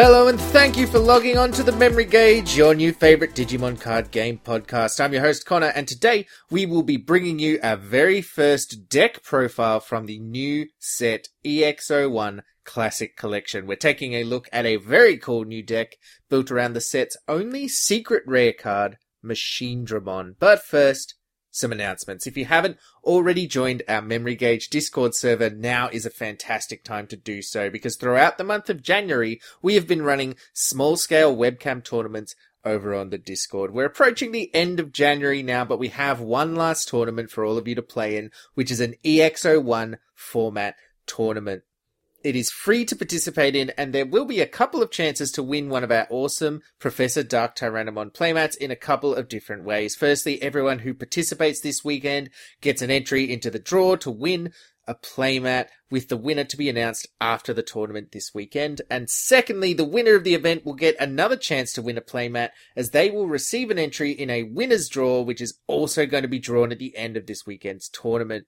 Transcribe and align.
Hello 0.00 0.28
and 0.28 0.40
thank 0.40 0.76
you 0.76 0.86
for 0.86 1.00
logging 1.00 1.36
on 1.36 1.50
to 1.50 1.64
the 1.64 1.72
Memory 1.72 2.04
Gauge, 2.04 2.56
your 2.56 2.72
new 2.72 2.92
favorite 2.92 3.34
Digimon 3.34 3.80
card 3.80 4.12
game 4.12 4.38
podcast. 4.38 5.00
I'm 5.00 5.12
your 5.12 5.22
host 5.22 5.44
Connor 5.44 5.72
and 5.74 5.88
today 5.88 6.24
we 6.48 6.66
will 6.66 6.84
be 6.84 6.96
bringing 6.96 7.40
you 7.40 7.58
our 7.64 7.74
very 7.74 8.22
first 8.22 8.88
deck 8.88 9.24
profile 9.24 9.80
from 9.80 10.06
the 10.06 10.20
new 10.20 10.68
set 10.78 11.30
EX01 11.44 12.42
Classic 12.62 13.16
Collection. 13.16 13.66
We're 13.66 13.74
taking 13.74 14.12
a 14.12 14.22
look 14.22 14.48
at 14.52 14.66
a 14.66 14.76
very 14.76 15.16
cool 15.16 15.44
new 15.44 15.64
deck 15.64 15.96
built 16.30 16.52
around 16.52 16.74
the 16.74 16.80
set's 16.80 17.16
only 17.26 17.66
secret 17.66 18.22
rare 18.24 18.52
card, 18.52 18.98
Machinedramon. 19.24 20.36
But 20.38 20.62
first, 20.62 21.14
some 21.50 21.72
announcements. 21.72 22.26
If 22.26 22.36
you 22.36 22.44
haven't 22.44 22.78
already 23.04 23.46
joined 23.46 23.82
our 23.88 24.02
Memory 24.02 24.36
Gauge 24.36 24.68
Discord 24.68 25.14
server, 25.14 25.50
now 25.50 25.88
is 25.88 26.06
a 26.06 26.10
fantastic 26.10 26.84
time 26.84 27.06
to 27.08 27.16
do 27.16 27.42
so 27.42 27.70
because 27.70 27.96
throughout 27.96 28.38
the 28.38 28.44
month 28.44 28.70
of 28.70 28.82
January, 28.82 29.40
we 29.62 29.74
have 29.74 29.86
been 29.86 30.02
running 30.02 30.36
small 30.52 30.96
scale 30.96 31.36
webcam 31.36 31.82
tournaments 31.82 32.34
over 32.64 32.94
on 32.94 33.10
the 33.10 33.18
Discord. 33.18 33.72
We're 33.72 33.86
approaching 33.86 34.32
the 34.32 34.54
end 34.54 34.80
of 34.80 34.92
January 34.92 35.42
now, 35.42 35.64
but 35.64 35.78
we 35.78 35.88
have 35.88 36.20
one 36.20 36.54
last 36.54 36.88
tournament 36.88 37.30
for 37.30 37.44
all 37.44 37.56
of 37.56 37.66
you 37.66 37.74
to 37.74 37.82
play 37.82 38.16
in, 38.16 38.30
which 38.54 38.70
is 38.70 38.80
an 38.80 38.94
EX01 39.04 39.98
format 40.14 40.74
tournament. 41.06 41.62
It 42.24 42.34
is 42.34 42.50
free 42.50 42.84
to 42.86 42.96
participate 42.96 43.54
in, 43.54 43.70
and 43.78 43.92
there 43.92 44.04
will 44.04 44.24
be 44.24 44.40
a 44.40 44.46
couple 44.46 44.82
of 44.82 44.90
chances 44.90 45.30
to 45.32 45.42
win 45.42 45.68
one 45.68 45.84
of 45.84 45.92
our 45.92 46.08
awesome 46.10 46.62
Professor 46.80 47.22
Dark 47.22 47.54
Tyrannomon 47.54 48.12
playmats 48.12 48.56
in 48.56 48.72
a 48.72 48.76
couple 48.76 49.14
of 49.14 49.28
different 49.28 49.62
ways. 49.62 49.94
Firstly, 49.94 50.42
everyone 50.42 50.80
who 50.80 50.94
participates 50.94 51.60
this 51.60 51.84
weekend 51.84 52.30
gets 52.60 52.82
an 52.82 52.90
entry 52.90 53.32
into 53.32 53.50
the 53.50 53.60
draw 53.60 53.94
to 53.96 54.10
win 54.10 54.52
a 54.88 54.96
playmat 54.96 55.68
with 55.90 56.08
the 56.08 56.16
winner 56.16 56.42
to 56.42 56.56
be 56.56 56.68
announced 56.68 57.06
after 57.20 57.54
the 57.54 57.62
tournament 57.62 58.10
this 58.10 58.34
weekend. 58.34 58.82
And 58.90 59.08
secondly, 59.08 59.72
the 59.72 59.84
winner 59.84 60.16
of 60.16 60.24
the 60.24 60.34
event 60.34 60.64
will 60.64 60.74
get 60.74 60.96
another 60.98 61.36
chance 61.36 61.72
to 61.74 61.82
win 61.82 61.98
a 61.98 62.00
playmat 62.00 62.50
as 62.74 62.90
they 62.90 63.10
will 63.10 63.28
receive 63.28 63.70
an 63.70 63.78
entry 63.78 64.10
in 64.10 64.28
a 64.28 64.42
winner's 64.42 64.88
draw, 64.88 65.20
which 65.20 65.40
is 65.40 65.58
also 65.68 66.04
going 66.04 66.22
to 66.22 66.28
be 66.28 66.40
drawn 66.40 66.72
at 66.72 66.80
the 66.80 66.96
end 66.96 67.16
of 67.16 67.26
this 67.26 67.46
weekend's 67.46 67.88
tournament. 67.88 68.46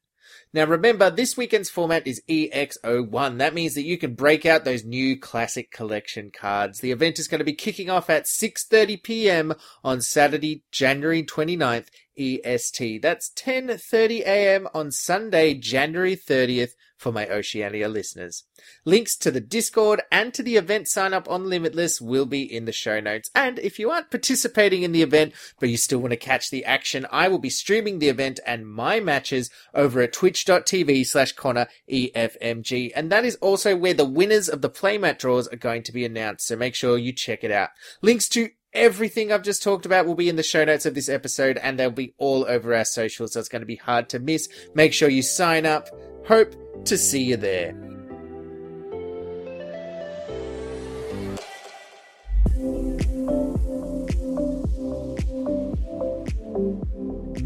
Now 0.52 0.64
remember, 0.64 1.10
this 1.10 1.36
weekend's 1.36 1.70
format 1.70 2.06
is 2.06 2.22
EX01. 2.28 3.38
That 3.38 3.54
means 3.54 3.74
that 3.74 3.84
you 3.84 3.98
can 3.98 4.14
break 4.14 4.44
out 4.44 4.64
those 4.64 4.84
new 4.84 5.18
classic 5.18 5.70
collection 5.70 6.30
cards. 6.30 6.80
The 6.80 6.92
event 6.92 7.18
is 7.18 7.28
going 7.28 7.38
to 7.38 7.44
be 7.44 7.52
kicking 7.52 7.90
off 7.90 8.10
at 8.10 8.24
6.30 8.24 9.02
p.m. 9.02 9.54
on 9.84 10.00
Saturday, 10.00 10.64
January 10.72 11.22
29th, 11.22 11.88
EST. 12.18 13.02
That's 13.02 13.30
10.30 13.30 14.20
a.m. 14.20 14.68
on 14.74 14.90
Sunday, 14.90 15.54
January 15.54 16.16
30th 16.16 16.72
for 17.00 17.10
my 17.10 17.26
Oceania 17.28 17.88
listeners. 17.88 18.44
Links 18.84 19.16
to 19.16 19.30
the 19.30 19.40
Discord 19.40 20.02
and 20.12 20.34
to 20.34 20.42
the 20.42 20.56
event 20.56 20.86
sign 20.86 21.14
up 21.14 21.28
on 21.30 21.48
Limitless 21.48 21.98
will 21.98 22.26
be 22.26 22.42
in 22.42 22.66
the 22.66 22.72
show 22.72 23.00
notes. 23.00 23.30
And 23.34 23.58
if 23.58 23.78
you 23.78 23.90
aren't 23.90 24.10
participating 24.10 24.82
in 24.82 24.92
the 24.92 25.00
event, 25.00 25.32
but 25.58 25.70
you 25.70 25.78
still 25.78 26.00
want 26.00 26.10
to 26.10 26.18
catch 26.18 26.50
the 26.50 26.62
action, 26.66 27.06
I 27.10 27.28
will 27.28 27.38
be 27.38 27.48
streaming 27.48 28.00
the 28.00 28.10
event 28.10 28.38
and 28.46 28.68
my 28.70 29.00
matches 29.00 29.48
over 29.74 30.02
at 30.02 30.12
twitch.tv 30.12 31.06
slash 31.06 31.32
Connor 31.32 31.68
EFMG. 31.90 32.92
And 32.94 33.10
that 33.10 33.24
is 33.24 33.36
also 33.36 33.74
where 33.74 33.94
the 33.94 34.04
winners 34.04 34.50
of 34.50 34.60
the 34.60 34.70
playmat 34.70 35.18
draws 35.18 35.48
are 35.48 35.56
going 35.56 35.82
to 35.84 35.92
be 35.92 36.04
announced. 36.04 36.46
So 36.46 36.54
make 36.54 36.74
sure 36.74 36.98
you 36.98 37.14
check 37.14 37.42
it 37.42 37.50
out. 37.50 37.70
Links 38.02 38.28
to 38.30 38.50
Everything 38.72 39.32
I've 39.32 39.42
just 39.42 39.62
talked 39.62 39.84
about 39.84 40.06
will 40.06 40.14
be 40.14 40.28
in 40.28 40.36
the 40.36 40.42
show 40.44 40.64
notes 40.64 40.86
of 40.86 40.94
this 40.94 41.08
episode 41.08 41.58
and 41.58 41.78
they'll 41.78 41.90
be 41.90 42.14
all 42.18 42.44
over 42.48 42.74
our 42.74 42.84
socials, 42.84 43.32
so 43.32 43.40
it's 43.40 43.48
going 43.48 43.62
to 43.62 43.66
be 43.66 43.76
hard 43.76 44.08
to 44.10 44.20
miss. 44.20 44.48
Make 44.74 44.92
sure 44.92 45.08
you 45.08 45.22
sign 45.22 45.66
up. 45.66 45.88
Hope 46.26 46.54
to 46.84 46.96
see 46.96 47.22
you 47.22 47.36
there. 47.36 47.89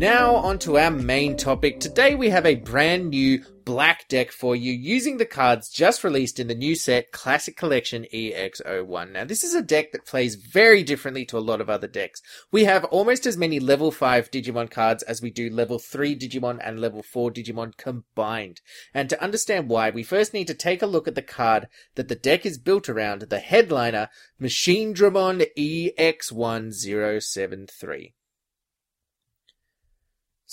Now, 0.05 0.35
on 0.35 0.59
to 0.59 0.77
our 0.77 0.91
main 0.91 1.35
topic. 1.35 1.81
Today, 1.81 2.15
we 2.15 2.29
have 2.29 2.45
a 2.45 2.57
brand 2.57 3.09
new 3.09 3.43
black 3.65 4.07
deck 4.07 4.33
for 4.33 4.55
you 4.55 4.71
using 4.71 5.17
the 5.17 5.25
cards 5.25 5.71
just 5.71 6.05
released 6.05 6.39
in 6.39 6.47
the 6.47 6.55
new 6.55 6.75
set 6.75 7.11
Classic 7.11 7.57
Collection 7.57 8.05
EX01. 8.13 9.13
Now, 9.13 9.25
this 9.25 9.43
is 9.43 9.55
a 9.55 9.63
deck 9.63 9.93
that 9.93 10.05
plays 10.05 10.35
very 10.35 10.83
differently 10.83 11.25
to 11.25 11.39
a 11.39 11.41
lot 11.49 11.63
of 11.63 11.71
other 11.71 11.89
decks. 11.89 12.21
We 12.53 12.65
have 12.65 12.85
almost 12.85 13.25
as 13.25 13.39
many 13.39 13.59
level 13.59 13.91
5 13.91 14.31
Digimon 14.31 14.71
cards 14.71 15.03
as 15.05 15.23
we 15.23 15.31
do 15.31 15.49
level 15.49 15.79
3 15.79 16.19
Digimon 16.19 16.61
and 16.63 16.79
level 16.79 17.03
4 17.03 17.31
Digimon 17.31 17.75
combined. 17.79 18.61
And 18.93 19.09
to 19.09 19.23
understand 19.23 19.71
why, 19.71 19.89
we 19.89 20.03
first 20.03 20.35
need 20.35 20.49
to 20.49 20.55
take 20.55 20.83
a 20.83 20.87
look 20.87 21.09
at 21.09 21.15
the 21.15 21.23
card 21.23 21.67
that 21.95 22.09
the 22.09 22.15
deck 22.15 22.45
is 22.45 22.59
built 22.59 22.91
around, 22.91 23.23
the 23.23 23.39
headliner, 23.39 24.11
Machine 24.39 24.93
Machinedramon 24.93 25.47
EX1073. 25.57 28.13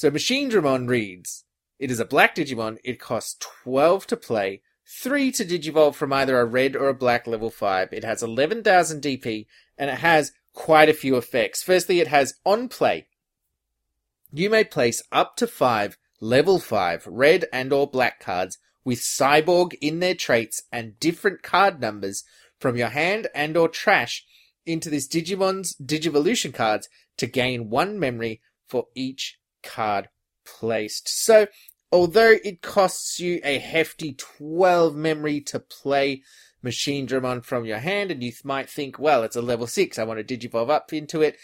So 0.01 0.09
Machinedramon 0.09 0.89
reads, 0.89 1.43
It 1.77 1.91
is 1.91 1.99
a 1.99 2.05
black 2.05 2.33
Digimon, 2.33 2.79
it 2.83 2.99
costs 2.99 3.37
12 3.39 4.07
to 4.07 4.17
play, 4.17 4.63
3 4.87 5.31
to 5.33 5.45
Digivolve 5.45 5.93
from 5.93 6.11
either 6.11 6.39
a 6.39 6.45
red 6.45 6.75
or 6.75 6.89
a 6.89 6.95
black 6.95 7.27
level 7.27 7.51
5. 7.51 7.93
It 7.93 8.03
has 8.03 8.23
11,000 8.23 8.99
DP, 8.99 9.45
and 9.77 9.91
it 9.91 9.99
has 9.99 10.31
quite 10.53 10.89
a 10.89 10.95
few 10.95 11.17
effects. 11.17 11.61
Firstly, 11.61 11.99
it 11.99 12.07
has 12.07 12.33
on 12.43 12.67
play. 12.67 13.09
You 14.33 14.49
may 14.49 14.63
place 14.63 15.03
up 15.11 15.35
to 15.35 15.45
5 15.45 15.99
level 16.19 16.57
5 16.57 17.05
red 17.05 17.45
and 17.53 17.71
or 17.71 17.85
black 17.85 18.19
cards 18.19 18.57
with 18.83 19.01
Cyborg 19.01 19.75
in 19.81 19.99
their 19.99 20.15
traits 20.15 20.63
and 20.71 20.99
different 20.99 21.43
card 21.43 21.79
numbers 21.79 22.23
from 22.59 22.75
your 22.75 22.89
hand 22.89 23.27
and 23.35 23.55
or 23.55 23.69
trash 23.69 24.25
into 24.65 24.89
this 24.89 25.07
Digimon's 25.07 25.75
Digivolution 25.75 26.55
cards 26.55 26.89
to 27.17 27.27
gain 27.27 27.69
one 27.69 27.99
memory 27.99 28.41
for 28.65 28.87
each 28.95 29.37
card 29.63 30.09
placed. 30.45 31.09
So, 31.09 31.47
although 31.91 32.35
it 32.43 32.61
costs 32.61 33.19
you 33.19 33.39
a 33.43 33.59
hefty 33.59 34.13
12 34.13 34.95
memory 34.95 35.41
to 35.41 35.59
play 35.59 36.23
Machine 36.63 37.07
Machinedramon 37.07 37.43
from 37.43 37.65
your 37.65 37.79
hand, 37.79 38.11
and 38.11 38.23
you 38.23 38.31
might 38.43 38.69
think, 38.69 38.99
well, 38.99 39.23
it's 39.23 39.35
a 39.35 39.41
level 39.41 39.67
6, 39.67 39.97
I 39.97 40.03
want 40.03 40.25
to 40.25 40.37
digivolve 40.37 40.69
up 40.69 40.93
into 40.93 41.21
it. 41.21 41.37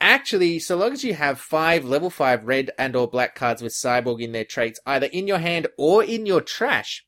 Actually, 0.00 0.58
so 0.58 0.76
long 0.76 0.92
as 0.92 1.04
you 1.04 1.14
have 1.14 1.38
five 1.38 1.84
level 1.84 2.10
5 2.10 2.44
red 2.44 2.70
and 2.78 2.96
or 2.96 3.08
black 3.08 3.34
cards 3.34 3.62
with 3.62 3.72
Cyborg 3.72 4.20
in 4.20 4.32
their 4.32 4.44
traits, 4.44 4.80
either 4.86 5.06
in 5.06 5.26
your 5.28 5.38
hand 5.38 5.68
or 5.78 6.02
in 6.02 6.26
your 6.26 6.40
trash, 6.40 7.04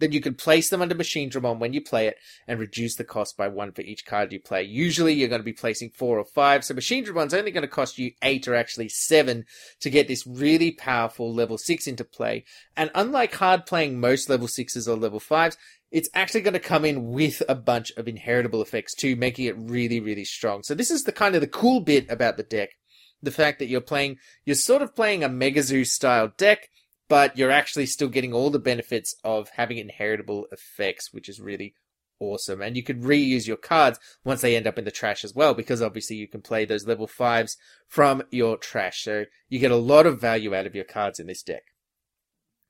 then 0.00 0.12
you 0.12 0.20
can 0.20 0.34
place 0.34 0.70
them 0.70 0.82
under 0.82 0.94
Machine 0.94 1.30
Machinedramon 1.30 1.58
when 1.58 1.72
you 1.72 1.80
play 1.80 2.08
it 2.08 2.16
and 2.48 2.58
reduce 2.58 2.96
the 2.96 3.04
cost 3.04 3.36
by 3.36 3.48
one 3.48 3.72
for 3.72 3.82
each 3.82 4.04
card 4.04 4.32
you 4.32 4.40
play. 4.40 4.62
Usually 4.62 5.12
you're 5.12 5.28
going 5.28 5.40
to 5.40 5.44
be 5.44 5.52
placing 5.52 5.90
four 5.90 6.18
or 6.18 6.24
five, 6.24 6.64
so 6.64 6.74
Machine 6.74 7.04
Machinedramon's 7.04 7.34
only 7.34 7.50
going 7.50 7.62
to 7.62 7.68
cost 7.68 7.98
you 7.98 8.12
eight 8.22 8.48
or 8.48 8.54
actually 8.54 8.88
seven 8.88 9.44
to 9.80 9.90
get 9.90 10.08
this 10.08 10.26
really 10.26 10.72
powerful 10.72 11.32
level 11.32 11.58
six 11.58 11.86
into 11.86 12.04
play. 12.04 12.44
And 12.76 12.90
unlike 12.94 13.34
hard 13.34 13.66
playing 13.66 14.00
most 14.00 14.28
level 14.28 14.48
sixes 14.48 14.88
or 14.88 14.96
level 14.96 15.20
fives, 15.20 15.56
it's 15.90 16.08
actually 16.14 16.42
going 16.42 16.54
to 16.54 16.60
come 16.60 16.84
in 16.84 17.08
with 17.08 17.42
a 17.48 17.54
bunch 17.54 17.90
of 17.96 18.06
inheritable 18.06 18.62
effects 18.62 18.94
too, 18.94 19.16
making 19.16 19.46
it 19.46 19.56
really, 19.58 20.00
really 20.00 20.24
strong. 20.24 20.62
So 20.62 20.74
this 20.74 20.90
is 20.90 21.04
the 21.04 21.12
kind 21.12 21.34
of 21.34 21.40
the 21.40 21.46
cool 21.46 21.80
bit 21.80 22.10
about 22.10 22.36
the 22.36 22.42
deck. 22.42 22.70
The 23.22 23.30
fact 23.30 23.58
that 23.58 23.66
you're 23.66 23.82
playing, 23.82 24.16
you're 24.46 24.56
sort 24.56 24.80
of 24.80 24.96
playing 24.96 25.22
a 25.22 25.28
Megazoo 25.28 25.86
style 25.86 26.32
deck, 26.38 26.70
but 27.10 27.36
you're 27.36 27.50
actually 27.50 27.86
still 27.86 28.08
getting 28.08 28.32
all 28.32 28.50
the 28.50 28.60
benefits 28.60 29.16
of 29.24 29.50
having 29.56 29.78
inheritable 29.78 30.46
effects, 30.52 31.12
which 31.12 31.28
is 31.28 31.40
really 31.40 31.74
awesome. 32.20 32.62
And 32.62 32.76
you 32.76 32.84
can 32.84 33.02
reuse 33.02 33.48
your 33.48 33.56
cards 33.56 33.98
once 34.24 34.42
they 34.42 34.54
end 34.54 34.68
up 34.68 34.78
in 34.78 34.84
the 34.84 34.92
trash 34.92 35.24
as 35.24 35.34
well, 35.34 35.52
because 35.52 35.82
obviously 35.82 36.14
you 36.14 36.28
can 36.28 36.40
play 36.40 36.64
those 36.64 36.86
level 36.86 37.08
fives 37.08 37.56
from 37.88 38.22
your 38.30 38.56
trash. 38.56 39.02
So 39.02 39.24
you 39.48 39.58
get 39.58 39.72
a 39.72 39.76
lot 39.76 40.06
of 40.06 40.20
value 40.20 40.54
out 40.54 40.66
of 40.66 40.76
your 40.76 40.84
cards 40.84 41.18
in 41.18 41.26
this 41.26 41.42
deck. 41.42 41.64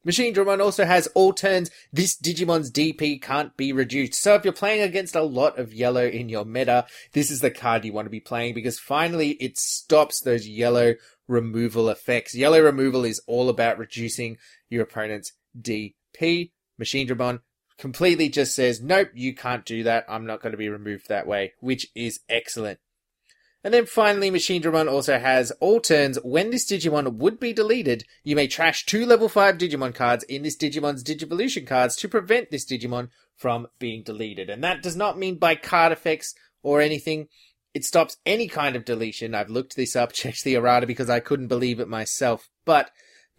Machinedramon 0.07 0.63
also 0.63 0.87
has 0.87 1.07
all 1.09 1.35
turns. 1.35 1.71
This 1.93 2.17
Digimon's 2.17 2.73
DP 2.73 3.21
can't 3.21 3.55
be 3.59 3.71
reduced. 3.71 4.15
So 4.15 4.35
if 4.35 4.45
you're 4.45 4.55
playing 4.55 4.81
against 4.81 5.15
a 5.15 5.23
lot 5.23 5.59
of 5.59 5.75
yellow 5.75 6.07
in 6.07 6.31
your 6.31 6.47
meta, 6.47 6.87
this 7.13 7.31
is 7.31 7.41
the 7.41 7.51
card 7.51 7.85
you 7.85 7.93
want 7.93 8.07
to 8.07 8.11
be 8.11 8.21
playing 8.21 8.55
because 8.55 8.79
finally 8.79 9.33
it 9.33 9.59
stops 9.59 10.23
those 10.23 10.49
yellow 10.49 10.95
removal 11.31 11.89
effects. 11.89 12.35
Yellow 12.35 12.61
removal 12.61 13.05
is 13.05 13.23
all 13.27 13.49
about 13.49 13.79
reducing 13.79 14.37
your 14.69 14.83
opponent's 14.83 15.33
DP. 15.59 16.51
Machinedramon 16.81 17.41
completely 17.79 18.29
just 18.29 18.55
says, 18.55 18.83
nope, 18.83 19.11
you 19.15 19.35
can't 19.35 19.65
do 19.65 19.85
that. 19.85 20.05
I'm 20.09 20.27
not 20.27 20.43
going 20.43 20.53
to 20.53 20.59
be 20.59 20.69
removed 20.69 21.09
that 21.09 21.27
way, 21.27 21.53
which 21.61 21.87
is 21.95 22.21
excellent. 22.29 22.81
And 23.63 23.75
then 23.75 23.85
finally, 23.85 24.31
Machinedramon 24.31 24.91
also 24.91 25.19
has 25.19 25.51
all 25.61 25.81
turns. 25.81 26.19
When 26.23 26.51
this 26.51 26.71
Digimon 26.71 27.17
would 27.17 27.39
be 27.39 27.53
deleted, 27.53 28.05
you 28.25 28.35
may 28.35 28.49
trash 28.49 28.87
two 28.87 29.05
level 29.05 29.29
5 29.29 29.59
Digimon 29.59 29.95
cards 29.95 30.25
in 30.25 30.43
this 30.43 30.57
Digimon's 30.57 31.05
Digivolution 31.05 31.67
cards 31.67 31.95
to 31.97 32.09
prevent 32.09 32.51
this 32.51 32.65
Digimon 32.65 33.09
from 33.37 33.67
being 33.79 34.03
deleted. 34.03 34.49
And 34.49 34.65
that 34.65 34.83
does 34.83 34.97
not 34.97 35.19
mean 35.19 35.37
by 35.37 35.57
card 35.57 35.93
effects 35.93 36.35
or 36.63 36.81
anything. 36.81 37.29
It 37.73 37.85
stops 37.85 38.17
any 38.27 38.49
kind 38.49 38.77
of 38.77 38.85
deletion. 38.85 39.35
I've 39.35 39.51
looked 39.51 39.77
this 39.77 39.95
up, 39.95 40.13
checked 40.15 40.45
the 40.45 40.55
errata 40.55 40.87
because 40.87 41.11
I 41.11 41.21
couldn't 41.21 41.49
believe 41.49 41.81
it 41.81 41.89
myself. 41.89 42.49
But 42.65 42.91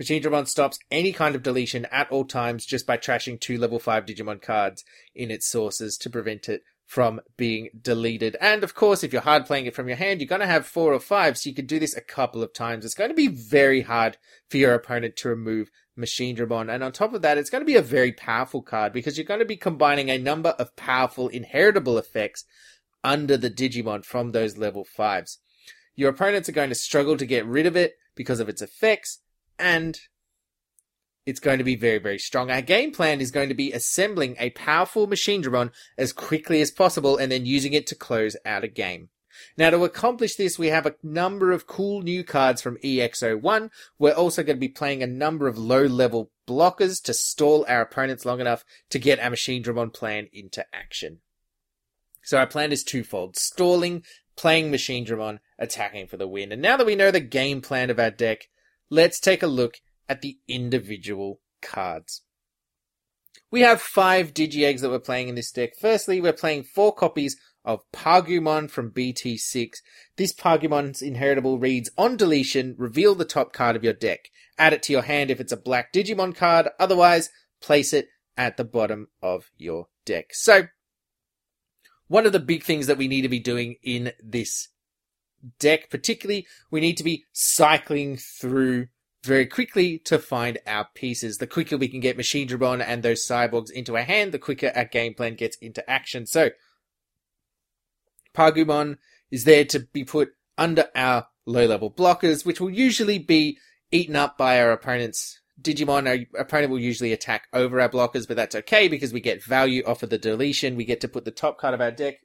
Machinedramon 0.01 0.47
stops 0.47 0.79
any 0.89 1.13
kind 1.13 1.35
of 1.35 1.43
deletion 1.43 1.85
at 1.91 2.09
all 2.11 2.25
times 2.25 2.65
just 2.65 2.87
by 2.87 2.97
trashing 2.97 3.39
two 3.39 3.57
level 3.57 3.77
5 3.77 4.05
Digimon 4.05 4.41
cards 4.41 4.83
in 5.13 5.29
its 5.29 5.47
sources 5.47 5.97
to 5.97 6.09
prevent 6.09 6.49
it 6.49 6.63
from 6.91 7.21
being 7.37 7.69
deleted. 7.81 8.35
And 8.41 8.65
of 8.65 8.75
course, 8.75 9.01
if 9.01 9.13
you're 9.13 9.21
hard 9.21 9.45
playing 9.45 9.65
it 9.65 9.75
from 9.75 9.87
your 9.87 9.95
hand, 9.95 10.19
you're 10.19 10.27
going 10.27 10.41
to 10.41 10.47
have 10.47 10.65
four 10.65 10.91
or 10.91 10.99
five, 10.99 11.37
so 11.37 11.49
you 11.49 11.55
could 11.55 11.67
do 11.67 11.79
this 11.79 11.95
a 11.95 12.01
couple 12.01 12.43
of 12.43 12.51
times. 12.51 12.83
It's 12.83 12.95
going 12.95 13.09
to 13.09 13.15
be 13.15 13.29
very 13.29 13.81
hard 13.81 14.17
for 14.49 14.57
your 14.57 14.73
opponent 14.73 15.15
to 15.17 15.29
remove 15.29 15.69
Machine 15.95 16.35
Machinedramon. 16.35 16.73
And 16.73 16.83
on 16.83 16.91
top 16.91 17.13
of 17.13 17.21
that, 17.21 17.37
it's 17.37 17.49
going 17.49 17.61
to 17.61 17.65
be 17.65 17.77
a 17.77 17.81
very 17.81 18.11
powerful 18.11 18.61
card 18.61 18.91
because 18.91 19.17
you're 19.17 19.23
going 19.23 19.39
to 19.39 19.45
be 19.45 19.55
combining 19.55 20.09
a 20.09 20.17
number 20.17 20.49
of 20.49 20.75
powerful 20.75 21.29
inheritable 21.29 21.97
effects 21.97 22.43
under 23.03 23.37
the 23.37 23.49
Digimon 23.49 24.05
from 24.05 24.31
those 24.31 24.57
level 24.57 24.83
fives. 24.83 25.39
Your 25.95 26.09
opponents 26.09 26.47
are 26.49 26.53
going 26.53 26.69
to 26.69 26.75
struggle 26.75 27.17
to 27.17 27.25
get 27.25 27.45
rid 27.45 27.65
of 27.65 27.75
it 27.75 27.95
because 28.15 28.39
of 28.39 28.49
its 28.49 28.61
effects, 28.61 29.19
and 29.59 29.99
it's 31.25 31.39
going 31.39 31.59
to 31.59 31.63
be 31.63 31.75
very, 31.75 31.99
very 31.99 32.19
strong. 32.19 32.49
Our 32.49 32.61
game 32.61 32.91
plan 32.91 33.21
is 33.21 33.31
going 33.31 33.49
to 33.49 33.55
be 33.55 33.71
assembling 33.71 34.35
a 34.39 34.49
powerful 34.51 35.07
Machinedramon 35.07 35.71
as 35.97 36.13
quickly 36.13 36.61
as 36.61 36.71
possible 36.71 37.17
and 37.17 37.31
then 37.31 37.45
using 37.45 37.73
it 37.73 37.87
to 37.87 37.95
close 37.95 38.35
out 38.45 38.63
a 38.63 38.67
game. 38.67 39.09
Now, 39.57 39.69
to 39.69 39.83
accomplish 39.85 40.35
this, 40.35 40.59
we 40.59 40.67
have 40.67 40.85
a 40.85 40.95
number 41.01 41.51
of 41.51 41.67
cool 41.67 42.01
new 42.01 42.23
cards 42.23 42.61
from 42.61 42.77
EX01. 42.77 43.69
We're 43.97 44.11
also 44.11 44.43
going 44.43 44.57
to 44.57 44.59
be 44.59 44.67
playing 44.67 45.03
a 45.03 45.07
number 45.07 45.47
of 45.47 45.57
low 45.57 45.83
level 45.83 46.31
blockers 46.47 47.01
to 47.03 47.13
stall 47.13 47.65
our 47.67 47.81
opponents 47.81 48.25
long 48.25 48.41
enough 48.41 48.65
to 48.89 48.99
get 48.99 49.19
our 49.19 49.31
Machinedramon 49.31 49.93
plan 49.93 50.27
into 50.33 50.65
action. 50.73 51.19
So 52.23 52.37
our 52.37 52.47
plan 52.47 52.71
is 52.71 52.83
twofold. 52.83 53.35
Stalling, 53.35 54.03
playing 54.35 54.71
Machinedramon, 54.71 55.39
attacking 55.59 56.07
for 56.07 56.17
the 56.17 56.27
win. 56.27 56.51
And 56.51 56.61
now 56.61 56.77
that 56.77 56.85
we 56.85 56.95
know 56.95 57.11
the 57.11 57.19
game 57.19 57.61
plan 57.61 57.89
of 57.89 57.99
our 57.99 58.11
deck, 58.11 58.47
let's 58.89 59.19
take 59.19 59.43
a 59.43 59.47
look 59.47 59.75
at 60.07 60.21
the 60.21 60.37
individual 60.47 61.39
cards. 61.61 62.21
We 63.49 63.61
have 63.61 63.81
five 63.81 64.33
Digi-Eggs 64.33 64.81
that 64.81 64.89
we're 64.89 64.99
playing 64.99 65.27
in 65.27 65.35
this 65.35 65.51
deck. 65.51 65.73
Firstly, 65.79 66.21
we're 66.21 66.33
playing 66.33 66.63
four 66.63 66.93
copies 66.93 67.35
of 67.65 67.83
Pagumon 67.91 68.69
from 68.69 68.91
BT6. 68.91 69.77
This 70.17 70.33
Pagumon's 70.33 71.01
inheritable 71.01 71.59
reads, 71.59 71.91
on 71.97 72.17
deletion, 72.17 72.75
reveal 72.77 73.13
the 73.13 73.25
top 73.25 73.53
card 73.53 73.75
of 73.75 73.83
your 73.83 73.93
deck. 73.93 74.29
Add 74.57 74.73
it 74.73 74.83
to 74.83 74.93
your 74.93 75.03
hand 75.03 75.29
if 75.29 75.39
it's 75.39 75.51
a 75.51 75.57
black 75.57 75.93
Digimon 75.93 76.35
card, 76.35 76.69
otherwise, 76.79 77.29
place 77.61 77.93
it 77.93 78.07
at 78.37 78.57
the 78.57 78.63
bottom 78.63 79.07
of 79.21 79.51
your 79.57 79.87
deck. 80.05 80.33
So, 80.33 80.67
one 82.11 82.25
of 82.25 82.33
the 82.33 82.39
big 82.39 82.61
things 82.61 82.87
that 82.87 82.97
we 82.97 83.07
need 83.07 83.21
to 83.21 83.29
be 83.29 83.39
doing 83.39 83.77
in 83.81 84.11
this 84.21 84.67
deck, 85.59 85.89
particularly, 85.89 86.45
we 86.69 86.81
need 86.81 86.97
to 86.97 87.05
be 87.05 87.23
cycling 87.31 88.17
through 88.17 88.87
very 89.23 89.45
quickly 89.45 89.97
to 89.97 90.19
find 90.19 90.57
our 90.67 90.89
pieces. 90.93 91.37
The 91.37 91.47
quicker 91.47 91.77
we 91.77 91.87
can 91.87 92.01
get 92.01 92.17
Machinedramon 92.17 92.83
and 92.85 93.01
those 93.01 93.25
cyborgs 93.25 93.71
into 93.71 93.95
our 93.95 94.03
hand, 94.03 94.33
the 94.33 94.39
quicker 94.39 94.73
our 94.75 94.83
game 94.83 95.13
plan 95.13 95.35
gets 95.35 95.55
into 95.61 95.89
action. 95.89 96.25
So, 96.25 96.49
Pagumon 98.35 98.97
is 99.31 99.45
there 99.45 99.63
to 99.63 99.79
be 99.79 100.03
put 100.03 100.33
under 100.57 100.89
our 100.93 101.27
low 101.45 101.65
level 101.65 101.89
blockers, 101.89 102.45
which 102.45 102.59
will 102.59 102.69
usually 102.69 103.19
be 103.19 103.57
eaten 103.89 104.17
up 104.17 104.37
by 104.37 104.59
our 104.59 104.73
opponent's 104.73 105.39
Digimon, 105.61 106.07
our 106.07 106.41
opponent 106.41 106.71
will 106.71 106.79
usually 106.79 107.13
attack 107.13 107.47
over 107.53 107.79
our 107.79 107.89
blockers, 107.89 108.27
but 108.27 108.37
that's 108.37 108.55
okay 108.55 108.87
because 108.87 109.13
we 109.13 109.19
get 109.19 109.43
value 109.43 109.83
off 109.85 110.03
of 110.03 110.09
the 110.09 110.17
deletion. 110.17 110.75
We 110.75 110.85
get 110.85 111.01
to 111.01 111.07
put 111.07 111.25
the 111.25 111.31
top 111.31 111.57
card 111.57 111.73
of 111.73 111.81
our 111.81 111.91
deck 111.91 112.19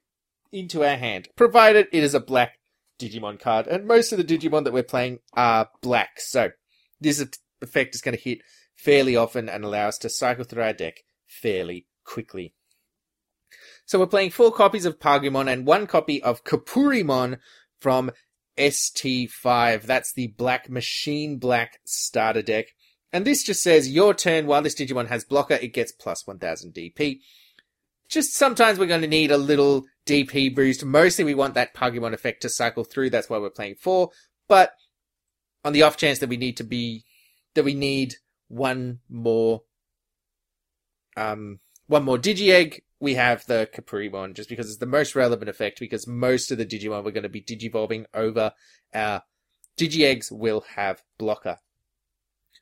into 0.51 0.83
our 0.83 0.95
hand, 0.95 1.29
provided 1.35 1.87
it 1.91 2.03
is 2.03 2.13
a 2.13 2.19
black 2.19 2.59
Digimon 2.99 3.39
card. 3.39 3.67
And 3.67 3.85
most 3.85 4.11
of 4.11 4.17
the 4.17 4.23
Digimon 4.23 4.63
that 4.63 4.73
we're 4.73 4.83
playing 4.83 5.19
are 5.33 5.69
black, 5.81 6.19
so 6.19 6.51
this 6.99 7.23
effect 7.61 7.95
is 7.95 8.01
going 8.01 8.15
to 8.15 8.23
hit 8.23 8.39
fairly 8.75 9.15
often 9.15 9.49
and 9.49 9.63
allow 9.63 9.87
us 9.87 9.97
to 9.99 10.09
cycle 10.09 10.43
through 10.43 10.63
our 10.63 10.73
deck 10.73 11.03
fairly 11.25 11.87
quickly. 12.05 12.53
So 13.85 13.99
we're 13.99 14.07
playing 14.07 14.31
four 14.31 14.51
copies 14.51 14.85
of 14.85 14.99
Pagumon 14.99 15.51
and 15.51 15.65
one 15.65 15.87
copy 15.87 16.21
of 16.21 16.43
Kapurimon 16.43 17.39
from 17.79 18.11
ST5. 18.57 19.83
That's 19.83 20.13
the 20.13 20.27
Black 20.27 20.69
Machine 20.69 21.37
Black 21.37 21.79
starter 21.85 22.41
deck. 22.41 22.67
And 23.13 23.25
this 23.25 23.43
just 23.43 23.63
says 23.63 23.89
your 23.89 24.13
turn 24.13 24.47
while 24.47 24.61
this 24.61 24.75
Digimon 24.75 25.07
has 25.07 25.23
blocker, 25.23 25.55
it 25.55 25.73
gets 25.73 25.91
plus 25.91 26.27
1000 26.27 26.73
DP. 26.73 27.19
Just 28.09 28.33
sometimes 28.33 28.79
we're 28.79 28.85
going 28.85 29.01
to 29.01 29.07
need 29.07 29.31
a 29.31 29.37
little 29.37 29.85
DP 30.05 30.53
boost. 30.53 30.83
Mostly 30.83 31.23
we 31.23 31.35
want 31.35 31.53
that 31.53 31.73
Pagumon 31.73 32.13
effect 32.13 32.41
to 32.41 32.49
cycle 32.49 32.83
through. 32.83 33.09
That's 33.09 33.29
why 33.29 33.37
we're 33.37 33.49
playing 33.49 33.75
four. 33.75 34.11
But 34.47 34.73
on 35.63 35.73
the 35.73 35.83
off 35.83 35.97
chance 35.97 36.19
that 36.19 36.29
we 36.29 36.37
need 36.37 36.57
to 36.57 36.63
be, 36.63 37.03
that 37.55 37.65
we 37.65 37.73
need 37.73 38.15
one 38.47 38.99
more, 39.09 39.63
um, 41.15 41.59
one 41.87 42.03
more 42.03 42.17
Digi-Egg, 42.17 42.83
we 42.99 43.15
have 43.15 43.45
the 43.45 43.69
Kapurimon 43.73 44.33
just 44.33 44.49
because 44.49 44.67
it's 44.67 44.79
the 44.79 44.85
most 44.85 45.15
relevant 45.15 45.49
effect 45.49 45.79
because 45.79 46.07
most 46.07 46.51
of 46.51 46.57
the 46.57 46.65
Digimon 46.65 47.03
we're 47.03 47.11
going 47.11 47.23
to 47.23 47.29
be 47.29 47.41
digivolving 47.41 48.05
over 48.13 48.53
our 48.93 49.23
Digi-Eggs 49.77 50.31
will 50.31 50.61
have 50.75 51.03
blocker. 51.17 51.57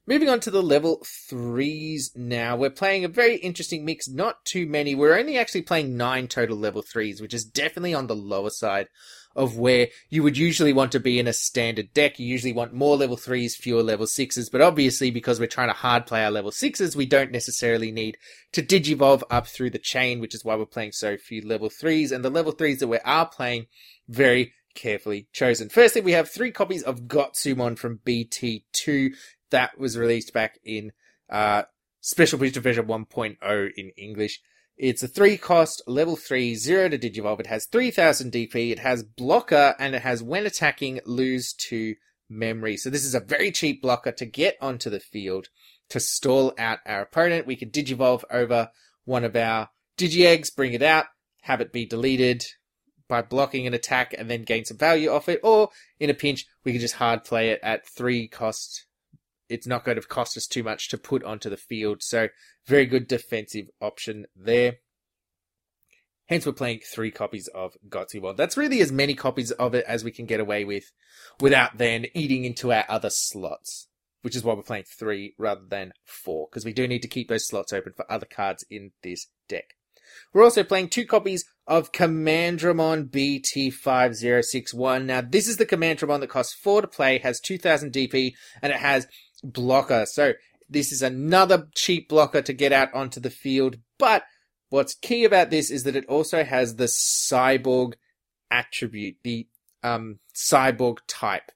Moving 0.08 0.30
on 0.30 0.40
to 0.42 0.52
the 0.52 0.62
level 0.62 1.04
threes 1.04 2.12
now. 2.16 2.56
We're 2.56 2.70
playing 2.70 3.06
a 3.06 3.08
very 3.08 3.38
interesting 3.38 3.84
mix, 3.84 4.08
not 4.08 4.46
too 4.46 4.68
many. 4.68 4.94
We're 4.94 5.18
only 5.18 5.36
actually 5.36 5.64
playing 5.64 5.98
nine 5.98 6.28
total 6.28 6.58
level 6.58 6.84
threes, 6.84 7.20
which 7.20 7.34
is 7.34 7.44
definitely 7.44 7.96
on 7.96 8.06
the 8.06 8.16
lower 8.16 8.52
side 8.52 8.88
of 9.36 9.58
where 9.58 9.88
you 10.12 10.22
would 10.22 10.38
usually 10.38 10.74
want 10.74 10.92
to 10.92 11.00
be 11.00 11.18
in 11.18 11.28
a 11.28 11.34
standard 11.34 11.92
deck. 11.94 12.20
You 12.20 12.28
usually 12.28 12.54
want 12.54 12.72
more 12.72 12.96
level 12.96 13.18
threes, 13.18 13.56
fewer 13.56 13.82
level 13.82 14.06
sixes, 14.06 14.48
but 14.48 14.62
obviously 14.62 15.10
because 15.10 15.40
we're 15.40 15.48
trying 15.48 15.70
to 15.70 15.74
hard 15.74 16.06
play 16.06 16.24
our 16.24 16.30
level 16.30 16.52
sixes, 16.52 16.96
we 16.96 17.08
don't 17.08 17.32
necessarily 17.32 17.92
need 17.92 18.16
to 18.52 18.62
digivolve 18.62 19.24
up 19.32 19.48
through 19.48 19.72
the 19.72 19.80
chain, 19.80 20.20
which 20.20 20.36
is 20.36 20.46
why 20.46 20.56
we're 20.56 20.68
playing 20.68 20.92
so 20.92 21.18
few 21.18 21.42
level 21.42 21.72
threes. 21.72 22.12
And 22.12 22.24
the 22.24 22.30
level 22.30 22.52
threes 22.52 22.78
that 22.78 22.88
we 22.88 23.00
are 23.00 23.28
playing, 23.28 23.66
very 24.08 24.54
carefully 24.76 25.28
chosen. 25.34 25.70
Firstly, 25.70 26.02
we 26.02 26.12
have 26.12 26.30
three 26.30 26.52
copies 26.52 26.84
of 26.84 27.08
Gotsumon 27.08 27.80
from 27.80 28.00
BT2 28.06 29.14
that 29.52 29.78
was 29.78 29.98
released 29.98 30.34
back 30.34 30.60
in 30.64 30.92
uh, 31.30 31.64
Special 32.02 32.40
Booster 32.40 32.62
version 32.62 32.86
1.0 32.86 33.70
in 33.78 33.90
English. 33.98 34.42
It's 34.78 35.04
a 35.04 35.08
three 35.08 35.38
cost, 35.38 35.82
level 35.88 36.16
three, 36.16 36.56
zero 36.56 36.90
to 36.90 36.98
Digivolve. 36.98 37.40
It 37.40 37.48
has 37.48 37.66
3000 37.66 38.32
DP, 38.32 38.72
it 38.72 38.80
has 38.80 39.04
blocker, 39.04 39.74
and 39.80 39.96
it 39.96 40.02
has 40.02 40.22
when 40.22 40.46
attacking, 40.46 41.00
lose 41.06 41.54
to 41.70 41.96
memory. 42.30 42.76
So 42.78 42.90
this 42.90 43.06
is 43.06 43.16
a 43.16 43.22
very 43.22 43.52
cheap 43.52 43.82
blocker 43.82 44.12
to 44.12 44.26
get 44.26 44.58
onto 44.62 44.90
the 44.90 45.00
field 45.00 45.48
to 45.90 46.00
stall 46.00 46.54
out 46.58 46.80
our 46.86 47.02
opponent. 47.02 47.48
We 47.48 47.56
can 47.56 47.70
Digivolve 47.70 48.24
over 48.30 48.70
one 49.06 49.24
of 49.24 49.36
our 49.36 49.70
Digi-Eggs, 49.98 50.50
bring 50.50 50.74
it 50.74 50.82
out, 50.82 51.06
have 51.44 51.62
it 51.62 51.72
be 51.72 51.86
deleted 51.86 52.46
by 53.08 53.22
blocking 53.22 53.68
an 53.68 53.74
attack 53.74 54.14
and 54.18 54.30
then 54.30 54.44
gain 54.44 54.66
some 54.66 54.78
value 54.78 55.10
off 55.10 55.30
it, 55.30 55.40
or 55.44 55.70
in 56.00 56.10
a 56.10 56.14
pinch, 56.14 56.46
we 56.64 56.72
can 56.72 56.82
just 56.82 56.96
hard 56.96 57.24
play 57.24 57.52
it 57.52 57.60
at 57.64 57.88
three 57.88 58.28
cost 58.28 58.85
it's 59.50 59.68
not 59.68 59.84
going 59.86 60.00
to 60.00 60.08
cost 60.08 60.38
us 60.38 60.48
too 60.48 60.64
much 60.64 60.90
to 60.90 60.98
put 60.98 61.24
onto 61.24 61.50
the 61.50 61.58
field. 61.58 62.02
So 62.02 62.30
very 62.66 62.86
good 62.86 63.08
defensive 63.08 63.68
option 63.82 64.26
there. 64.36 64.78
Hence, 66.28 66.46
we're 66.46 66.54
playing 66.54 66.80
three 66.80 67.12
copies 67.12 67.48
of 67.50 67.78
Gotsumon. 67.88 68.36
That's 68.36 68.58
really 68.58 68.82
as 68.82 68.92
many 68.92 69.14
copies 69.14 69.52
of 69.52 69.76
it 69.76 69.86
as 69.88 70.04
we 70.04 70.12
can 70.12 70.26
get 70.26 70.40
away 70.40 70.66
with 70.66 70.92
without 71.40 71.78
then 71.78 72.08
eating 72.16 72.46
into 72.46 72.74
our 72.74 72.86
other 72.90 73.12
slots, 73.12 73.88
which 74.24 74.36
is 74.36 74.44
why 74.44 74.56
we're 74.56 74.64
playing 74.64 74.86
three 74.86 75.36
rather 75.38 75.62
than 75.70 75.94
four, 76.04 76.48
because 76.50 76.66
we 76.66 76.74
do 76.74 76.88
need 76.88 77.04
to 77.04 77.08
keep 77.08 77.30
those 77.30 77.48
slots 77.48 77.72
open 77.72 77.94
for 77.96 78.12
other 78.12 78.26
cards 78.26 78.66
in 78.72 78.92
this 79.04 79.28
deck. 79.48 79.76
We're 80.34 80.44
also 80.44 80.64
playing 80.64 80.90
two 80.90 81.06
copies 81.06 81.46
of 81.68 81.92
Commandramon 81.92 83.10
BT5061. 83.10 85.06
Now, 85.06 85.22
this 85.22 85.48
is 85.48 85.58
the 85.58 85.66
Commandramon 85.66 86.20
that 86.22 86.30
costs 86.30 86.54
four 86.54 86.82
to 86.82 86.88
play, 86.88 87.20
has 87.20 87.40
2000 87.40 87.92
DP, 87.92 88.34
and 88.62 88.72
it 88.72 88.80
has 88.80 89.08
blocker. 89.52 90.06
So 90.06 90.34
this 90.70 90.92
is 90.92 91.02
another 91.02 91.68
cheap 91.76 92.10
blocker 92.10 92.42
to 92.42 92.54
get 92.54 92.72
out 92.72 92.94
onto 92.94 93.20
the 93.20 93.30
field. 93.30 93.78
But 93.98 94.24
what's 94.70 94.96
key 94.96 95.24
about 95.24 95.50
this 95.50 95.70
is 95.70 95.84
that 95.84 95.96
it 95.96 96.06
also 96.08 96.44
has 96.44 96.76
the 96.76 96.86
cyborg 96.86 97.94
attribute, 98.52 99.18
the 99.24 99.48
um, 99.84 100.20
cyborg 100.34 100.98
type. 101.08 101.52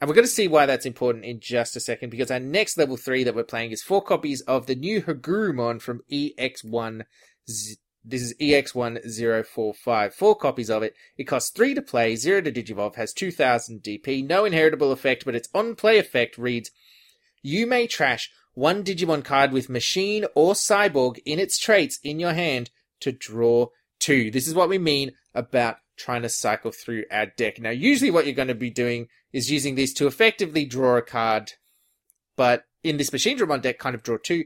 And 0.00 0.08
we're 0.08 0.16
going 0.16 0.26
to 0.26 0.32
see 0.32 0.48
why 0.48 0.66
that's 0.66 0.84
important 0.84 1.24
in 1.24 1.38
just 1.38 1.76
a 1.76 1.80
second 1.80 2.10
because 2.10 2.30
our 2.30 2.40
next 2.40 2.76
level 2.76 2.96
3 2.96 3.22
that 3.22 3.36
we're 3.36 3.44
playing 3.44 3.70
is 3.70 3.84
four 3.84 4.02
copies 4.02 4.40
of 4.42 4.66
the 4.66 4.74
new 4.74 5.00
Hagurumon 5.00 5.80
from 5.80 6.00
EX1. 6.10 7.02
This 7.46 7.78
is 8.20 8.34
EX1045. 8.40 10.12
Four 10.12 10.34
copies 10.34 10.70
of 10.70 10.82
it. 10.82 10.96
It 11.16 11.24
costs 11.24 11.50
3 11.50 11.74
to 11.74 11.82
play, 11.82 12.16
0 12.16 12.40
to 12.42 12.50
Digivolve, 12.50 12.96
has 12.96 13.12
2000 13.12 13.80
DP, 13.80 14.26
no 14.26 14.44
inheritable 14.44 14.90
effect, 14.90 15.24
but 15.24 15.36
its 15.36 15.48
on 15.54 15.76
play 15.76 15.98
effect 15.98 16.36
reads 16.36 16.72
you 17.42 17.66
may 17.66 17.86
trash 17.86 18.30
one 18.54 18.84
Digimon 18.84 19.24
card 19.24 19.52
with 19.52 19.68
Machine 19.68 20.26
or 20.34 20.54
Cyborg 20.54 21.18
in 21.24 21.38
its 21.38 21.58
traits 21.58 21.98
in 22.02 22.20
your 22.20 22.34
hand 22.34 22.70
to 23.00 23.12
draw 23.12 23.66
two. 23.98 24.30
This 24.30 24.46
is 24.46 24.54
what 24.54 24.68
we 24.68 24.78
mean 24.78 25.12
about 25.34 25.76
trying 25.96 26.22
to 26.22 26.28
cycle 26.28 26.70
through 26.70 27.04
our 27.10 27.26
deck. 27.26 27.60
Now, 27.60 27.70
usually 27.70 28.10
what 28.10 28.26
you're 28.26 28.34
going 28.34 28.48
to 28.48 28.54
be 28.54 28.70
doing 28.70 29.08
is 29.32 29.50
using 29.50 29.74
this 29.74 29.92
to 29.94 30.06
effectively 30.06 30.64
draw 30.64 30.96
a 30.96 31.02
card, 31.02 31.52
but 32.36 32.64
in 32.82 32.96
this 32.96 33.10
Machinedramon 33.10 33.62
deck, 33.62 33.78
kind 33.78 33.94
of 33.94 34.02
draw 34.02 34.18
two. 34.22 34.44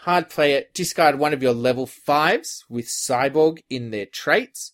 Hard 0.00 0.28
play 0.28 0.52
it, 0.52 0.74
discard 0.74 1.18
one 1.18 1.32
of 1.32 1.42
your 1.42 1.54
level 1.54 1.86
fives 1.86 2.64
with 2.68 2.86
Cyborg 2.86 3.60
in 3.70 3.90
their 3.90 4.06
traits, 4.06 4.72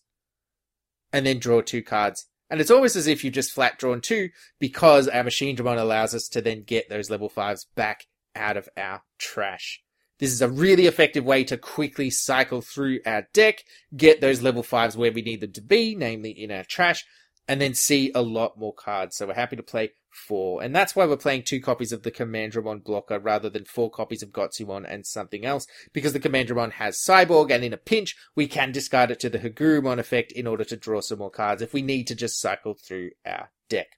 and 1.13 1.25
then 1.25 1.39
draw 1.39 1.61
two 1.61 1.81
cards. 1.81 2.25
And 2.53 2.61
it's 2.61 2.69
almost 2.69 2.95
as 2.95 3.07
if 3.07 3.23
you've 3.23 3.33
just 3.33 3.51
flat 3.51 3.79
drawn 3.79 3.99
two 3.99 4.29
because 4.59 5.07
our 5.07 5.23
machine 5.23 5.57
Machinedramon 5.57 5.79
allows 5.79 6.13
us 6.13 6.27
to 6.27 6.39
then 6.39 6.61
get 6.61 6.87
those 6.87 7.09
level 7.09 7.27
fives 7.27 7.65
back 7.73 8.05
out 8.35 8.57
of 8.57 8.69
our 8.77 9.01
trash. 9.17 9.81
This 10.19 10.31
is 10.31 10.43
a 10.43 10.47
really 10.47 10.85
effective 10.85 11.25
way 11.25 11.45
to 11.45 11.57
quickly 11.57 12.11
cycle 12.11 12.61
through 12.61 12.99
our 13.07 13.27
deck, 13.33 13.63
get 13.97 14.21
those 14.21 14.43
level 14.43 14.61
fives 14.61 14.95
where 14.95 15.11
we 15.11 15.23
need 15.23 15.41
them 15.41 15.53
to 15.53 15.61
be, 15.61 15.95
namely 15.95 16.29
in 16.29 16.51
our 16.51 16.63
trash, 16.63 17.03
and 17.47 17.59
then 17.59 17.73
see 17.73 18.11
a 18.15 18.21
lot 18.21 18.57
more 18.57 18.73
cards. 18.73 19.17
So 19.17 19.27
we're 19.27 19.33
happy 19.33 19.55
to 19.55 19.63
play 19.63 19.91
four. 20.09 20.63
And 20.63 20.75
that's 20.75 20.95
why 20.95 21.05
we're 21.05 21.17
playing 21.17 21.43
two 21.43 21.59
copies 21.59 21.91
of 21.91 22.03
the 22.03 22.11
Commandramon 22.11 22.83
blocker 22.83 23.19
rather 23.19 23.49
than 23.49 23.65
four 23.65 23.89
copies 23.89 24.23
of 24.23 24.29
Gotsumon 24.29 24.85
and 24.87 25.05
something 25.05 25.45
else, 25.45 25.67
because 25.91 26.13
the 26.13 26.19
Commandramon 26.19 26.73
has 26.73 26.97
Cyborg, 26.97 27.51
and 27.51 27.63
in 27.63 27.73
a 27.73 27.77
pinch, 27.77 28.15
we 28.35 28.47
can 28.47 28.71
discard 28.71 29.11
it 29.11 29.19
to 29.21 29.29
the 29.29 29.39
Hagurumon 29.39 29.99
effect 29.99 30.31
in 30.31 30.47
order 30.47 30.63
to 30.63 30.77
draw 30.77 31.01
some 31.01 31.19
more 31.19 31.31
cards 31.31 31.61
if 31.61 31.73
we 31.73 31.81
need 31.81 32.07
to 32.07 32.15
just 32.15 32.39
cycle 32.39 32.75
through 32.75 33.11
our 33.25 33.51
deck. 33.69 33.97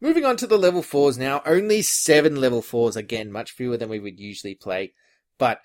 Moving 0.00 0.24
on 0.24 0.38
to 0.38 0.46
the 0.46 0.58
level 0.58 0.82
4s 0.82 1.18
now, 1.18 1.42
only 1.44 1.82
7 1.82 2.36
level 2.36 2.62
4s, 2.62 2.96
again, 2.96 3.30
much 3.30 3.50
fewer 3.50 3.76
than 3.76 3.90
we 3.90 4.00
would 4.00 4.18
usually 4.18 4.54
play, 4.54 4.94
but 5.38 5.60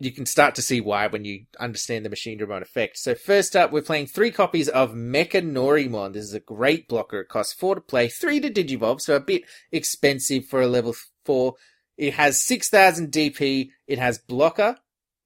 you 0.00 0.10
can 0.10 0.24
start 0.24 0.54
to 0.54 0.62
see 0.62 0.80
why 0.80 1.06
when 1.06 1.26
you 1.26 1.44
understand 1.58 2.04
the 2.04 2.10
machine 2.10 2.38
Machinedramon 2.38 2.62
effect. 2.62 2.96
So 2.98 3.14
first 3.14 3.54
up, 3.54 3.70
we're 3.70 3.82
playing 3.82 4.06
three 4.06 4.30
copies 4.30 4.68
of 4.70 4.92
Mechanorimon. 4.92 6.14
This 6.14 6.24
is 6.24 6.34
a 6.34 6.40
great 6.40 6.88
blocker. 6.88 7.20
It 7.20 7.28
costs 7.28 7.52
four 7.52 7.74
to 7.74 7.82
play, 7.82 8.08
three 8.08 8.40
to 8.40 8.50
Digivolve, 8.50 9.02
so 9.02 9.14
a 9.14 9.20
bit 9.20 9.42
expensive 9.70 10.46
for 10.46 10.62
a 10.62 10.66
level 10.66 10.94
four. 11.26 11.54
It 11.98 12.14
has 12.14 12.42
6000 12.42 13.12
DP. 13.12 13.68
It 13.86 13.98
has 13.98 14.18
blocker. 14.18 14.78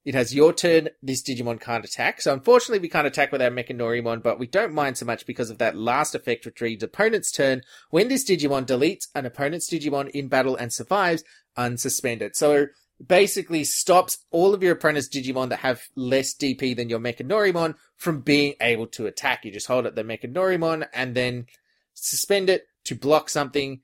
It 0.04 0.14
has 0.16 0.34
your 0.34 0.52
turn. 0.52 0.88
This 1.00 1.22
Digimon 1.22 1.60
can't 1.60 1.84
attack. 1.84 2.20
So 2.20 2.32
unfortunately, 2.32 2.80
we 2.80 2.88
can't 2.88 3.06
attack 3.06 3.30
with 3.30 3.40
our 3.40 3.50
Mechanorimon, 3.50 4.24
but 4.24 4.40
we 4.40 4.48
don't 4.48 4.74
mind 4.74 4.98
so 4.98 5.06
much 5.06 5.24
because 5.24 5.50
of 5.50 5.58
that 5.58 5.76
last 5.76 6.16
effect, 6.16 6.44
which 6.44 6.60
reads 6.60 6.82
opponent's 6.82 7.30
turn. 7.30 7.62
When 7.90 8.08
this 8.08 8.28
Digimon 8.28 8.66
deletes 8.66 9.06
an 9.14 9.24
opponent's 9.24 9.72
Digimon 9.72 10.10
in 10.10 10.26
battle 10.26 10.56
and 10.56 10.72
survives, 10.72 11.22
unsuspended. 11.56 12.34
So 12.34 12.66
basically 13.06 13.64
stops 13.64 14.18
all 14.30 14.54
of 14.54 14.62
your 14.62 14.72
opponent's 14.72 15.08
Digimon 15.08 15.48
that 15.50 15.60
have 15.60 15.82
less 15.94 16.34
DP 16.34 16.76
than 16.76 16.88
your 16.88 17.00
Mechanorimon 17.00 17.74
from 17.96 18.20
being 18.20 18.54
able 18.60 18.86
to 18.88 19.06
attack. 19.06 19.44
You 19.44 19.50
just 19.50 19.66
hold 19.66 19.86
up 19.86 19.94
the 19.94 20.04
Mechanorimon 20.04 20.86
and 20.92 21.14
then 21.14 21.46
suspend 21.94 22.50
it 22.50 22.66
to 22.84 22.94
block 22.94 23.28
something. 23.28 23.80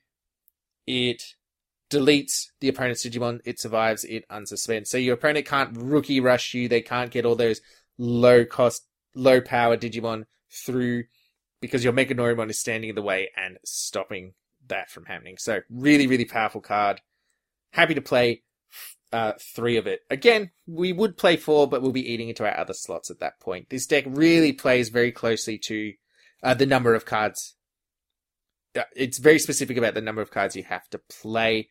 It 0.86 1.34
deletes 1.90 2.46
the 2.60 2.68
opponent's 2.68 3.04
Digimon, 3.04 3.40
it 3.44 3.60
survives, 3.60 4.04
it 4.04 4.24
unsuspends. 4.28 4.86
So 4.86 4.96
your 4.96 5.14
opponent 5.14 5.46
can't 5.46 5.76
rookie 5.76 6.20
rush 6.20 6.54
you, 6.54 6.68
they 6.68 6.82
can't 6.82 7.10
get 7.10 7.26
all 7.26 7.34
those 7.34 7.60
low 7.98 8.44
cost, 8.44 8.86
low 9.14 9.40
power 9.40 9.76
Digimon 9.76 10.24
through 10.48 11.04
because 11.60 11.84
your 11.84 11.92
Mechanorimon 11.92 12.50
is 12.50 12.58
standing 12.58 12.90
in 12.90 12.96
the 12.96 13.02
way 13.02 13.30
and 13.36 13.58
stopping 13.64 14.34
that 14.68 14.90
from 14.90 15.06
happening. 15.06 15.36
So 15.36 15.60
really, 15.68 16.06
really 16.06 16.24
powerful 16.24 16.60
card. 16.60 17.00
Happy 17.72 17.94
to 17.94 18.00
play 18.00 18.42
uh, 19.12 19.32
three 19.54 19.76
of 19.76 19.86
it. 19.86 20.00
Again, 20.10 20.50
we 20.66 20.92
would 20.92 21.16
play 21.16 21.36
four, 21.36 21.66
but 21.68 21.82
we'll 21.82 21.92
be 21.92 22.12
eating 22.12 22.28
into 22.28 22.44
our 22.44 22.56
other 22.56 22.74
slots 22.74 23.10
at 23.10 23.20
that 23.20 23.40
point. 23.40 23.70
This 23.70 23.86
deck 23.86 24.04
really 24.06 24.52
plays 24.52 24.88
very 24.88 25.12
closely 25.12 25.58
to 25.66 25.92
uh, 26.42 26.54
the 26.54 26.66
number 26.66 26.94
of 26.94 27.04
cards. 27.04 27.56
Uh, 28.76 28.82
it's 28.94 29.18
very 29.18 29.38
specific 29.38 29.76
about 29.76 29.94
the 29.94 30.00
number 30.00 30.22
of 30.22 30.30
cards 30.30 30.54
you 30.54 30.62
have 30.64 30.88
to 30.90 31.00
play. 31.22 31.68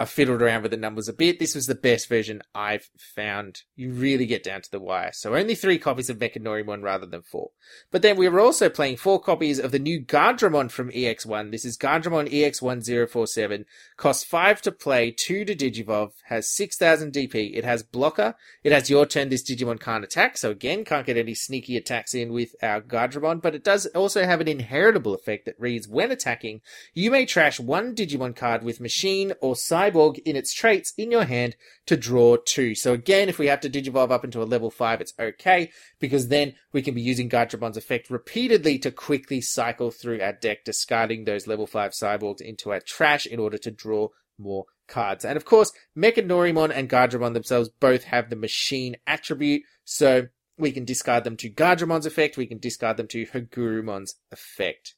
I 0.00 0.04
fiddled 0.04 0.42
around 0.42 0.62
with 0.62 0.70
the 0.70 0.76
numbers 0.76 1.08
a 1.08 1.12
bit. 1.12 1.40
This 1.40 1.56
was 1.56 1.66
the 1.66 1.74
best 1.74 2.08
version 2.08 2.40
I've 2.54 2.88
found. 2.96 3.62
You 3.74 3.92
really 3.92 4.26
get 4.26 4.44
down 4.44 4.62
to 4.62 4.70
the 4.70 4.78
wire. 4.78 5.10
So 5.12 5.34
only 5.34 5.56
three 5.56 5.78
copies 5.78 6.08
of 6.08 6.18
Mechanorimon 6.18 6.84
rather 6.84 7.06
than 7.06 7.22
four. 7.22 7.50
But 7.90 8.02
then 8.02 8.16
we 8.16 8.28
were 8.28 8.38
also 8.38 8.68
playing 8.68 8.98
four 8.98 9.20
copies 9.20 9.58
of 9.58 9.72
the 9.72 9.80
new 9.80 10.00
Guardromon 10.00 10.70
from 10.70 10.92
EX1. 10.92 11.50
This 11.50 11.64
is 11.64 11.76
Guardromon 11.76 12.30
EX1047. 12.30 13.64
Costs 13.96 14.22
five 14.22 14.62
to 14.62 14.70
play, 14.70 15.10
two 15.10 15.44
to 15.44 15.56
Digivolve, 15.56 16.12
has 16.26 16.48
6000 16.48 17.12
DP. 17.12 17.56
It 17.56 17.64
has 17.64 17.82
blocker. 17.82 18.36
It 18.62 18.70
has 18.70 18.88
your 18.88 19.04
turn. 19.04 19.30
This 19.30 19.42
Digimon 19.42 19.80
can't 19.80 20.04
attack. 20.04 20.38
So 20.38 20.52
again, 20.52 20.84
can't 20.84 21.06
get 21.06 21.16
any 21.16 21.34
sneaky 21.34 21.76
attacks 21.76 22.14
in 22.14 22.32
with 22.32 22.54
our 22.62 22.80
Guardromon. 22.80 23.42
But 23.42 23.56
it 23.56 23.64
does 23.64 23.86
also 23.86 24.24
have 24.24 24.40
an 24.40 24.46
inheritable 24.46 25.14
effect 25.14 25.44
that 25.46 25.58
reads, 25.58 25.88
when 25.88 26.12
attacking, 26.12 26.60
you 26.94 27.10
may 27.10 27.26
trash 27.26 27.58
one 27.58 27.96
Digimon 27.96 28.36
card 28.36 28.62
with 28.62 28.80
machine 28.80 29.32
or 29.40 29.56
side 29.56 29.87
Cyborg 29.88 30.18
in 30.24 30.36
its 30.36 30.52
traits 30.52 30.92
in 30.96 31.10
your 31.10 31.24
hand 31.24 31.56
to 31.86 31.96
draw 31.96 32.36
two. 32.36 32.74
So 32.74 32.92
again, 32.92 33.28
if 33.28 33.38
we 33.38 33.46
have 33.46 33.60
to 33.60 33.70
Digivolve 33.70 34.10
up 34.10 34.24
into 34.24 34.42
a 34.42 34.44
level 34.44 34.70
five, 34.70 35.00
it's 35.00 35.14
okay 35.18 35.70
because 35.98 36.28
then 36.28 36.54
we 36.72 36.82
can 36.82 36.94
be 36.94 37.00
using 37.00 37.28
Guardromon's 37.28 37.76
effect 37.76 38.10
repeatedly 38.10 38.78
to 38.80 38.90
quickly 38.90 39.40
cycle 39.40 39.90
through 39.90 40.20
our 40.20 40.32
deck, 40.32 40.64
discarding 40.64 41.24
those 41.24 41.46
level 41.46 41.66
five 41.66 41.92
Cyborgs 41.92 42.40
into 42.40 42.70
our 42.70 42.80
trash 42.80 43.26
in 43.26 43.38
order 43.38 43.58
to 43.58 43.70
draw 43.70 44.08
more 44.38 44.66
cards. 44.86 45.24
And 45.24 45.36
of 45.36 45.44
course, 45.44 45.72
Mechanorimon 45.96 46.72
and 46.74 46.88
Guardromon 46.88 47.34
themselves 47.34 47.68
both 47.68 48.04
have 48.04 48.30
the 48.30 48.36
machine 48.36 48.96
attribute, 49.06 49.62
so 49.84 50.28
we 50.56 50.72
can 50.72 50.84
discard 50.84 51.24
them 51.24 51.36
to 51.36 51.50
Guardromon's 51.50 52.06
effect, 52.06 52.36
we 52.36 52.46
can 52.46 52.58
discard 52.58 52.96
them 52.96 53.06
to 53.08 53.26
Hagurumon's 53.26 54.16
effect. 54.32 54.94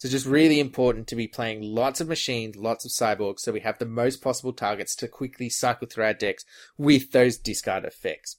So 0.00 0.08
just 0.08 0.24
really 0.24 0.60
important 0.60 1.08
to 1.08 1.14
be 1.14 1.28
playing 1.28 1.60
lots 1.60 2.00
of 2.00 2.08
machines, 2.08 2.56
lots 2.56 2.86
of 2.86 2.90
cyborgs, 2.90 3.40
so 3.40 3.52
we 3.52 3.60
have 3.60 3.78
the 3.78 3.84
most 3.84 4.22
possible 4.22 4.54
targets 4.54 4.96
to 4.96 5.08
quickly 5.08 5.50
cycle 5.50 5.86
through 5.86 6.04
our 6.04 6.14
decks 6.14 6.46
with 6.78 7.12
those 7.12 7.36
discard 7.36 7.84
effects. 7.84 8.38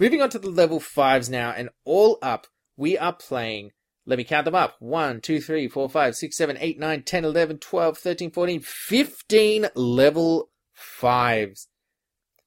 Moving 0.00 0.22
on 0.22 0.30
to 0.30 0.38
the 0.38 0.48
level 0.48 0.80
5s 0.80 1.28
now, 1.28 1.50
and 1.50 1.68
all 1.84 2.16
up, 2.22 2.46
we 2.78 2.96
are 2.96 3.12
playing, 3.12 3.72
let 4.06 4.16
me 4.16 4.24
count 4.24 4.46
them 4.46 4.54
up, 4.54 4.76
1, 4.78 5.20
2, 5.20 5.42
3, 5.42 5.68
4, 5.68 5.90
5, 5.90 6.16
6, 6.16 6.36
7, 6.36 6.56
8, 6.58 6.78
9, 6.78 7.02
10, 7.02 7.24
11, 7.26 7.58
12, 7.58 7.98
13, 7.98 8.30
14, 8.30 8.60
15 8.60 9.66
level 9.74 10.48
5s. 10.74 11.66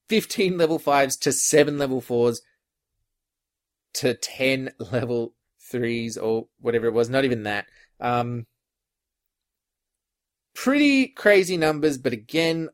15 0.10 0.58
level 0.58 0.80
5s 0.80 1.20
to 1.20 1.32
7 1.32 1.78
level 1.78 2.02
4s 2.02 2.40
to 3.94 4.16
10 4.16 4.72
level 4.80 5.36
3s 5.72 6.18
or 6.20 6.48
whatever 6.60 6.88
it 6.88 6.94
was, 6.94 7.08
not 7.08 7.24
even 7.24 7.44
that. 7.44 7.68
Um, 8.02 8.46
pretty 10.56 11.08
crazy 11.08 11.58
numbers, 11.58 11.98
but 11.98 12.14
again, 12.14 12.70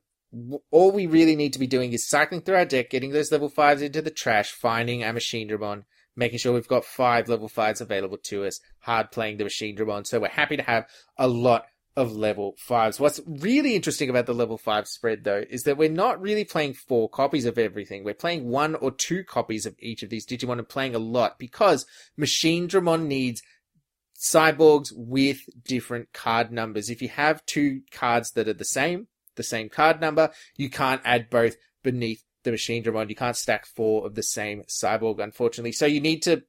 all 0.72 0.92
we 0.92 1.06
really 1.06 1.36
need 1.36 1.54
to 1.54 1.60
be 1.60 1.68
doing 1.68 1.94
is 1.94 2.08
cycling 2.08 2.42
through 2.42 2.56
our 2.56 2.66
deck, 2.66 2.90
getting 2.90 3.12
those 3.12 3.32
level 3.32 3.50
fives 3.50 3.82
into 3.82 4.02
the 4.02 4.12
trash, 4.12 4.52
finding 4.52 5.04
our 5.04 5.14
Machinedramon, 5.14 5.84
making 6.16 6.40
sure 6.40 6.54
we've 6.54 6.68
got 6.68 6.86
five 6.86 7.30
level 7.30 7.48
fives 7.48 7.82
available 7.82 8.18
to 8.26 8.46
us, 8.46 8.60
hard 8.80 9.12
playing 9.12 9.38
the 9.38 9.46
Machinedramon. 9.46 10.06
So 10.06 10.20
we're 10.20 10.30
happy 10.30 10.58
to 10.58 10.64
have 10.64 10.88
a 11.18 11.28
lot 11.28 11.66
of 11.96 12.16
level 12.16 12.54
fives. 12.60 13.00
What's 13.00 13.20
really 13.26 13.76
interesting 13.76 14.10
about 14.10 14.28
the 14.28 14.34
level 14.34 14.58
five 14.58 14.88
spread 14.88 15.24
though 15.24 15.44
is 15.50 15.64
that 15.64 15.78
we're 15.78 15.90
not 15.90 16.22
really 16.22 16.46
playing 16.46 16.74
four 16.74 17.10
copies 17.10 17.46
of 17.46 17.58
everything. 17.58 18.04
We're 18.04 18.14
playing 18.14 18.48
one 18.48 18.76
or 18.76 18.92
two 18.92 19.24
copies 19.24 19.66
of 19.66 19.76
each 19.80 20.04
of 20.04 20.10
these 20.10 20.26
Digimon 20.26 20.60
and 20.60 20.70
playing 20.70 20.94
a 20.94 21.00
lot 21.00 21.40
because 21.40 21.88
Machinedramon 22.20 23.08
needs 23.08 23.42
cyborgs 24.18 24.92
with 24.96 25.42
different 25.64 26.12
card 26.14 26.52
numbers. 26.52 26.90
If 26.90 27.02
you 27.02 27.10
have 27.10 27.46
two 27.46 27.82
cards 27.92 28.32
that 28.32 28.48
are 28.48 28.54
the 28.54 28.66
same, 28.66 29.08
the 29.36 29.44
same 29.44 29.70
card 29.70 30.02
number, 30.02 30.32
you 30.56 30.70
can't 30.70 31.02
add 31.06 31.30
both 31.30 31.56
beneath 31.84 32.24
the 32.44 32.52
Machinedramon. 32.52 33.10
You 33.10 33.16
can't 33.16 33.38
stack 33.38 33.66
four 33.66 34.06
of 34.06 34.16
the 34.16 34.24
same 34.24 34.64
cyborg, 34.64 35.22
unfortunately. 35.22 35.72
So 35.72 35.86
you 35.86 36.02
need 36.02 36.24
to 36.24 36.44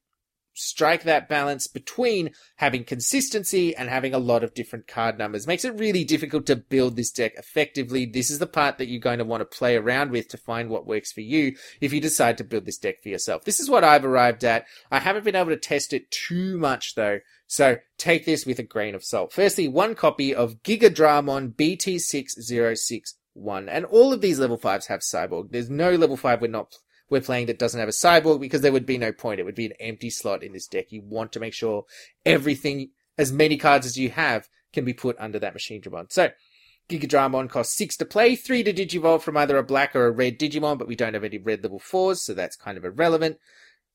strike 0.59 1.05
that 1.05 1.29
balance 1.29 1.67
between 1.67 2.31
having 2.57 2.85
consistency 2.85 3.75
and 3.77 3.88
having 3.88 4.12
a 4.12 4.19
lot 4.19 4.43
of 4.43 4.55
different 4.55 4.87
card 4.87 5.19
numbers. 5.19 5.47
Makes 5.47 5.65
it 5.65 5.79
really 5.79 6.05
difficult 6.05 6.47
to 6.47 6.57
build 6.57 6.97
this 6.97 7.11
deck 7.11 7.35
effectively. 7.37 8.07
This 8.07 8.31
is 8.31 8.38
the 8.38 8.47
part 8.47 8.79
that 8.79 8.88
you're 8.88 9.00
going 9.00 9.19
to 9.19 9.25
want 9.25 9.41
to 9.41 9.57
play 9.57 9.77
around 9.77 10.11
with 10.11 10.29
to 10.29 10.37
find 10.37 10.69
what 10.69 10.87
works 10.87 11.12
for 11.12 11.21
you 11.21 11.55
if 11.81 11.93
you 11.93 12.00
decide 12.00 12.38
to 12.38 12.45
build 12.45 12.65
this 12.65 12.79
deck 12.79 13.03
for 13.03 13.09
yourself. 13.09 13.45
This 13.45 13.61
is 13.61 13.71
what 13.71 13.85
I've 13.85 14.05
arrived 14.05 14.45
at. 14.45 14.67
I 14.91 14.99
haven't 14.99 15.25
been 15.25 15.37
able 15.37 15.50
to 15.50 15.57
test 15.57 15.93
it 15.93 16.11
too 16.11 16.59
much 16.59 16.95
though. 16.95 17.21
So 17.47 17.77
take 17.97 18.27
this 18.27 18.45
with 18.45 18.59
a 18.59 18.65
grain 18.65 18.95
of 18.95 19.05
salt. 19.05 19.33
Firstly, 19.33 19.69
one 19.69 19.95
copy 19.95 20.35
of 20.35 20.62
Gigadramon 20.62 21.55
BT6061. 21.55 23.69
And 23.69 23.85
all 23.87 24.12
of 24.12 24.21
these 24.21 24.38
level 24.38 24.59
5s 24.59 24.88
have 24.88 25.00
Cyborg. 25.00 25.50
There's 25.50 25.71
no 25.71 25.93
level 25.93 26.17
5 26.17 26.43
we're 26.43 26.49
not 26.49 26.77
we're 27.11 27.21
playing 27.21 27.47
that 27.47 27.59
doesn't 27.59 27.81
have 27.81 27.88
a 27.88 27.93
cyborg 27.93 28.41
because 28.41 28.61
there 28.61 28.73
would 28.73 28.87
be 28.87 28.99
no 28.99 29.12
point. 29.12 29.41
It 29.41 29.45
would 29.45 29.55
be 29.55 29.67
an 29.67 29.73
empty 29.81 30.11
slot 30.11 30.43
in 30.43 30.53
this 30.53 30.67
deck. 30.67 30.93
You 30.93 31.03
want 31.03 31.33
to 31.33 31.41
make 31.41 31.55
sure 31.55 31.85
everything, 32.27 32.91
as 33.17 33.33
many 33.33 33.57
cards 33.57 33.87
as 33.87 33.97
you 33.97 34.11
have, 34.11 34.49
can 34.73 34.85
be 34.85 34.93
put 34.93 35.17
under 35.19 35.38
that 35.38 35.55
Machinedramon. 35.55 36.12
So, 36.12 36.31
Gigadramon 36.88 37.50
costs 37.50 37.77
6 37.77 37.99
to 37.99 38.07
play, 38.07 38.35
3 38.35 38.62
to 38.62 38.73
Digivolve 38.73 39.23
from 39.23 39.37
either 39.37 39.59
a 39.59 39.62
black 39.62 39.95
or 39.95 40.07
a 40.07 40.11
red 40.11 40.38
Digimon, 40.38 40.79
but 40.79 40.88
we 40.88 40.97
don't 40.97 41.15
have 41.15 41.25
any 41.25 41.38
red 41.38 41.62
level 41.62 41.79
4s, 41.79 42.19
so 42.19 42.35
that's 42.35 42.57
kind 42.57 42.79
of 42.79 42.85
irrelevant. 42.85 43.38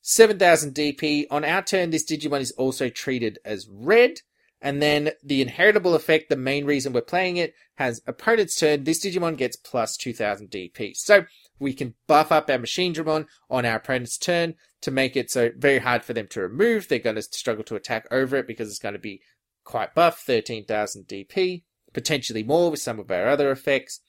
7000 0.01 0.75
DP. 0.75 1.25
On 1.31 1.43
our 1.43 1.63
turn, 1.63 1.89
this 1.89 2.05
Digimon 2.05 2.41
is 2.41 2.51
also 2.51 2.89
treated 2.89 3.39
as 3.43 3.67
red, 3.71 4.19
And 4.61 4.81
then 4.81 5.11
the 5.21 5.41
inheritable 5.41 5.93
effect, 5.93 6.29
the 6.29 6.37
main 6.37 6.65
reason 6.65 6.93
we're 6.93 7.01
playing 7.01 7.37
it, 7.37 7.53
has 7.75 8.01
opponent's 8.07 8.55
turn. 8.55 8.83
This 8.85 9.03
Digimon 9.03 9.37
gets 9.37 9.57
plus 9.57 9.97
2000 9.97 10.49
DP. 10.49 10.95
So 10.95 11.25
we 11.59 11.73
can 11.73 11.95
buff 12.07 12.31
up 12.31 12.49
our 12.49 12.57
Machine 12.57 12.93
Dramon 12.93 13.27
on 13.49 13.65
our 13.65 13.77
opponent's 13.77 14.17
turn 14.17 14.55
to 14.81 14.91
make 14.91 15.15
it 15.15 15.31
so 15.31 15.51
very 15.57 15.79
hard 15.79 16.03
for 16.03 16.13
them 16.13 16.27
to 16.27 16.41
remove. 16.41 16.87
They're 16.87 16.99
going 16.99 17.15
to 17.15 17.21
struggle 17.21 17.63
to 17.65 17.75
attack 17.75 18.07
over 18.11 18.35
it 18.37 18.47
because 18.47 18.69
it's 18.69 18.79
going 18.79 18.93
to 18.93 18.99
be 18.99 19.21
quite 19.63 19.95
buff, 19.95 20.19
13,000 20.25 21.05
DP, 21.07 21.63
potentially 21.93 22.43
more 22.43 22.71
with 22.71 22.81
some 22.81 22.99
of 22.99 23.09
our 23.11 23.27
other 23.27 23.51
effects. 23.51 24.01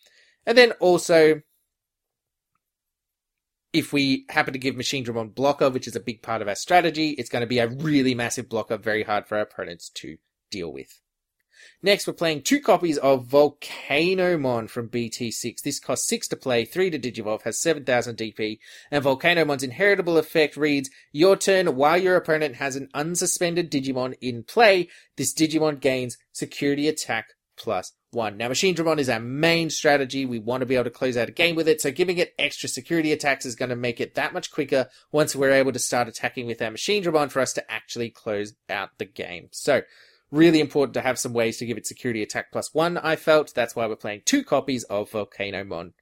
And 0.47 0.59
then 0.59 0.73
also, 0.73 1.43
if 3.73 3.93
we 3.93 4.25
happen 4.29 4.53
to 4.53 4.59
give 4.59 4.77
Machine 4.77 5.05
Dramon 5.05 5.35
blocker, 5.35 5.71
which 5.71 5.87
is 5.87 5.97
a 5.97 6.01
big 6.01 6.23
part 6.23 6.43
of 6.43 6.49
our 6.49 6.55
strategy, 6.55 7.11
it's 7.11 7.31
going 7.31 7.41
to 7.41 7.47
be 7.47 7.59
a 7.59 7.69
really 7.69 8.15
massive 8.15 8.49
blocker, 8.49 8.77
very 8.77 9.05
hard 9.05 9.27
for 9.27 9.37
our 9.37 9.43
opponents 9.43 9.91
to 9.97 10.17
deal 10.51 10.73
with. 10.73 11.01
Next, 11.83 12.07
we're 12.07 12.15
playing 12.15 12.43
two 12.43 12.61
copies 12.61 12.99
of 12.99 13.27
Volcanomon 13.27 14.69
from 14.69 14.89
BT6. 14.89 15.63
This 15.63 15.81
costs 15.81 16.09
6 16.09 16.29
to 16.29 16.37
play, 16.37 16.65
3 16.65 16.91
to 16.91 16.99
Digivolve, 16.99 17.43
has 17.43 17.61
7000 17.61 18.17
DP, 18.17 18.59
and 18.91 19.05
Volcanomon's 19.05 19.63
inheritable 19.63 20.19
effect 20.19 20.57
reads, 20.57 20.91
Your 21.13 21.37
turn, 21.37 21.77
while 21.77 21.99
your 21.99 22.17
opponent 22.17 22.57
has 22.57 22.77
an 22.77 22.89
unsuspended 22.95 23.71
Digimon 23.71 24.15
in 24.21 24.43
play, 24.43 24.89
this 25.17 25.35
Digimon 25.35 25.81
gains 25.81 26.19
security 26.33 26.89
attack 26.89 27.29
plus 27.57 27.93
one. 28.11 28.37
Now, 28.37 28.49
Machine 28.49 28.75
Dramon 28.75 28.99
is 28.99 29.09
our 29.09 29.21
main 29.21 29.71
strategy. 29.71 30.25
We 30.25 30.39
want 30.39 30.61
to 30.61 30.67
be 30.67 30.75
able 30.75 30.85
to 30.85 30.91
close 30.91 31.17
out 31.17 31.29
a 31.29 31.33
game 31.33 31.57
with 31.57 31.69
it, 31.69 31.81
so 31.81 31.91
giving 31.91 32.19
it 32.19 32.35
extra 32.39 32.69
security 32.69 33.13
attacks 33.13 33.45
is 33.45 33.57
going 33.57 33.71
to 33.71 33.77
make 33.77 34.01
it 34.01 34.15
that 34.15 34.33
much 34.33 34.51
quicker 34.51 34.89
once 35.13 35.35
we're 35.35 35.51
able 35.51 35.73
to 35.73 35.79
start 35.79 36.09
attacking 36.09 36.47
with 36.47 36.63
our 36.63 36.71
Machine 36.71 37.03
Dramon 37.03 37.31
for 37.31 37.41
us 37.41 37.53
to 37.55 37.71
actually 37.71 38.11
close 38.11 38.55
out 38.69 38.91
the 38.99 39.05
game. 39.05 39.49
So, 39.53 39.83
really 40.35 40.61
important 40.61 40.95
to 40.95 41.01
have 41.01 41.19
some 41.19 41.33
ways 41.33 41.59
to 41.59 41.67
give 41.67 41.77
it 41.77 41.87
security 41.87 42.23
attack 42.23 42.51
plus 42.53 42.75
one, 42.75 42.99
I 42.99 43.17
felt. 43.17 43.55
That's 43.55 43.77
why 43.77 43.87
we're 43.87 43.97
playing 43.97 44.23
two 44.25 44.43
copies 44.43 44.85
of 44.85 45.11
Volcanomon. 45.11 45.93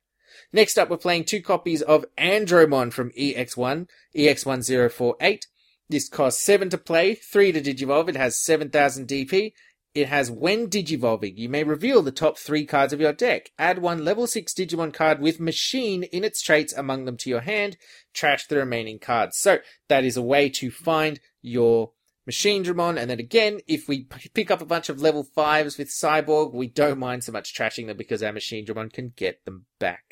Next 0.53 0.79
up, 0.79 0.89
we're 0.89 0.97
playing 0.97 1.25
two 1.25 1.43
copies 1.43 1.83
of 1.83 2.07
Andromon 2.17 2.93
from 2.93 3.11
EX1, 3.11 3.87
EX1048. 4.17 5.43
This 5.89 6.09
costs 6.09 6.43
7 6.43 6.71
to 6.71 6.79
play, 6.79 7.15
3 7.15 7.53
to 7.53 7.61
Digivolve. 7.61 8.09
It 8.09 8.17
has 8.17 8.41
7000 8.41 9.07
DP, 9.07 9.53
it 9.95 10.09
has 10.09 10.31
when 10.31 10.69
Digivolving, 10.69 11.37
you 11.37 11.51
may 11.51 11.65
reveal 11.65 12.03
the 12.03 12.11
top 12.11 12.39
three 12.39 12.65
cards 12.65 12.95
of 12.95 13.01
your 13.01 13.13
deck. 13.13 13.51
Add 13.59 13.79
one 13.79 14.05
level 14.05 14.27
6 14.27 14.55
Digimon 14.55 14.95
card 14.95 15.21
with 15.21 15.39
Machine 15.39 16.05
in 16.05 16.25
its 16.25 16.41
traits 16.41 16.73
among 16.73 17.05
them 17.05 17.19
to 17.19 17.31
your 17.31 17.43
hand. 17.43 17.77
Trash 18.15 18.47
the 18.47 18.57
remaining 18.57 18.99
cards. 18.99 19.37
So, 19.39 19.59
that 19.89 20.05
is 20.05 20.17
a 20.17 20.23
way 20.23 20.49
to 20.49 20.71
find 20.71 21.21
your 21.43 21.93
Machine 22.27 22.65
Dramon, 22.65 22.99
and 22.99 23.11
then 23.11 23.19
again, 23.19 23.61
if 23.67 23.89
we 23.89 24.05
p- 24.05 24.31
pick 24.33 24.51
up 24.51 24.61
a 24.61 24.67
bunch 24.67 24.89
of 24.89 25.01
level 25.01 25.27
5s 25.37 25.77
with 25.77 25.89
Cyborg, 25.89 26.55
we 26.55 26.69
don't 26.69 26.99
mind 26.99 27.25
so 27.25 27.33
much 27.33 27.55
trashing 27.55 27.89
them 27.89 27.97
because 27.97 28.23
our 28.23 28.33
Machine 28.33 28.65
Dramon 28.65 28.93
can 28.93 29.13
get 29.17 29.45
them 29.45 29.67
back. 29.81 30.05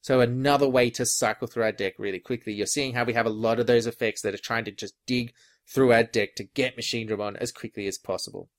So 0.00 0.20
another 0.20 0.68
way 0.68 0.90
to 0.90 1.06
cycle 1.06 1.46
through 1.46 1.62
our 1.62 1.72
deck 1.72 1.94
really 1.98 2.18
quickly. 2.18 2.52
You're 2.52 2.66
seeing 2.66 2.94
how 2.94 3.04
we 3.04 3.14
have 3.14 3.24
a 3.24 3.30
lot 3.30 3.58
of 3.58 3.66
those 3.66 3.86
effects 3.86 4.20
that 4.22 4.34
are 4.34 4.38
trying 4.38 4.64
to 4.66 4.72
just 4.72 4.94
dig 5.06 5.32
through 5.66 5.92
our 5.92 6.02
deck 6.02 6.34
to 6.36 6.44
get 6.44 6.76
Machine 6.76 7.08
Dramon 7.08 7.36
as 7.36 7.52
quickly 7.52 7.86
as 7.86 7.96
possible. 7.96 8.50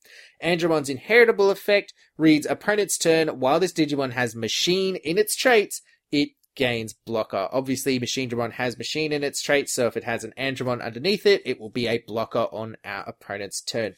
Andromon's 0.41 0.89
inheritable 0.89 1.51
effect 1.51 1.93
reads 2.17 2.47
opponent's 2.47 2.97
turn 2.97 3.27
while 3.27 3.59
this 3.59 3.73
Digimon 3.73 4.13
has 4.13 4.35
Machine 4.35 4.95
in 4.95 5.17
its 5.17 5.35
traits, 5.35 5.81
it 6.11 6.29
gains 6.55 6.93
blocker. 6.93 7.47
Obviously, 7.51 7.99
Machine 7.99 8.29
Dramon 8.29 8.53
has 8.53 8.77
Machine 8.77 9.11
in 9.11 9.23
its 9.23 9.41
traits, 9.41 9.73
so 9.73 9.87
if 9.87 9.97
it 9.97 10.03
has 10.03 10.23
an 10.23 10.33
Andromon 10.37 10.81
underneath 10.81 11.25
it, 11.25 11.41
it 11.45 11.59
will 11.59 11.69
be 11.69 11.87
a 11.87 12.03
blocker 12.07 12.47
on 12.51 12.77
our 12.83 13.03
opponent's 13.03 13.61
turn. 13.61 13.95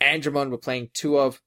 Andromon 0.00 0.50
we're 0.50 0.56
playing 0.56 0.90
two 0.94 1.18
of 1.18 1.40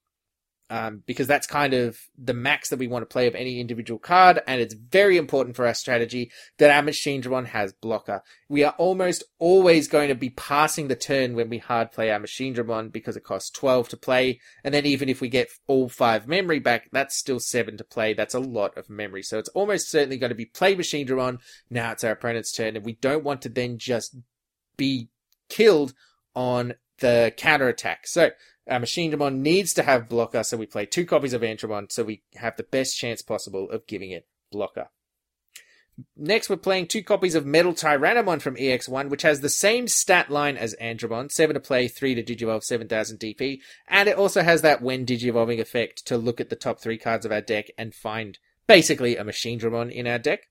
um, 0.69 1.03
because 1.05 1.27
that's 1.27 1.45
kind 1.45 1.73
of 1.73 1.99
the 2.17 2.33
max 2.33 2.69
that 2.69 2.79
we 2.79 2.87
want 2.87 3.03
to 3.03 3.11
play 3.11 3.27
of 3.27 3.35
any 3.35 3.59
individual 3.59 3.99
card, 3.99 4.41
and 4.47 4.61
it's 4.61 4.73
very 4.73 5.17
important 5.17 5.55
for 5.55 5.67
our 5.67 5.73
strategy 5.73 6.31
that 6.57 6.71
our 6.71 6.81
Machine 6.81 7.21
Dramon 7.21 7.47
has 7.47 7.73
blocker. 7.73 8.23
We 8.49 8.63
are 8.63 8.73
almost 8.77 9.23
always 9.39 9.87
going 9.87 10.09
to 10.09 10.15
be 10.15 10.29
passing 10.31 10.87
the 10.87 10.95
turn 10.95 11.35
when 11.35 11.49
we 11.49 11.57
hard 11.57 11.91
play 11.91 12.09
our 12.11 12.19
Machine 12.19 12.55
Dramon 12.55 12.91
because 12.91 13.15
it 13.15 13.23
costs 13.23 13.49
12 13.51 13.89
to 13.89 13.97
play, 13.97 14.39
and 14.63 14.73
then 14.73 14.85
even 14.85 15.09
if 15.09 15.21
we 15.21 15.29
get 15.29 15.49
all 15.67 15.89
5 15.89 16.27
memory 16.27 16.59
back, 16.59 16.89
that's 16.91 17.15
still 17.15 17.39
7 17.39 17.77
to 17.77 17.83
play. 17.83 18.13
That's 18.13 18.33
a 18.33 18.39
lot 18.39 18.77
of 18.77 18.89
memory, 18.89 19.23
so 19.23 19.37
it's 19.37 19.49
almost 19.49 19.89
certainly 19.89 20.17
going 20.17 20.31
to 20.31 20.35
be 20.35 20.45
play 20.45 20.75
Machine 20.75 21.07
Dramon, 21.07 21.39
now 21.69 21.91
it's 21.91 22.03
our 22.03 22.11
opponent's 22.11 22.51
turn, 22.51 22.75
and 22.75 22.85
we 22.85 22.93
don't 22.93 23.23
want 23.23 23.41
to 23.43 23.49
then 23.49 23.77
just 23.77 24.15
be 24.77 25.09
killed 25.49 25.93
on 26.35 26.73
the 26.99 27.33
counter 27.37 27.67
attack. 27.67 28.07
So 28.07 28.31
our 28.67 28.79
Machine 28.79 29.11
Dramon 29.11 29.39
needs 29.39 29.73
to 29.73 29.83
have 29.83 30.09
blocker, 30.09 30.43
so 30.43 30.57
we 30.57 30.65
play 30.65 30.85
two 30.85 31.05
copies 31.05 31.33
of 31.33 31.41
Andromon, 31.41 31.91
so 31.91 32.03
we 32.03 32.23
have 32.35 32.55
the 32.55 32.63
best 32.63 32.97
chance 32.97 33.21
possible 33.21 33.69
of 33.69 33.87
giving 33.87 34.11
it 34.11 34.27
blocker. 34.51 34.89
Next, 36.17 36.49
we're 36.49 36.57
playing 36.57 36.87
two 36.87 37.03
copies 37.03 37.35
of 37.35 37.45
Metal 37.45 37.73
Tyrannomon 37.73 38.41
from 38.41 38.55
EX1, 38.55 39.09
which 39.09 39.21
has 39.21 39.41
the 39.41 39.49
same 39.49 39.87
stat 39.87 40.31
line 40.31 40.57
as 40.57 40.75
Andromon 40.81 41.31
7 41.31 41.53
to 41.53 41.59
play, 41.59 41.87
3 41.87 42.15
to 42.15 42.23
Digivolve, 42.23 42.63
7000 42.63 43.19
DP, 43.19 43.59
and 43.87 44.09
it 44.09 44.17
also 44.17 44.41
has 44.41 44.61
that 44.63 44.81
when 44.81 45.05
Digivolving 45.05 45.59
effect 45.59 46.05
to 46.07 46.17
look 46.17 46.41
at 46.41 46.49
the 46.49 46.55
top 46.55 46.79
three 46.79 46.97
cards 46.97 47.25
of 47.25 47.31
our 47.31 47.41
deck 47.41 47.67
and 47.77 47.93
find 47.93 48.39
basically 48.65 49.17
a 49.17 49.23
Machine 49.23 49.59
Dramon 49.59 49.91
in 49.91 50.07
our 50.07 50.17
deck. 50.17 50.47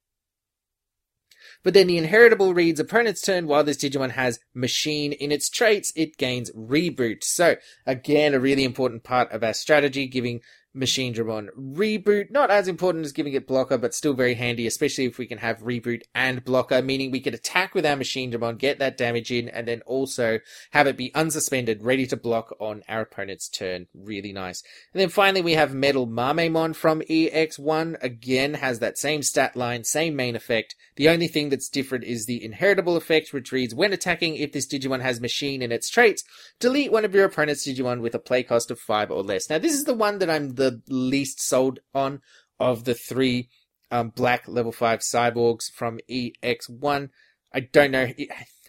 But 1.63 1.75
then 1.75 1.87
the 1.87 1.99
inheritable 1.99 2.55
reads 2.55 2.81
opponent's 2.81 3.23
turn 3.23 3.47
while 3.47 3.65
this 3.65 3.77
Digimon 3.77 4.11
has 4.11 4.41
machine 4.55 5.13
in 5.13 5.31
its 5.31 5.49
traits, 5.49 5.93
it 5.95 6.17
gains 6.17 6.51
reboot. 6.53 7.23
So 7.23 7.57
again, 7.87 8.35
a 8.35 8.41
really 8.41 8.65
important 8.65 9.05
part 9.05 9.31
of 9.31 9.45
our 9.45 9.55
strategy, 9.55 10.07
giving 10.07 10.41
Machine 10.75 11.15
Dramon 11.15 11.49
reboot. 11.57 12.31
Not 12.31 12.51
as 12.51 12.69
important 12.69 13.05
as 13.05 13.13
giving 13.13 13.35
it 13.35 13.47
blocker, 13.47 13.77
but 13.77 13.95
still 13.95 14.15
very 14.15 14.35
handy, 14.35 14.67
especially 14.67 15.05
if 15.05 15.19
we 15.19 15.27
can 15.27 15.39
have 15.39 15.59
reboot 15.61 16.03
and 16.15 16.45
blocker, 16.45 16.81
meaning 16.81 17.11
we 17.11 17.21
could 17.21 17.35
attack 17.35 17.75
with 17.75 17.85
our 17.85 17.97
Machine 17.97 18.33
Dramon, 18.33 18.59
get 18.59 18.79
that 18.79 18.97
damage 18.97 19.31
in, 19.31 19.49
and 19.49 19.69
then 19.69 19.83
also 19.83 20.39
have 20.71 20.87
it 20.87 20.97
be 20.97 21.11
unsuspended, 21.11 21.79
ready 21.83 22.07
to 22.07 22.17
block 22.17 22.55
on 22.59 22.83
our 22.89 23.03
opponent's 23.03 23.49
turn. 23.49 23.87
Really 23.95 24.33
nice. 24.33 24.63
And 24.95 25.01
then 25.01 25.09
finally 25.09 25.43
we 25.43 25.53
have 25.53 25.75
Metal 25.75 26.07
Mamemon 26.07 26.75
from 26.75 27.03
EX1. 27.03 28.03
Again, 28.03 28.55
has 28.55 28.79
that 28.79 28.99
same 28.99 29.23
stat 29.23 29.57
line, 29.57 29.85
same 29.85 30.17
main 30.17 30.37
effect. 30.37 30.75
The 30.97 31.09
only 31.09 31.29
thing 31.29 31.49
that's 31.49 31.69
different 31.69 32.05
is 32.05 32.27
the 32.27 32.43
inheritable 32.43 32.97
effect, 32.97 33.33
which 33.33 33.53
reads, 33.53 33.75
when 33.75 33.93
attacking, 33.93 34.37
if 34.37 34.53
this 34.53 34.67
Digimon 34.67 35.03
has 35.03 35.21
Machine 35.21 35.63
in 35.63 35.73
its 35.73 35.91
traits, 35.91 36.25
delete 36.61 36.93
one 36.93 37.05
of 37.05 37.15
your 37.15 37.25
opponent's 37.25 37.67
Digimon 37.67 38.01
with 38.01 38.15
a 38.15 38.19
play 38.19 38.43
cost 38.43 38.71
of 38.71 38.79
5 38.79 39.11
or 39.11 39.23
less. 39.23 39.51
Now 39.51 39.59
this 39.59 39.75
is 39.75 39.85
the 39.85 39.95
one 39.95 40.19
that 40.19 40.31
I'm 40.31 40.55
the 40.55 40.62
least 40.89 41.41
sold 41.41 41.81
on 41.95 42.21
of 42.61 42.85
the 42.85 42.95
three 42.95 43.49
um, 43.91 44.11
black 44.11 44.49
level 44.49 44.73
5 44.73 45.01
cyborgs 45.01 45.71
from 45.71 46.01
EX1. 46.11 47.11
I 47.55 47.61
don't 47.61 47.91
know 47.91 48.09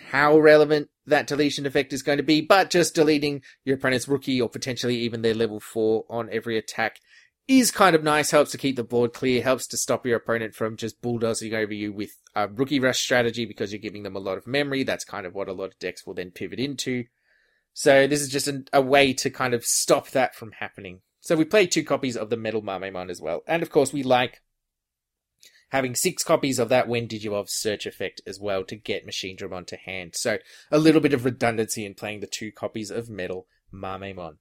how 0.09 0.37
relevant 0.37 0.89
that 1.05 1.27
deletion 1.27 1.65
effect 1.65 1.93
is 1.93 2.03
going 2.03 2.17
to 2.17 2.23
be, 2.23 2.41
but 2.41 2.69
just 2.69 2.95
deleting 2.95 3.41
your 3.63 3.77
opponent's 3.77 4.07
rookie 4.07 4.41
or 4.41 4.49
potentially 4.49 4.97
even 4.97 5.21
their 5.21 5.33
level 5.33 5.59
4 5.59 6.05
on 6.09 6.29
every 6.31 6.57
attack 6.57 6.99
is 7.47 7.71
kind 7.71 7.95
of 7.95 8.03
nice, 8.03 8.31
helps 8.31 8.51
to 8.51 8.57
keep 8.57 8.75
the 8.75 8.83
board 8.83 9.13
clear, 9.13 9.41
helps 9.41 9.67
to 9.67 9.77
stop 9.77 10.05
your 10.05 10.17
opponent 10.17 10.55
from 10.55 10.77
just 10.77 11.01
bulldozing 11.01 11.53
over 11.53 11.73
you 11.73 11.91
with 11.91 12.11
a 12.35 12.47
rookie 12.47 12.79
rush 12.79 13.01
strategy 13.01 13.45
because 13.45 13.71
you're 13.71 13.79
giving 13.79 14.03
them 14.03 14.15
a 14.15 14.19
lot 14.19 14.37
of 14.37 14.47
memory. 14.47 14.83
That's 14.83 15.03
kind 15.03 15.25
of 15.25 15.33
what 15.33 15.49
a 15.49 15.53
lot 15.53 15.65
of 15.65 15.79
decks 15.79 16.05
will 16.05 16.13
then 16.13 16.31
pivot 16.31 16.59
into. 16.59 17.05
So 17.73 18.07
this 18.07 18.21
is 18.21 18.29
just 18.29 18.47
a, 18.47 18.63
a 18.71 18.81
way 18.81 19.13
to 19.13 19.29
kind 19.29 19.53
of 19.53 19.65
stop 19.65 20.11
that 20.11 20.35
from 20.35 20.53
happening. 20.53 21.01
So 21.23 21.37
we 21.37 21.45
play 21.45 21.67
two 21.67 21.85
copies 21.85 22.17
of 22.17 22.29
the 22.29 22.35
Metal 22.35 22.61
Mamemon 22.61 23.09
as 23.09 23.21
well. 23.21 23.43
And 23.47 23.63
of 23.63 23.69
course, 23.69 23.93
we 23.93 24.03
like 24.03 24.41
having 25.69 25.95
six 25.95 26.21
copies 26.21 26.59
of 26.59 26.67
that 26.67 26.89
when 26.89 27.07
Digivolve 27.07 27.47
search 27.47 27.85
effect 27.85 28.21
as 28.27 28.41
well 28.41 28.65
to 28.65 28.75
get 28.75 29.05
Machine 29.05 29.37
Dramon 29.37 29.65
to 29.67 29.77
hand. 29.77 30.15
So 30.15 30.39
a 30.69 30.77
little 30.77 30.99
bit 30.99 31.13
of 31.13 31.23
redundancy 31.23 31.85
in 31.85 31.93
playing 31.93 32.19
the 32.19 32.27
two 32.27 32.51
copies 32.51 32.91
of 32.91 33.09
Metal 33.09 33.47
Mamemon. 33.73 34.35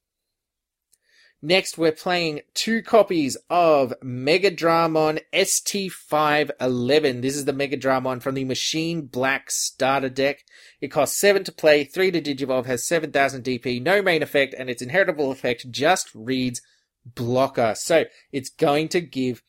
Next, 1.40 1.78
we're 1.78 1.92
playing 1.92 2.40
two 2.52 2.82
copies 2.82 3.36
of 3.48 3.94
Mega 4.02 4.50
Dramon 4.50 5.20
ST511. 5.32 7.22
This 7.22 7.36
is 7.36 7.44
the 7.44 7.52
Mega 7.52 7.76
Dramon 7.76 8.20
from 8.20 8.34
the 8.34 8.44
Machine 8.44 9.06
Black 9.06 9.52
starter 9.52 10.08
deck. 10.08 10.44
It 10.80 10.88
costs 10.88 11.18
7 11.20 11.44
to 11.44 11.52
play, 11.52 11.84
3 11.84 12.10
to 12.10 12.20
Digivolve, 12.20 12.66
has 12.66 12.86
7000 12.86 13.44
DP, 13.44 13.80
no 13.80 14.02
main 14.02 14.22
effect, 14.22 14.54
and 14.58 14.68
its 14.68 14.82
inheritable 14.82 15.30
effect 15.30 15.70
just 15.70 16.10
reads 16.14 16.60
blocker. 17.04 17.74
So 17.76 18.04
it's 18.32 18.50
going 18.50 18.88
to 18.88 19.00
give 19.00 19.42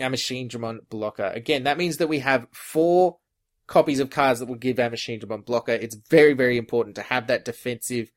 our 0.00 0.10
Machine 0.10 0.48
Dramon 0.48 0.78
blocker. 0.88 1.26
Again, 1.34 1.64
that 1.64 1.78
means 1.78 1.98
that 1.98 2.08
we 2.08 2.20
have 2.20 2.46
four 2.52 3.18
copies 3.66 4.00
of 4.00 4.10
cards 4.10 4.40
that 4.40 4.46
will 4.46 4.56
give 4.56 4.78
our 4.78 4.90
Machine 4.90 5.20
Dramon 5.20 5.44
blocker. 5.44 5.72
It's 5.72 5.96
very, 6.08 6.32
very 6.32 6.56
important 6.56 6.96
to 6.96 7.02
have 7.02 7.26
that 7.26 7.44
defensive 7.44 8.10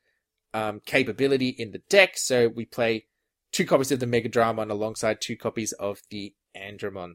um, 0.54 0.82
capability 0.86 1.50
in 1.50 1.72
the 1.72 1.82
deck. 1.90 2.18
So 2.18 2.48
we 2.48 2.66
play 2.66 3.06
two 3.52 3.66
copies 3.66 3.92
of 3.92 4.00
the 4.00 4.08
Mega 4.08 4.30
Dramon 4.30 4.70
alongside 4.70 5.20
two 5.22 5.36
copies 5.36 5.72
of 5.74 6.00
the 6.10 6.34
Andromon. 6.56 7.14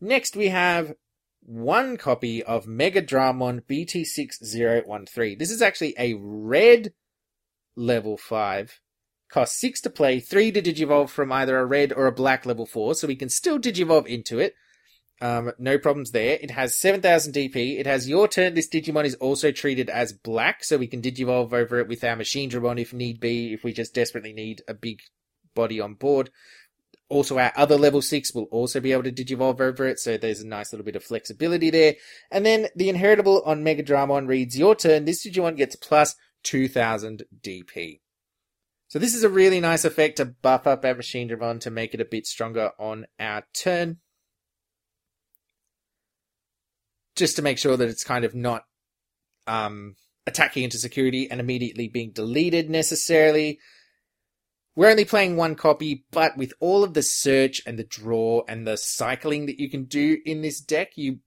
Next, 0.00 0.36
we 0.36 0.48
have 0.48 0.94
one 1.40 1.96
copy 1.96 2.42
of 2.42 2.66
Mega 2.66 3.02
Dramon 3.02 3.62
BT6013. 3.62 5.38
This 5.38 5.50
is 5.50 5.62
actually 5.62 5.94
a 5.98 6.14
red 6.14 6.92
level 7.76 8.16
5. 8.16 8.80
Costs 9.28 9.60
6 9.60 9.80
to 9.82 9.90
play, 9.90 10.20
3 10.20 10.52
to 10.52 10.62
digivolve 10.62 11.08
from 11.08 11.32
either 11.32 11.58
a 11.58 11.66
red 11.66 11.92
or 11.92 12.06
a 12.06 12.12
black 12.12 12.46
level 12.46 12.66
4, 12.66 12.94
so 12.94 13.06
we 13.06 13.16
can 13.16 13.28
still 13.28 13.58
digivolve 13.58 14.06
into 14.06 14.38
it. 14.38 14.54
Um, 15.20 15.52
no 15.58 15.78
problems 15.78 16.10
there. 16.10 16.38
It 16.40 16.50
has 16.50 16.76
7000 16.76 17.32
DP. 17.32 17.78
It 17.78 17.86
has 17.86 18.08
your 18.08 18.28
turn. 18.28 18.54
This 18.54 18.68
Digimon 18.68 19.04
is 19.04 19.14
also 19.16 19.52
treated 19.52 19.88
as 19.88 20.12
black, 20.12 20.64
so 20.64 20.76
we 20.76 20.86
can 20.86 21.02
digivolve 21.02 21.52
over 21.52 21.78
it 21.78 21.88
with 21.88 22.02
our 22.04 22.16
Machinedramon 22.16 22.80
if 22.80 22.92
need 22.92 23.20
be, 23.20 23.52
if 23.52 23.64
we 23.64 23.72
just 23.72 23.94
desperately 23.94 24.32
need 24.32 24.62
a 24.68 24.74
big 24.74 25.00
body 25.54 25.80
on 25.80 25.94
board. 25.94 26.30
Also, 27.08 27.38
our 27.38 27.52
other 27.56 27.76
level 27.76 28.02
6 28.02 28.34
will 28.34 28.48
also 28.50 28.80
be 28.80 28.92
able 28.92 29.04
to 29.04 29.12
digivolve 29.12 29.60
over 29.60 29.86
it, 29.86 29.98
so 29.98 30.16
there's 30.16 30.40
a 30.40 30.46
nice 30.46 30.72
little 30.72 30.84
bit 30.84 30.96
of 30.96 31.04
flexibility 31.04 31.70
there. 31.70 31.94
And 32.30 32.44
then 32.44 32.68
the 32.74 32.88
inheritable 32.88 33.42
on 33.46 33.62
Mega 33.62 33.82
Megadramon 33.82 34.26
reads, 34.26 34.58
Your 34.58 34.74
turn, 34.74 35.04
this 35.04 35.24
Digimon 35.24 35.56
gets 35.56 35.76
plus 35.76 36.16
2000 36.44 37.24
DP. 37.42 38.00
So 38.88 38.98
this 38.98 39.14
is 39.14 39.24
a 39.24 39.28
really 39.28 39.60
nice 39.60 39.84
effect 39.84 40.18
to 40.18 40.24
buff 40.24 40.66
up 40.66 40.84
our 40.84 40.94
Machinedramon 40.94 41.60
to 41.60 41.70
make 41.70 41.94
it 41.94 42.00
a 42.00 42.04
bit 42.04 42.26
stronger 42.26 42.70
on 42.78 43.06
our 43.18 43.42
turn. 43.52 43.98
just 47.16 47.36
to 47.36 47.42
make 47.42 47.58
sure 47.58 47.76
that 47.76 47.88
it's 47.88 48.04
kind 48.04 48.24
of 48.24 48.34
not 48.34 48.64
um, 49.46 49.96
attacking 50.26 50.64
into 50.64 50.78
security 50.78 51.30
and 51.30 51.40
immediately 51.40 51.88
being 51.88 52.10
deleted 52.12 52.68
necessarily. 52.68 53.58
We're 54.76 54.90
only 54.90 55.04
playing 55.04 55.36
one 55.36 55.54
copy, 55.54 56.04
but 56.10 56.36
with 56.36 56.52
all 56.58 56.82
of 56.82 56.94
the 56.94 57.02
search 57.02 57.62
and 57.64 57.78
the 57.78 57.84
draw 57.84 58.42
and 58.48 58.66
the 58.66 58.76
cycling 58.76 59.46
that 59.46 59.60
you 59.60 59.70
can 59.70 59.84
do 59.84 60.18
in 60.24 60.42
this 60.42 60.60
deck, 60.60 60.92
you 60.96 61.18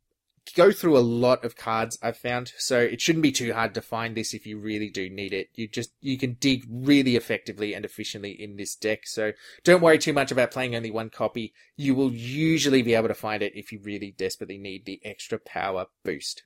go 0.55 0.71
through 0.71 0.97
a 0.97 0.99
lot 0.99 1.43
of 1.43 1.55
cards 1.55 1.97
I've 2.01 2.17
found, 2.17 2.53
so 2.57 2.79
it 2.79 3.01
shouldn't 3.01 3.23
be 3.23 3.31
too 3.31 3.53
hard 3.53 3.73
to 3.73 3.81
find 3.81 4.15
this 4.15 4.33
if 4.33 4.45
you 4.45 4.60
really 4.60 4.89
do 4.89 5.10
need 5.10 5.33
it. 5.33 5.49
You 5.53 5.67
just 5.67 5.91
you 6.01 6.17
can 6.17 6.33
dig 6.33 6.65
really 6.69 7.15
effectively 7.15 7.73
and 7.73 7.86
efficiently 7.86 8.31
in 8.31 8.57
this 8.57 8.75
deck, 8.75 9.05
so 9.05 9.33
don't 9.63 9.81
worry 9.81 9.97
too 9.97 10.13
much 10.13 10.31
about 10.31 10.51
playing 10.51 10.75
only 10.75 10.91
one 10.91 11.10
copy. 11.10 11.53
You 11.75 11.95
will 11.95 12.12
usually 12.12 12.81
be 12.81 12.95
able 12.95 13.07
to 13.07 13.13
find 13.13 13.41
it 13.43 13.55
if 13.55 13.71
you 13.71 13.79
really 13.83 14.12
desperately 14.12 14.57
need 14.57 14.86
the 14.86 15.01
extra 15.03 15.39
power 15.39 15.88
boost. 16.03 16.43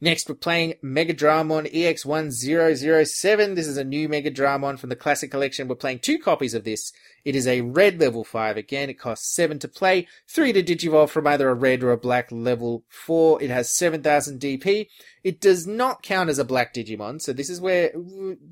Next, 0.00 0.28
we're 0.28 0.34
playing 0.34 0.74
Megadramon 0.82 1.72
EX1007. 1.72 3.54
This 3.54 3.66
is 3.66 3.76
a 3.76 3.84
new 3.84 4.08
Megadramon 4.08 4.78
from 4.78 4.90
the 4.90 4.96
Classic 4.96 5.30
Collection. 5.30 5.68
We're 5.68 5.76
playing 5.76 6.00
two 6.00 6.18
copies 6.18 6.54
of 6.54 6.64
this. 6.64 6.92
It 7.24 7.34
is 7.34 7.46
a 7.46 7.62
red 7.62 8.00
level 8.00 8.24
5. 8.24 8.56
Again, 8.56 8.90
it 8.90 8.98
costs 8.98 9.34
7 9.34 9.58
to 9.60 9.68
play, 9.68 10.06
3 10.28 10.52
to 10.52 10.62
digivolve 10.62 11.08
from 11.08 11.26
either 11.26 11.48
a 11.48 11.54
red 11.54 11.82
or 11.82 11.92
a 11.92 11.96
black 11.96 12.30
level 12.30 12.84
4. 12.88 13.42
It 13.42 13.50
has 13.50 13.74
7000 13.74 14.40
DP. 14.40 14.88
It 15.24 15.40
does 15.40 15.66
not 15.66 16.02
count 16.02 16.28
as 16.28 16.38
a 16.38 16.44
black 16.44 16.74
Digimon, 16.74 17.20
so 17.20 17.32
this 17.32 17.48
is 17.48 17.58
where 17.58 17.92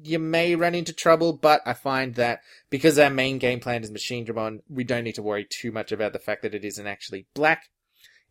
you 0.02 0.18
may 0.18 0.56
run 0.56 0.74
into 0.74 0.94
trouble, 0.94 1.34
but 1.34 1.60
I 1.66 1.74
find 1.74 2.14
that 2.14 2.40
because 2.70 2.98
our 2.98 3.10
main 3.10 3.36
game 3.36 3.60
plan 3.60 3.82
is 3.82 3.90
Machine 3.90 4.24
Dramon, 4.24 4.60
we 4.70 4.82
don't 4.82 5.04
need 5.04 5.16
to 5.16 5.22
worry 5.22 5.46
too 5.48 5.70
much 5.70 5.92
about 5.92 6.14
the 6.14 6.18
fact 6.18 6.40
that 6.42 6.54
it 6.54 6.64
isn't 6.64 6.86
actually 6.86 7.26
black. 7.34 7.68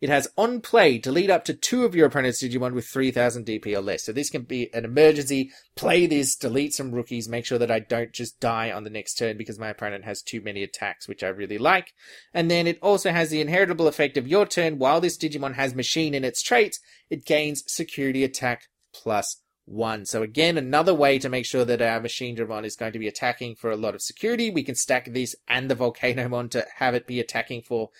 It 0.02 0.08
has 0.08 0.26
on 0.36 0.62
play 0.62 0.98
to 0.98 1.12
lead 1.12 1.30
up 1.30 1.44
to 1.44 1.54
two 1.54 1.84
of 1.84 1.94
your 1.94 2.08
opponent's 2.08 2.42
Digimon 2.42 2.72
with 2.72 2.88
3000 2.88 3.46
DP 3.46 3.76
or 3.76 3.80
less. 3.80 4.02
So 4.02 4.12
this 4.12 4.30
can 4.30 4.42
be 4.42 4.68
an 4.74 4.84
emergency. 4.84 5.52
Play 5.76 6.08
this, 6.08 6.34
delete 6.34 6.74
some 6.74 6.90
rookies, 6.90 7.28
make 7.28 7.46
sure 7.46 7.58
that 7.58 7.70
I 7.70 7.78
don't 7.78 8.12
just 8.12 8.40
die 8.40 8.72
on 8.72 8.82
the 8.82 8.90
next 8.90 9.14
turn 9.14 9.36
because 9.36 9.60
my 9.60 9.68
opponent 9.68 10.04
has 10.04 10.20
too 10.20 10.40
many 10.40 10.64
attacks, 10.64 11.06
which 11.06 11.22
I 11.22 11.28
really 11.28 11.56
like. 11.56 11.92
And 12.34 12.50
then 12.50 12.66
it 12.66 12.80
also 12.82 13.12
has 13.12 13.30
the 13.30 13.40
inheritable 13.40 13.86
effect 13.86 14.16
of 14.16 14.26
your 14.26 14.44
turn. 14.44 14.80
While 14.80 15.00
this 15.00 15.16
Digimon 15.16 15.54
has 15.54 15.72
machine 15.72 16.14
in 16.14 16.24
its 16.24 16.42
traits, 16.42 16.80
it 17.08 17.24
gains 17.24 17.62
security 17.68 18.24
attack 18.24 18.64
plus 18.92 19.40
one. 19.66 20.04
So 20.04 20.24
again, 20.24 20.58
another 20.58 20.94
way 20.94 21.20
to 21.20 21.28
make 21.28 21.46
sure 21.46 21.64
that 21.64 21.80
our 21.80 22.00
Machinedramon 22.00 22.64
is 22.64 22.74
going 22.74 22.92
to 22.92 22.98
be 22.98 23.06
attacking 23.06 23.54
for 23.54 23.70
a 23.70 23.76
lot 23.76 23.94
of 23.94 24.02
security. 24.02 24.50
We 24.50 24.64
can 24.64 24.74
stack 24.74 25.12
this 25.12 25.36
and 25.46 25.70
the 25.70 25.76
Volcanomon 25.76 26.50
to 26.50 26.66
have 26.78 26.96
it 26.96 27.06
be 27.06 27.20
attacking 27.20 27.62
for 27.62 27.90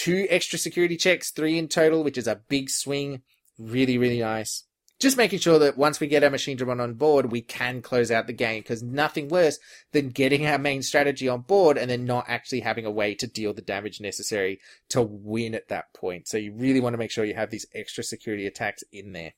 two 0.00 0.26
extra 0.30 0.58
security 0.58 0.96
checks, 0.96 1.30
three 1.30 1.58
in 1.58 1.68
total, 1.68 2.02
which 2.02 2.16
is 2.16 2.26
a 2.26 2.40
big 2.48 2.70
swing. 2.70 3.20
Really, 3.58 3.98
really 3.98 4.20
nice. 4.20 4.64
Just 4.98 5.18
making 5.18 5.40
sure 5.40 5.58
that 5.58 5.76
once 5.76 6.00
we 6.00 6.06
get 6.06 6.24
our 6.24 6.30
Machinedramon 6.30 6.80
on 6.80 6.94
board, 6.94 7.30
we 7.30 7.42
can 7.42 7.82
close 7.82 8.10
out 8.10 8.26
the 8.26 8.32
game, 8.32 8.62
because 8.62 8.82
nothing 8.82 9.28
worse 9.28 9.58
than 9.92 10.08
getting 10.08 10.46
our 10.46 10.56
main 10.56 10.82
strategy 10.82 11.28
on 11.28 11.42
board 11.42 11.76
and 11.76 11.90
then 11.90 12.06
not 12.06 12.24
actually 12.28 12.60
having 12.60 12.86
a 12.86 12.90
way 12.90 13.14
to 13.14 13.26
deal 13.26 13.52
the 13.52 13.60
damage 13.60 14.00
necessary 14.00 14.58
to 14.88 15.02
win 15.02 15.54
at 15.54 15.68
that 15.68 15.92
point. 15.92 16.28
So 16.28 16.38
you 16.38 16.54
really 16.54 16.80
want 16.80 16.94
to 16.94 16.98
make 16.98 17.10
sure 17.10 17.26
you 17.26 17.34
have 17.34 17.50
these 17.50 17.66
extra 17.74 18.02
security 18.02 18.46
attacks 18.46 18.82
in 18.90 19.12
there. 19.12 19.34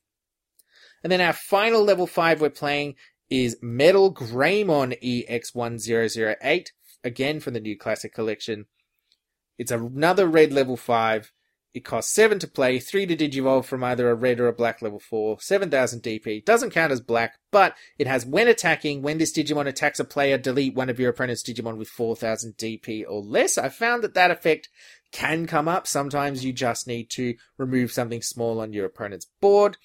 And 1.03 1.11
then 1.11 1.19
our 1.19 1.33
final 1.33 1.83
level 1.83 2.07
5 2.07 2.39
we're 2.39 2.49
playing 2.49 2.95
is 3.29 3.57
Metal 3.61 4.13
Greymon 4.13 4.97
EX1008, 5.03 6.67
again 7.03 7.41
from 7.41 7.53
the 7.53 7.59
new 7.59 7.77
classic 7.77 8.13
collection. 8.13 8.67
It's 9.57 9.71
another 9.71 10.27
red 10.27 10.51
level 10.51 10.77
5. 10.77 11.31
It 11.73 11.83
costs 11.83 12.13
7 12.13 12.37
to 12.39 12.47
play, 12.47 12.77
3 12.79 13.07
to 13.07 13.15
digivolve 13.15 13.65
from 13.65 13.83
either 13.83 14.09
a 14.09 14.15
red 14.15 14.39
or 14.39 14.47
a 14.47 14.53
black 14.53 14.83
level 14.83 14.99
4, 14.99 15.41
7000 15.41 16.03
DP. 16.03 16.45
Doesn't 16.45 16.69
count 16.69 16.91
as 16.91 17.01
black, 17.01 17.39
but 17.51 17.75
it 17.97 18.05
has 18.05 18.27
when 18.27 18.47
attacking, 18.47 19.01
when 19.01 19.17
this 19.17 19.33
Digimon 19.35 19.65
attacks 19.65 19.99
a 19.99 20.05
player, 20.05 20.37
delete 20.37 20.75
one 20.75 20.89
of 20.89 20.99
your 20.99 21.09
opponent's 21.09 21.41
Digimon 21.41 21.77
with 21.77 21.87
4000 21.87 22.53
DP 22.57 23.03
or 23.07 23.21
less. 23.21 23.57
I 23.57 23.69
found 23.69 24.03
that 24.03 24.13
that 24.13 24.29
effect 24.29 24.69
can 25.11 25.47
come 25.47 25.67
up. 25.67 25.87
Sometimes 25.87 26.45
you 26.45 26.53
just 26.53 26.85
need 26.85 27.09
to 27.11 27.35
remove 27.57 27.91
something 27.91 28.21
small 28.21 28.61
on 28.61 28.71
your 28.71 28.85
opponent's 28.85 29.27
board. 29.41 29.77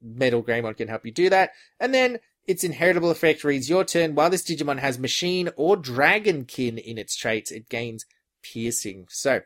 Metal 0.00 0.44
Greymon 0.44 0.76
can 0.76 0.86
help 0.86 1.04
you 1.04 1.12
do 1.12 1.28
that. 1.28 1.50
And 1.80 1.92
then 1.92 2.20
its 2.46 2.62
inheritable 2.62 3.10
effect 3.10 3.42
reads 3.42 3.68
your 3.68 3.84
turn. 3.84 4.14
While 4.14 4.30
this 4.30 4.44
Digimon 4.44 4.78
has 4.78 4.96
Machine 4.96 5.50
or 5.56 5.76
Dragonkin 5.76 6.78
in 6.78 6.98
its 6.98 7.16
traits, 7.16 7.50
it 7.50 7.68
gains 7.68 8.06
piercing. 8.42 9.06
So, 9.08 9.40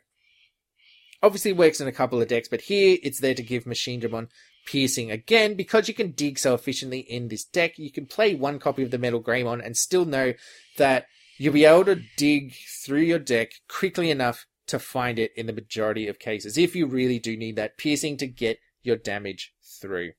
obviously 1.23 1.53
works 1.53 1.81
in 1.81 1.89
a 1.89 1.93
couple 1.93 2.21
of 2.21 2.29
decks, 2.29 2.49
but 2.49 2.63
here 2.63 2.99
it's 3.03 3.21
there 3.21 3.35
to 3.35 3.43
give 3.43 3.65
Machinedramon 3.65 4.29
piercing 4.67 5.11
again 5.11 5.55
because 5.55 5.89
you 5.89 5.95
can 5.95 6.13
dig 6.13 6.39
so 6.39 6.55
efficiently 6.55 7.01
in 7.01 7.29
this 7.29 7.45
deck. 7.45 7.79
You 7.79 7.91
can 7.91 8.07
play 8.07 8.35
one 8.35 8.59
copy 8.59 8.83
of 8.83 8.91
the 8.91 8.99
Metal 8.99 9.23
Greymon 9.23 9.65
and 9.65 9.77
still 9.77 10.05
know 10.05 10.35
that 10.77 11.07
you'll 11.39 11.53
be 11.53 11.65
able 11.65 11.85
to 11.87 12.03
dig 12.17 12.55
through 12.85 13.01
your 13.01 13.19
deck 13.19 13.53
quickly 13.69 14.11
enough 14.11 14.47
to 14.67 14.79
find 14.79 15.19
it 15.19 15.33
in 15.37 15.47
the 15.47 15.53
majority 15.53 16.09
of 16.09 16.19
cases 16.19 16.57
if 16.57 16.75
you 16.75 16.87
really 16.87 17.19
do 17.19 17.37
need 17.37 17.57
that 17.57 17.77
piercing 17.77 18.17
to 18.17 18.27
get 18.27 18.59
your 18.83 18.97
damage 18.97 19.53
through. 19.81 20.13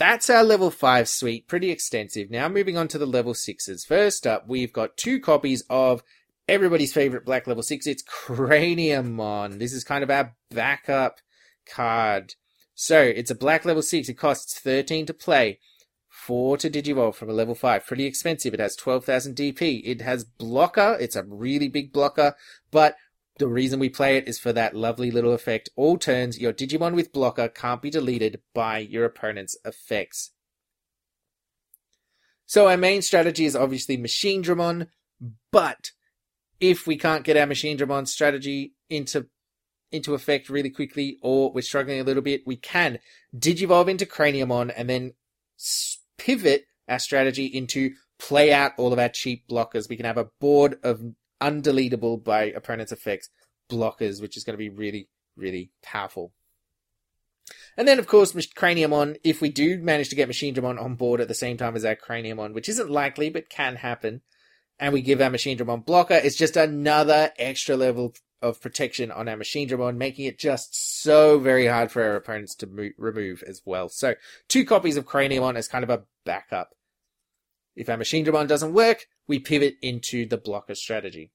That's 0.00 0.30
our 0.30 0.42
level 0.42 0.70
5 0.70 1.10
suite, 1.10 1.46
pretty 1.46 1.70
extensive. 1.70 2.30
Now 2.30 2.48
moving 2.48 2.78
on 2.78 2.88
to 2.88 2.96
the 2.96 3.04
level 3.04 3.34
6s. 3.34 3.86
First 3.86 4.26
up, 4.26 4.48
we've 4.48 4.72
got 4.72 4.96
two 4.96 5.20
copies 5.20 5.62
of 5.68 6.02
everybody's 6.48 6.94
favorite 6.94 7.26
black 7.26 7.46
level 7.46 7.62
6. 7.62 7.86
It's 7.86 8.02
Craniamon. 8.02 9.58
This 9.58 9.74
is 9.74 9.84
kind 9.84 10.02
of 10.02 10.08
our 10.08 10.34
backup 10.50 11.18
card. 11.66 12.32
So, 12.74 12.98
it's 12.98 13.30
a 13.30 13.34
black 13.34 13.66
level 13.66 13.82
6. 13.82 14.08
It 14.08 14.14
costs 14.14 14.58
13 14.58 15.04
to 15.04 15.12
play. 15.12 15.58
4 16.08 16.56
to 16.56 16.70
Digivolve 16.70 17.14
from 17.14 17.28
a 17.28 17.34
level 17.34 17.54
5. 17.54 17.84
Pretty 17.84 18.06
expensive. 18.06 18.54
It 18.54 18.60
has 18.60 18.76
12,000 18.76 19.36
DP. 19.36 19.82
It 19.84 20.00
has 20.00 20.24
blocker. 20.24 20.96
It's 20.98 21.14
a 21.14 21.24
really 21.24 21.68
big 21.68 21.92
blocker, 21.92 22.36
but 22.70 22.96
the 23.40 23.48
reason 23.48 23.80
we 23.80 23.88
play 23.88 24.18
it 24.18 24.28
is 24.28 24.38
for 24.38 24.52
that 24.52 24.76
lovely 24.76 25.10
little 25.10 25.32
effect. 25.32 25.70
All 25.74 25.96
turns, 25.96 26.38
your 26.38 26.52
Digimon 26.52 26.94
with 26.94 27.12
blocker 27.12 27.48
can't 27.48 27.82
be 27.82 27.90
deleted 27.90 28.40
by 28.54 28.78
your 28.78 29.04
opponent's 29.04 29.56
effects. 29.64 30.30
So 32.46 32.68
our 32.68 32.76
main 32.76 33.00
strategy 33.02 33.46
is 33.46 33.56
obviously 33.56 33.96
Machinedramon, 33.96 34.88
but 35.50 35.90
if 36.60 36.86
we 36.86 36.96
can't 36.96 37.24
get 37.24 37.36
our 37.36 37.46
Machinedramon 37.46 38.06
strategy 38.06 38.74
into 38.88 39.26
into 39.90 40.14
effect 40.14 40.48
really 40.48 40.70
quickly, 40.70 41.18
or 41.20 41.50
we're 41.52 41.62
struggling 41.62 41.98
a 41.98 42.04
little 42.04 42.22
bit, 42.22 42.42
we 42.46 42.54
can 42.54 43.00
Digivolve 43.36 43.88
into 43.88 44.06
Craniamon 44.06 44.72
and 44.76 44.88
then 44.88 45.14
pivot 46.16 46.66
our 46.88 46.98
strategy 46.98 47.46
into 47.46 47.92
play 48.18 48.52
out 48.52 48.72
all 48.76 48.92
of 48.92 48.98
our 48.98 49.08
cheap 49.08 49.48
blockers. 49.48 49.88
We 49.88 49.96
can 49.96 50.06
have 50.06 50.18
a 50.18 50.28
board 50.40 50.78
of 50.84 51.00
undeletable 51.40 52.22
by 52.22 52.44
opponent's 52.44 52.92
effects 52.92 53.28
blockers, 53.70 54.20
which 54.20 54.36
is 54.36 54.44
going 54.44 54.54
to 54.54 54.58
be 54.58 54.68
really, 54.68 55.08
really 55.36 55.70
powerful. 55.82 56.32
And 57.76 57.88
then, 57.88 57.98
of 57.98 58.06
course, 58.06 58.32
Craniamon, 58.32 59.16
if 59.24 59.40
we 59.40 59.48
do 59.48 59.78
manage 59.78 60.08
to 60.10 60.16
get 60.16 60.28
Machine 60.28 60.54
Machinedramon 60.54 60.82
on 60.82 60.94
board 60.96 61.20
at 61.20 61.28
the 61.28 61.34
same 61.34 61.56
time 61.56 61.76
as 61.76 61.84
our 61.84 61.96
Craniamon, 61.96 62.52
which 62.52 62.68
isn't 62.68 62.90
likely, 62.90 63.30
but 63.30 63.48
can 63.48 63.76
happen, 63.76 64.22
and 64.78 64.92
we 64.92 65.02
give 65.02 65.20
our 65.20 65.30
Machine 65.30 65.56
Machinedramon 65.56 65.86
blocker, 65.86 66.14
it's 66.14 66.36
just 66.36 66.56
another 66.56 67.32
extra 67.38 67.76
level 67.76 68.14
of 68.42 68.60
protection 68.60 69.10
on 69.10 69.28
our 69.28 69.36
Machine 69.36 69.68
Machinedramon, 69.68 69.96
making 69.96 70.26
it 70.26 70.38
just 70.38 71.02
so 71.02 71.38
very 71.38 71.66
hard 71.66 71.90
for 71.90 72.02
our 72.02 72.16
opponents 72.16 72.54
to 72.56 72.66
mo- 72.66 72.90
remove 72.96 73.42
as 73.46 73.62
well. 73.64 73.88
So, 73.88 74.14
two 74.48 74.64
copies 74.64 74.96
of 74.96 75.06
Craniamon 75.06 75.56
as 75.56 75.68
kind 75.68 75.84
of 75.84 75.90
a 75.90 76.04
backup. 76.24 76.74
If 77.76 77.88
our 77.88 77.96
machine 77.96 78.24
Machinedramon 78.24 78.48
doesn't 78.48 78.74
work, 78.74 79.06
we 79.26 79.38
pivot 79.38 79.76
into 79.80 80.26
the 80.26 80.36
blocker 80.36 80.74
strategy. 80.74 81.32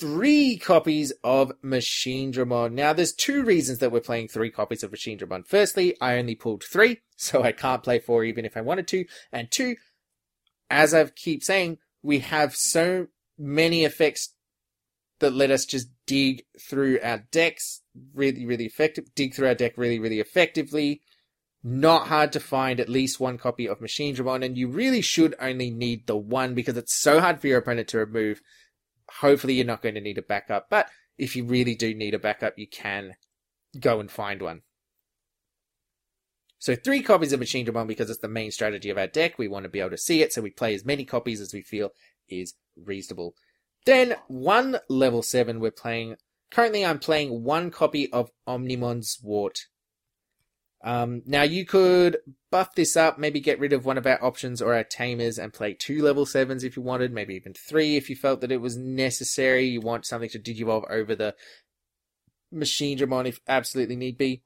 three 0.00 0.56
copies 0.56 1.12
of 1.22 1.52
Machine 1.62 2.32
Dramon. 2.32 2.72
Now, 2.72 2.92
there's 2.92 3.12
two 3.12 3.44
reasons 3.44 3.78
that 3.78 3.92
we're 3.92 4.00
playing 4.00 4.28
three 4.28 4.50
copies 4.50 4.82
of 4.82 4.90
Machine 4.90 5.18
Dramon. 5.18 5.46
Firstly, 5.46 5.96
I 6.00 6.16
only 6.18 6.34
pulled 6.34 6.64
three, 6.64 7.00
so 7.16 7.42
I 7.42 7.52
can't 7.52 7.82
play 7.82 7.98
four 7.98 8.24
even 8.24 8.44
if 8.44 8.56
I 8.56 8.60
wanted 8.60 8.88
to. 8.88 9.04
And 9.32 9.50
two, 9.50 9.76
as 10.70 10.94
I 10.94 11.04
keep 11.04 11.42
saying, 11.44 11.78
we 12.02 12.20
have 12.20 12.56
so 12.56 13.08
many 13.38 13.84
effects 13.84 14.34
that 15.20 15.32
let 15.32 15.50
us 15.50 15.64
just 15.64 15.88
dig 16.06 16.44
through 16.60 16.98
our 17.02 17.24
decks 17.30 17.82
really, 18.14 18.44
really 18.44 18.66
effective, 18.66 19.14
dig 19.14 19.34
through 19.34 19.48
our 19.48 19.54
deck 19.54 19.74
really, 19.76 19.98
really 19.98 20.20
effectively. 20.20 21.02
Not 21.66 22.08
hard 22.08 22.30
to 22.32 22.40
find 22.40 22.78
at 22.78 22.90
least 22.90 23.18
one 23.18 23.38
copy 23.38 23.66
of 23.66 23.80
Machine 23.80 24.14
Dramon, 24.14 24.44
and 24.44 24.58
you 24.58 24.68
really 24.68 25.00
should 25.00 25.34
only 25.40 25.70
need 25.70 26.06
the 26.06 26.16
one 26.16 26.54
because 26.54 26.76
it's 26.76 26.94
so 26.94 27.20
hard 27.20 27.40
for 27.40 27.46
your 27.46 27.58
opponent 27.58 27.88
to 27.88 27.98
remove. 27.98 28.42
Hopefully, 29.20 29.54
you're 29.54 29.64
not 29.64 29.80
going 29.80 29.94
to 29.94 30.00
need 30.02 30.18
a 30.18 30.22
backup, 30.22 30.66
but 30.68 30.90
if 31.16 31.34
you 31.34 31.44
really 31.44 31.74
do 31.74 31.94
need 31.94 32.12
a 32.12 32.18
backup, 32.18 32.58
you 32.58 32.66
can 32.68 33.14
go 33.80 33.98
and 33.98 34.10
find 34.10 34.42
one. 34.42 34.60
So 36.58 36.76
three 36.76 37.02
copies 37.02 37.32
of 37.32 37.40
Machine 37.40 37.66
Dramon 37.66 37.86
because 37.86 38.10
it's 38.10 38.20
the 38.20 38.28
main 38.28 38.50
strategy 38.50 38.90
of 38.90 38.98
our 38.98 39.06
deck. 39.06 39.38
We 39.38 39.48
want 39.48 39.64
to 39.64 39.70
be 39.70 39.80
able 39.80 39.90
to 39.90 39.98
see 39.98 40.20
it, 40.20 40.34
so 40.34 40.42
we 40.42 40.50
play 40.50 40.74
as 40.74 40.84
many 40.84 41.06
copies 41.06 41.40
as 41.40 41.54
we 41.54 41.62
feel 41.62 41.92
is 42.28 42.54
reasonable. 42.76 43.34
Then 43.86 44.16
one 44.28 44.80
level 44.90 45.22
seven 45.22 45.60
we're 45.60 45.70
playing. 45.70 46.16
Currently, 46.50 46.84
I'm 46.84 46.98
playing 46.98 47.42
one 47.42 47.70
copy 47.70 48.12
of 48.12 48.30
Omnimon's 48.46 49.18
Zwart. 49.22 49.60
Um, 50.84 51.22
now 51.24 51.42
you 51.42 51.64
could 51.64 52.18
buff 52.50 52.74
this 52.74 52.94
up, 52.94 53.18
maybe 53.18 53.40
get 53.40 53.58
rid 53.58 53.72
of 53.72 53.86
one 53.86 53.96
of 53.96 54.06
our 54.06 54.22
options 54.22 54.60
or 54.60 54.74
our 54.74 54.84
tamers 54.84 55.38
and 55.38 55.50
play 55.50 55.72
two 55.72 56.02
level 56.02 56.26
sevens 56.26 56.62
if 56.62 56.76
you 56.76 56.82
wanted, 56.82 57.10
maybe 57.10 57.34
even 57.34 57.54
three 57.54 57.96
if 57.96 58.10
you 58.10 58.16
felt 58.16 58.42
that 58.42 58.52
it 58.52 58.60
was 58.60 58.76
necessary. 58.76 59.64
You 59.64 59.80
want 59.80 60.04
something 60.04 60.28
to 60.28 60.38
digivolve 60.38 60.84
over 60.90 61.16
the 61.16 61.34
Machine 62.52 62.98
Dramon 62.98 63.26
if 63.26 63.40
absolutely 63.48 63.96
need 63.96 64.18
be. 64.18 64.42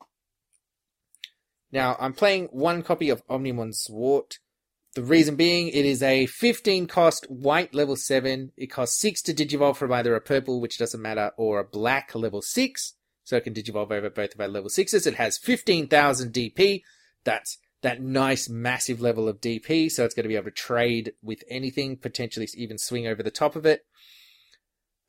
Now 1.73 1.97
I'm 1.99 2.15
playing 2.15 2.47
one 2.53 2.83
copy 2.85 3.11
of 3.11 3.27
Omnimon's 3.27 3.89
Zwart. 3.91 4.39
The 4.95 5.03
reason 5.03 5.35
being, 5.35 5.69
it 5.69 5.85
is 5.85 6.05
a 6.05 6.27
15 6.27 6.87
cost 6.87 7.27
white 7.29 7.75
level 7.75 7.97
7. 7.97 8.53
It 8.57 8.69
costs 8.69 9.01
6 9.01 9.23
to 9.23 9.35
digivolve 9.35 9.77
from 9.77 9.93
either 9.93 10.15
a 10.15 10.21
purple, 10.21 10.61
which 10.61 10.79
doesn't 10.79 11.03
matter, 11.03 11.33
or 11.37 11.59
a 11.59 11.65
black 11.65 12.15
level 12.15 12.43
6. 12.43 12.95
So 13.29 13.37
it 13.37 13.45
can 13.45 13.53
digivolve 13.53 13.91
over 13.91 14.09
both 14.09 14.35
of 14.35 14.41
our 14.41 14.49
level 14.49 14.71
6s. 14.71 15.07
It 15.07 15.17
has 15.17 15.37
15,000 15.37 16.33
DP. 16.33 16.81
That's 17.25 17.59
that 17.83 18.01
nice 18.01 18.49
massive 18.49 19.03
level 19.03 19.29
of 19.29 19.43
DP. 19.43 19.91
So 19.91 20.07
it's 20.07 20.15
going 20.15 20.25
to 20.25 20.31
be 20.31 20.37
able 20.37 20.47
to 20.47 20.51
trade 20.51 21.13
with 21.23 21.45
anything, 21.51 21.99
potentially 21.99 22.49
even 22.55 22.79
swing 22.79 23.07
over 23.07 23.23
the 23.23 23.31
top 23.31 23.55
of 23.55 23.67
it. 23.67 23.85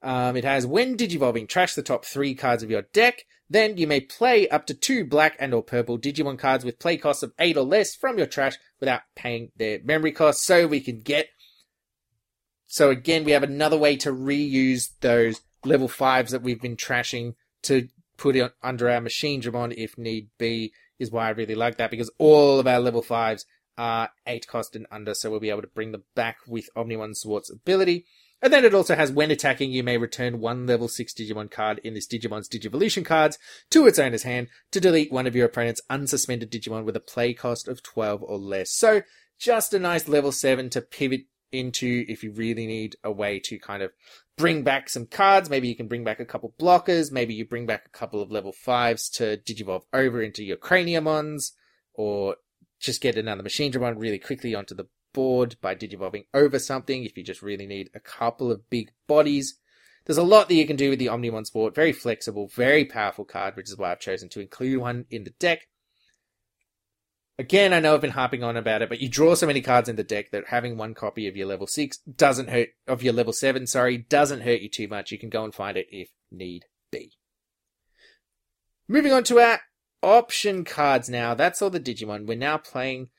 Um, 0.02 0.36
it 0.36 0.44
has 0.44 0.68
when 0.68 0.98
digivolving, 0.98 1.48
trash 1.48 1.76
the 1.76 1.82
top 1.82 2.04
three 2.04 2.36
cards 2.36 2.62
of 2.62 2.70
your 2.70 2.82
deck. 2.92 3.24
Then 3.50 3.78
you 3.78 3.88
may 3.88 4.02
play 4.02 4.50
up 4.50 4.66
to 4.66 4.74
two 4.74 5.06
black 5.06 5.38
and 5.40 5.54
or 5.54 5.64
purple 5.64 5.98
Digimon 5.98 6.38
cards 6.38 6.66
with 6.66 6.78
play 6.78 6.98
costs 6.98 7.24
of 7.24 7.32
eight 7.40 7.56
or 7.56 7.64
less 7.64 7.96
from 7.96 8.18
your 8.18 8.28
trash 8.28 8.58
without 8.82 9.04
paying 9.16 9.54
their 9.56 9.80
memory 9.82 10.12
costs. 10.12 10.46
So 10.46 10.68
we 10.68 10.82
can 10.82 11.00
get. 11.00 11.30
So 12.68 12.90
again, 12.90 13.24
we 13.24 13.32
have 13.32 13.44
another 13.44 13.78
way 13.78 13.96
to 13.96 14.12
reuse 14.12 14.90
those 15.00 15.40
level 15.64 15.88
fives 15.88 16.34
that 16.34 16.42
we've 16.42 16.62
been 16.62 16.76
trashing 16.76 17.36
to 17.64 17.88
put 18.20 18.36
it 18.36 18.52
under 18.62 18.90
our 18.90 19.02
machine 19.02 19.42
Dramon 19.42 19.74
if 19.76 19.98
need 19.98 20.30
be. 20.38 20.72
Is 21.00 21.12
why 21.12 21.28
I 21.28 21.32
really 21.32 21.56
like 21.56 21.78
that 21.78 21.92
because 21.92 22.12
all 22.18 22.60
of 22.60 22.68
our 22.68 22.80
level 22.80 23.02
fives 23.02 23.46
are 23.78 24.10
eight 24.28 24.46
cost 24.46 24.76
and 24.76 24.86
under, 24.92 25.14
so 25.14 25.32
we'll 25.32 25.40
be 25.40 25.50
able 25.50 25.62
to 25.62 25.68
bring 25.68 25.94
them 25.94 26.04
back 26.14 26.38
with 26.46 26.70
Omnimon 26.76 27.16
Zwart's 27.16 27.50
ability. 27.50 28.06
And 28.42 28.54
then 28.54 28.64
it 28.64 28.74
also 28.74 28.96
has 28.96 29.12
when 29.12 29.32
attacking, 29.32 29.72
you 29.72 29.84
may 29.84 29.98
return 29.98 30.40
one 30.40 30.66
level 30.66 30.88
6 30.88 31.14
Digimon 31.14 31.52
card 31.52 31.80
in 31.84 31.94
this 31.94 32.08
Digimon's 32.08 32.48
Digivolution 32.48 33.06
cards 33.06 33.38
to 33.70 33.86
its 33.86 34.00
owner's 34.00 34.24
hand 34.24 34.48
to 34.72 34.80
delete 34.80 35.12
one 35.12 35.28
of 35.28 35.36
your 35.36 35.46
opponent's 35.46 35.82
unsuspended 35.90 36.50
Digimon 36.50 36.86
with 36.86 36.96
a 36.96 37.02
play 37.02 37.34
cost 37.34 37.68
of 37.68 37.84
12 37.84 38.24
or 38.24 38.38
less. 38.38 38.72
So, 38.72 39.02
just 39.38 39.74
a 39.74 39.80
nice 39.80 40.08
level 40.08 40.32
7 40.32 40.70
to 40.72 40.82
pivot 40.82 41.22
into 41.52 42.06
if 42.08 42.24
you 42.24 42.32
really 42.32 42.66
need 42.66 42.96
a 43.04 43.12
way 43.12 43.40
to 43.46 43.60
kind 43.60 43.84
of 43.84 43.92
bring 44.38 44.64
back 44.64 44.90
some 44.90 45.06
cards. 45.06 45.50
Maybe 45.50 45.68
you 45.68 45.76
can 45.76 45.88
bring 45.88 46.04
back 46.04 46.20
a 46.20 46.26
couple 46.26 46.54
blockers. 46.60 47.12
Maybe 47.12 47.34
you 47.34 47.46
bring 47.46 47.66
back 47.66 47.86
a 47.86 47.98
couple 47.98 48.22
of 48.22 48.32
level 48.32 48.54
5s 48.54 49.12
to 49.14 49.38
Digivolve 49.38 49.84
over 49.94 50.22
into 50.22 50.44
your 50.44 50.58
Craniamons 50.58 51.52
or 51.94 52.38
just 52.80 53.02
get 53.02 53.18
another 53.18 53.44
Machine 53.44 53.72
Dramon 53.72 54.00
really 54.00 54.20
quickly 54.20 54.56
onto 54.56 54.74
the 54.74 54.88
board 55.14 55.56
by 55.62 55.76
digivolving 55.76 56.26
over 56.34 56.60
something 56.60 57.04
if 57.04 57.18
you 57.18 57.24
just 57.24 57.42
really 57.42 57.66
need 57.66 57.90
a 57.94 58.00
couple 58.00 58.52
of 58.52 58.70
big 58.70 58.92
bodies. 59.08 59.60
There's 60.06 60.18
a 60.18 60.24
lot 60.24 60.48
that 60.48 60.56
you 60.56 60.66
can 60.66 60.76
do 60.76 60.90
with 60.90 61.00
the 61.00 61.08
Omnimon 61.08 61.52
Zwart. 61.52 61.76
Very 61.76 61.92
flexible, 61.92 62.48
very 62.48 62.86
powerful 62.86 63.26
card, 63.26 63.56
which 63.56 63.70
is 63.70 63.78
why 63.78 63.92
I've 63.92 64.00
chosen 64.00 64.30
to 64.30 64.40
include 64.40 64.80
one 64.80 65.06
in 65.10 65.24
the 65.24 65.34
deck. 65.40 65.68
Again, 67.40 67.74
I 67.74 67.80
know 67.80 67.96
I've 67.96 68.02
been 68.02 68.12
harping 68.12 68.44
on 68.44 68.58
about 68.58 68.82
it, 68.82 68.90
but 68.90 69.00
you 69.00 69.10
draw 69.10 69.34
so 69.34 69.48
many 69.48 69.62
cards 69.62 69.90
in 69.90 69.96
the 69.96 70.04
deck 70.04 70.30
that 70.32 70.50
having 70.50 70.78
one 70.78 70.94
copy 70.94 71.28
of 71.28 71.36
your 71.36 71.48
level 71.48 71.66
6 71.66 71.98
doesn't 72.00 72.50
hurt, 72.50 72.70
of 72.86 73.02
your 73.02 73.14
level 73.14 73.34
7, 73.34 73.66
sorry, 73.66 73.98
doesn't 73.98 74.42
hurt 74.42 74.60
you 74.60 74.70
too 74.70 74.88
much. 74.88 75.12
You 75.12 75.18
can 75.18 75.30
go 75.30 75.44
and 75.44 75.56
find 75.56 75.78
it 75.78 75.88
if 75.90 76.10
need 76.32 76.66
be. 76.92 77.14
Moving 78.88 79.14
on 79.14 79.24
to 79.24 79.40
our 79.40 79.62
option 80.04 80.66
cards 80.66 81.10
now. 81.10 81.34
That's 81.34 81.62
all 81.62 81.70
the 81.70 81.80
Digimon. 81.80 82.28
We're 82.28 82.38
now 82.38 82.58
playing 82.58 83.10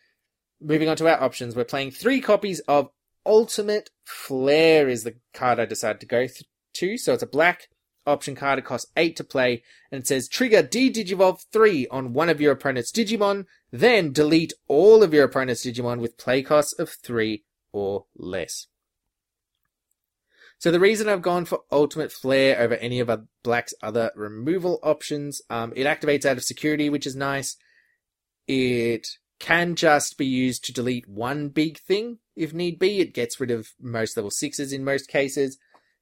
moving 0.61 0.89
on 0.89 0.97
to 0.97 1.09
our 1.09 1.23
options, 1.23 1.57
we're 1.57 1.65
playing 1.65 1.91
three 1.91 2.21
copies 2.21 2.61
of 2.61 2.91
Ultimate 3.25 3.91
Flare 4.05 4.89
is 4.89 5.05
the 5.05 5.17
card 5.35 5.59
I 5.61 5.67
decided 5.67 6.01
to 6.01 6.07
go 6.07 6.27
th- 6.27 6.45
to. 6.75 6.99
So 6.99 7.15
it's 7.15 7.23
a 7.23 7.27
black 7.27 7.69
option 8.07 8.35
card. 8.35 8.59
It 8.59 8.65
costs 8.65 8.91
eight 8.97 9.17
to 9.17 9.25
play, 9.25 9.63
and 9.91 10.01
it 10.01 10.07
says 10.07 10.29
trigger 10.29 10.63
De-Digivolve 10.63 11.45
three 11.53 11.87
on 11.89 12.13
one 12.13 12.29
of 12.29 12.41
your 12.41 12.53
opponent's 12.53 12.93
Digimon, 12.93 13.47
then 13.71 14.13
delete 14.13 14.53
all 14.69 15.03
of 15.03 15.15
your 15.15 15.25
opponent's 15.25 15.65
Digimon 15.65 16.01
with 16.01 16.19
play 16.19 16.43
costs 16.43 16.73
of 16.79 16.91
three 16.91 17.45
or 17.73 18.07
less. 18.17 18.67
So 20.59 20.71
the 20.71 20.81
reason 20.81 21.09
I've 21.09 21.23
gone 21.23 21.47
for 21.47 21.61
Ultimate 21.73 22.13
Flare 22.13 22.61
over 22.61 22.75
any 22.75 23.01
of 23.01 23.11
Black's 23.43 23.73
other 23.83 24.13
removal 24.15 24.79
options, 24.83 25.41
um, 25.49 25.73
it 25.75 25.87
activates 25.87 26.27
out 26.27 26.37
of 26.37 26.45
security, 26.45 26.91
which 26.91 27.07
is 27.07 27.17
nice. 27.17 27.57
It 28.47 29.09
can 29.39 29.75
just 29.75 30.19
be 30.19 30.27
used 30.27 30.65
to 30.67 30.73
delete 30.73 31.09
one 31.09 31.49
big 31.49 31.79
thing 31.79 32.19
if 32.37 32.53
need 32.53 32.79
be. 32.79 33.01
It 33.01 33.15
gets 33.15 33.41
rid 33.41 33.51
of 33.51 33.71
most 33.81 34.19
level 34.19 34.31
sixes 34.31 34.73
in 34.73 34.85
most 34.85 35.09
cases. 35.09 35.57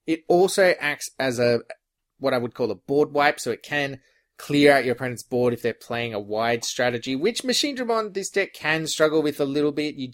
It 0.09 0.25
also 0.27 0.75
acts 0.81 1.11
as 1.21 1.39
a 1.39 1.61
what 2.19 2.35
I 2.35 2.39
would 2.39 2.55
call 2.55 2.71
a 2.71 2.77
board 2.77 3.13
wipe, 3.13 3.41
so 3.41 3.51
it 3.51 3.63
can 3.63 4.01
clear 4.39 4.73
out 4.73 4.85
your 4.85 4.95
opponent's 4.95 5.23
board 5.23 5.53
if 5.53 5.63
they're 5.63 5.75
playing 5.75 6.15
a 6.15 6.21
wide 6.21 6.65
strategy, 6.65 7.17
which 7.17 7.45
Machine 7.45 7.77
Dramon 7.77 8.15
this 8.15 8.31
deck 8.31 8.53
can 8.55 8.87
struggle 8.87 9.23
with 9.23 9.41
a 9.41 9.45
little 9.45 9.73
bit. 9.73 9.97
You 9.97 10.13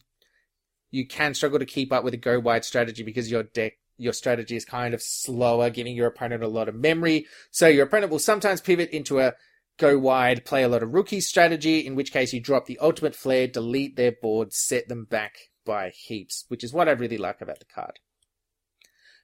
you 0.91 1.07
can 1.07 1.35
struggle 1.35 1.59
to 1.59 1.67
keep 1.67 1.93
up 1.93 2.05
with 2.05 2.15
a 2.15 2.19
go 2.19 2.39
wide 2.39 2.65
strategy 2.65 3.03
because 3.03 3.31
your 3.31 3.43
deck 3.43 3.75
your 3.97 4.13
strategy 4.13 4.57
is 4.57 4.65
kind 4.65 4.95
of 4.95 5.03
slower, 5.03 5.71
giving 5.71 5.95
your 5.95 6.09
opponent 6.09 6.43
a 6.43 6.49
lot 6.49 6.69
of 6.69 6.75
memory. 6.75 7.27
So 7.51 7.69
your 7.69 7.87
opponent 7.87 8.11
will 8.11 8.19
sometimes 8.19 8.61
pivot 8.61 8.91
into 8.91 9.21
a 9.21 9.35
go 9.79 9.99
wide, 9.99 10.45
play 10.45 10.63
a 10.63 10.69
lot 10.69 10.83
of 10.83 10.95
rookie 10.95 11.21
strategy, 11.21 11.87
in 11.87 11.95
which 11.95 12.13
case 12.13 12.33
you 12.33 12.41
drop 12.41 12.67
the 12.67 12.79
ultimate 12.79 13.15
flare, 13.15 13.47
delete 13.47 13.97
their 13.97 14.13
board, 14.13 14.53
set 14.53 14.89
them 14.89 15.05
back 15.05 15.37
by 15.65 15.91
heaps, 15.91 16.45
which 16.49 16.65
is 16.65 16.73
what 16.73 16.89
I 16.89 16.93
really 16.93 17.19
like 17.19 17.41
about 17.41 17.59
the 17.59 17.65
card. 17.67 17.99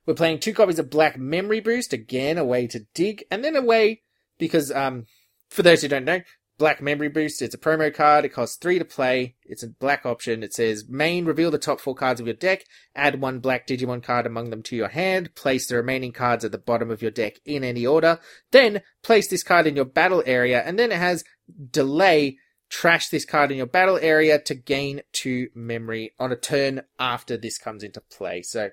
We're 0.07 0.15
playing 0.15 0.41
two 0.41 0.55
copies 0.55 0.79
of 0.79 0.91
Black 0.91 1.19
Memory 1.19 1.61
Boost, 1.61 1.93
again, 1.93 2.39
a 2.39 2.45
way 2.45 2.67
to 2.69 2.87
dig, 2.95 3.25
and 3.31 3.45
then 3.45 3.57
a 3.57 3.63
way, 3.63 4.03
because, 4.39 4.71
um, 4.73 5.07
for 5.49 5.63
those 5.63 5.83
who 5.83 5.89
don't 5.89 6.05
know, 6.05 6.21
Black 6.61 6.83
Memory 6.83 7.09
Boost. 7.09 7.41
It's 7.41 7.55
a 7.55 7.59
promo 7.59 7.93
card. 7.93 8.27
It 8.27 8.35
costs 8.35 8.57
three 8.57 8.79
to 8.79 8.85
play. 8.85 9.35
It's 9.45 9.63
a 9.63 9.69
black 9.69 10.05
option. 10.05 10.43
It 10.43 10.53
says 10.53 10.85
main, 10.89 11.25
reveal 11.25 11.51
the 11.51 11.59
top 11.59 11.81
four 11.81 11.95
cards 11.95 12.21
of 12.21 12.27
your 12.27 12.37
deck, 12.37 12.65
add 12.95 13.21
one 13.21 13.41
black 13.41 13.67
Digimon 13.67 14.03
card 14.03 14.27
among 14.27 14.51
them 14.51 14.63
to 14.65 14.77
your 14.77 14.89
hand, 14.89 15.35
place 15.35 15.67
the 15.67 15.77
remaining 15.77 16.13
cards 16.13 16.45
at 16.45 16.53
the 16.53 16.59
bottom 16.59 16.91
of 16.91 17.01
your 17.01 17.11
deck 17.11 17.41
in 17.47 17.65
any 17.65 17.87
order, 17.87 18.21
then 18.53 18.83
place 19.03 19.27
this 19.27 19.43
card 19.43 19.67
in 19.67 19.75
your 19.75 19.87
battle 19.87 20.23
area, 20.27 20.63
and 20.63 20.79
then 20.79 20.93
it 20.93 20.99
has 20.99 21.25
delay, 21.71 22.37
trash 22.69 23.09
this 23.09 23.25
card 23.25 23.51
in 23.51 23.57
your 23.57 23.67
battle 23.67 23.99
area 24.01 24.39
to 24.39 24.55
gain 24.55 25.01
two 25.13 25.49
memory 25.55 26.13
on 26.19 26.31
a 26.31 26.37
turn 26.37 26.83
after 26.99 27.39
this 27.39 27.57
comes 27.57 27.83
into 27.83 28.03
play. 28.03 28.43
So, 28.43 28.69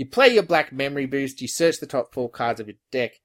you 0.00 0.06
play 0.06 0.28
your 0.28 0.42
black 0.42 0.72
memory 0.72 1.04
boost, 1.04 1.42
you 1.42 1.46
search 1.46 1.78
the 1.78 1.86
top 1.86 2.14
four 2.14 2.30
cards 2.30 2.58
of 2.58 2.66
your 2.66 2.78
deck, 2.90 3.20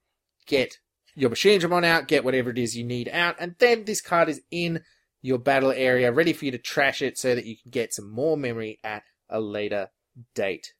get 0.46 0.76
your 1.14 1.30
machine 1.30 1.58
Dramon 1.58 1.86
out, 1.86 2.06
get 2.06 2.22
whatever 2.22 2.50
it 2.50 2.58
is 2.58 2.76
you 2.76 2.84
need 2.84 3.08
out, 3.08 3.34
and 3.40 3.54
then 3.58 3.86
this 3.86 4.02
card 4.02 4.28
is 4.28 4.42
in 4.50 4.82
your 5.22 5.38
battle 5.38 5.72
area, 5.72 6.12
ready 6.12 6.34
for 6.34 6.44
you 6.44 6.50
to 6.50 6.58
trash 6.58 7.00
it 7.00 7.16
so 7.16 7.34
that 7.34 7.46
you 7.46 7.56
can 7.56 7.70
get 7.70 7.94
some 7.94 8.10
more 8.10 8.36
memory 8.36 8.78
at 8.84 9.04
a 9.30 9.40
later 9.40 9.88
date. 10.34 10.74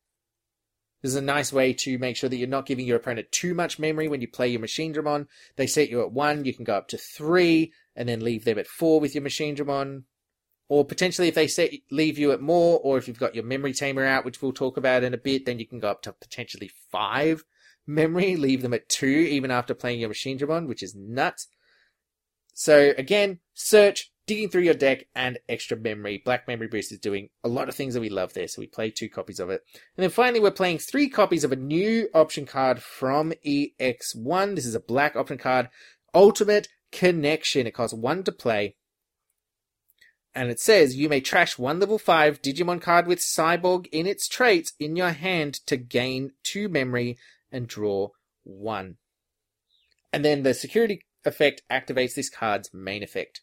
This 1.01 1.13
is 1.13 1.17
a 1.17 1.23
nice 1.23 1.51
way 1.51 1.73
to 1.73 1.97
make 1.97 2.17
sure 2.17 2.29
that 2.29 2.37
you're 2.37 2.47
not 2.47 2.67
giving 2.67 2.85
your 2.85 2.99
opponent 2.99 3.33
too 3.33 3.55
much 3.55 3.79
memory 3.79 4.07
when 4.07 4.21
you 4.21 4.29
play 4.29 4.49
your 4.49 4.61
Machine 4.61 4.93
Dramon. 4.93 5.29
They 5.57 5.67
set 5.67 5.89
you 5.89 6.03
at 6.03 6.13
one, 6.13 6.45
you 6.45 6.53
can 6.53 6.65
go 6.65 6.75
up 6.75 6.89
to 6.89 6.99
three, 6.99 7.73
and 7.95 8.07
then 8.07 8.21
leave 8.21 8.45
them 8.45 8.59
at 8.59 8.67
four 8.67 9.01
with 9.01 9.15
your 9.15 9.23
Machine 9.23 9.57
Dramon. 9.57 10.03
Or 10.69 10.85
potentially 10.85 11.29
if 11.29 11.35
they 11.35 11.47
set 11.47 11.71
leave 11.91 12.19
you 12.19 12.33
at 12.33 12.41
more, 12.41 12.81
or 12.83 12.99
if 12.99 13.07
you've 13.07 13.19
got 13.19 13.35
your 13.35 13.45
memory 13.45 13.73
tamer 13.73 14.05
out, 14.05 14.25
which 14.25 14.43
we'll 14.43 14.53
talk 14.53 14.77
about 14.77 15.05
in 15.05 15.15
a 15.15 15.19
bit, 15.19 15.47
then 15.47 15.59
you 15.59 15.67
can 15.67 15.79
go 15.79 15.89
up 15.89 16.03
to 16.03 16.13
potentially 16.13 16.71
five 16.91 17.45
memory, 17.87 18.37
leave 18.37 18.63
them 18.63 18.75
at 18.75 18.89
two 18.89 19.07
even 19.07 19.51
after 19.51 19.75
playing 19.75 20.01
your 20.01 20.11
Machinedramon, 20.11 20.67
which 20.67 20.83
is 20.83 20.95
nuts. 20.95 21.49
So 22.59 22.95
again, 22.97 23.41
search, 23.53 24.11
digging 24.27 24.49
through 24.49 24.63
your 24.63 24.75
deck, 24.75 25.05
and 25.15 25.39
extra 25.49 25.77
memory. 25.77 26.23
Black 26.25 26.49
Memory 26.49 26.69
Boost 26.69 26.91
is 26.91 26.99
doing 26.99 27.29
a 27.45 27.49
lot 27.49 27.69
of 27.69 27.75
things 27.75 27.95
that 27.95 28.01
we 28.01 28.09
love 28.09 28.33
there, 28.33 28.49
so 28.49 28.61
we 28.61 28.67
play 28.67 28.91
two 28.91 29.11
copies 29.11 29.39
of 29.39 29.51
it. 29.51 29.63
And 29.97 30.03
then 30.03 30.11
finally, 30.11 30.41
we're 30.41 30.51
playing 30.51 30.79
three 30.79 31.09
copies 31.09 31.45
of 31.45 31.53
a 31.53 31.57
new 31.57 32.09
option 32.15 32.47
card 32.47 32.83
from 32.83 33.35
EX1. 33.47 34.55
This 34.55 34.65
is 34.65 34.75
a 34.75 34.81
black 34.81 35.17
option 35.17 35.37
card, 35.39 35.69
Ultimate 36.15 36.69
Connection. 36.93 37.67
It 37.67 37.75
costs 37.75 37.95
one 37.95 38.25
to 38.25 38.33
play. 38.33 38.77
And 40.37 40.51
it 40.51 40.61
says 40.61 40.97
you 40.97 41.09
may 41.09 41.23
trash 41.23 41.59
one 41.59 41.81
level 41.81 41.99
5 41.99 42.43
Digimon 42.43 42.83
card 42.83 43.07
with 43.07 43.21
Cyborg 43.21 43.87
in 43.91 44.07
its 44.07 44.29
traits 44.29 44.75
in 44.79 44.95
your 44.95 45.13
hand 45.13 45.55
to 45.67 45.79
gain 45.79 46.33
two 46.43 46.69
memory 46.69 47.17
and 47.51 47.67
draw 47.67 48.11
one. 48.45 48.99
And 50.13 50.23
then 50.23 50.43
the 50.43 50.53
security 50.53 51.01
effect 51.25 51.63
activates 51.73 52.15
this 52.15 52.29
card's 52.29 52.69
main 52.75 53.03
effect. 53.03 53.41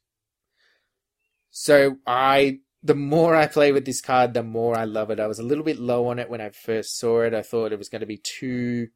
So 1.49 1.97
I, 2.05 2.59
the 2.83 2.93
more 2.93 3.35
I 3.35 3.47
play 3.47 3.71
with 3.71 3.85
this 3.85 3.99
card, 3.99 4.35
the 4.35 4.43
more 4.43 4.77
I 4.77 4.85
love 4.85 5.09
it. 5.09 5.19
I 5.19 5.25
was 5.25 5.39
a 5.39 5.43
little 5.43 5.63
bit 5.63 5.79
low 5.79 6.09
on 6.09 6.19
it 6.19 6.29
when 6.29 6.41
I 6.41 6.51
first 6.51 6.99
saw 6.99 7.21
it. 7.21 7.33
I 7.33 7.41
thought 7.41 7.71
it 7.71 7.79
was 7.79 7.89
going 7.89 8.01
to 8.01 8.05
be 8.05 8.21
too, 8.23 8.89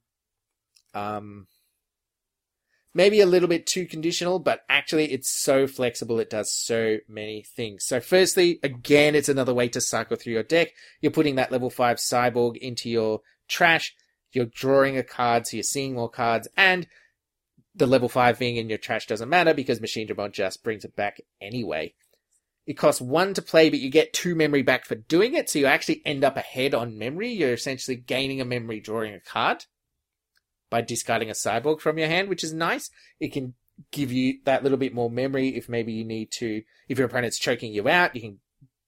um, 0.94 1.48
maybe 2.98 3.22
a 3.22 3.28
little 3.28 3.48
bit 3.48 3.68
too 3.68 3.86
conditional, 3.86 4.40
but 4.40 4.62
actually 4.68 5.14
it's 5.14 5.30
so 5.30 5.68
flexible. 5.68 6.20
It 6.20 6.32
does 6.32 6.52
so 6.52 6.98
many 7.08 7.44
things. 7.44 7.86
So 7.86 8.00
firstly, 8.00 8.60
again, 8.64 9.14
it's 9.14 9.30
another 9.30 9.54
way 9.54 9.70
to 9.70 9.80
cycle 9.80 10.18
through 10.18 10.34
your 10.34 10.42
deck. 10.42 10.70
You're 11.00 11.12
putting 11.12 11.36
that 11.36 11.52
level 11.52 11.70
five 11.70 11.98
cyborg 11.98 12.58
into 12.58 12.90
your 12.90 13.22
trash. 13.48 13.96
You're 14.34 14.48
drawing 14.48 14.98
a 14.98 15.04
card, 15.04 15.46
so 15.46 15.58
you're 15.58 15.64
seeing 15.64 15.94
more 15.94 16.10
cards, 16.10 16.48
and 16.58 16.88
the 17.76 17.86
level 17.86 18.10
5 18.10 18.40
being 18.40 18.58
in 18.58 18.70
your 18.70 18.80
trash 18.80 19.06
doesn't 19.06 19.30
matter 19.30 19.54
because 19.54 19.80
Machine 19.80 20.08
Machinedramon 20.08 20.32
just 20.32 20.64
brings 20.64 20.84
it 20.84 20.96
back 20.96 21.22
anyway. 21.40 21.94
It 22.66 22.74
costs 22.74 23.00
one 23.00 23.36
to 23.36 23.42
play, 23.42 23.70
but 23.70 23.80
you 23.80 23.92
get 23.92 24.14
two 24.14 24.34
memory 24.34 24.64
back 24.64 24.86
for 24.86 24.96
doing 24.96 25.36
it, 25.36 25.50
so 25.50 25.60
you 25.60 25.68
actually 25.68 26.02
end 26.04 26.24
up 26.24 26.36
ahead 26.36 26.74
on 26.74 26.98
memory. 26.98 27.30
You're 27.30 27.54
essentially 27.54 27.96
gaining 27.96 28.42
a 28.42 28.46
memory 28.46 28.80
drawing 28.80 29.14
a 29.14 29.20
card 29.20 29.66
by 30.70 30.82
discarding 30.82 31.30
a 31.30 31.34
cyborg 31.34 31.80
from 31.80 31.98
your 31.98 32.08
hand, 32.08 32.30
which 32.30 32.44
is 32.44 32.54
nice. 32.54 32.90
It 33.20 33.34
can 33.34 33.54
give 33.92 34.12
you 34.12 34.40
that 34.46 34.64
little 34.64 34.78
bit 34.78 34.94
more 34.94 35.10
memory 35.10 35.50
if 35.50 35.70
maybe 35.70 35.94
you 35.94 36.04
need 36.04 36.32
to, 36.32 36.64
if 36.88 36.98
your 36.98 37.08
opponent's 37.08 37.40
choking 37.40 37.74
you 37.74 37.88
out, 37.88 38.16
you 38.16 38.22
can 38.22 38.40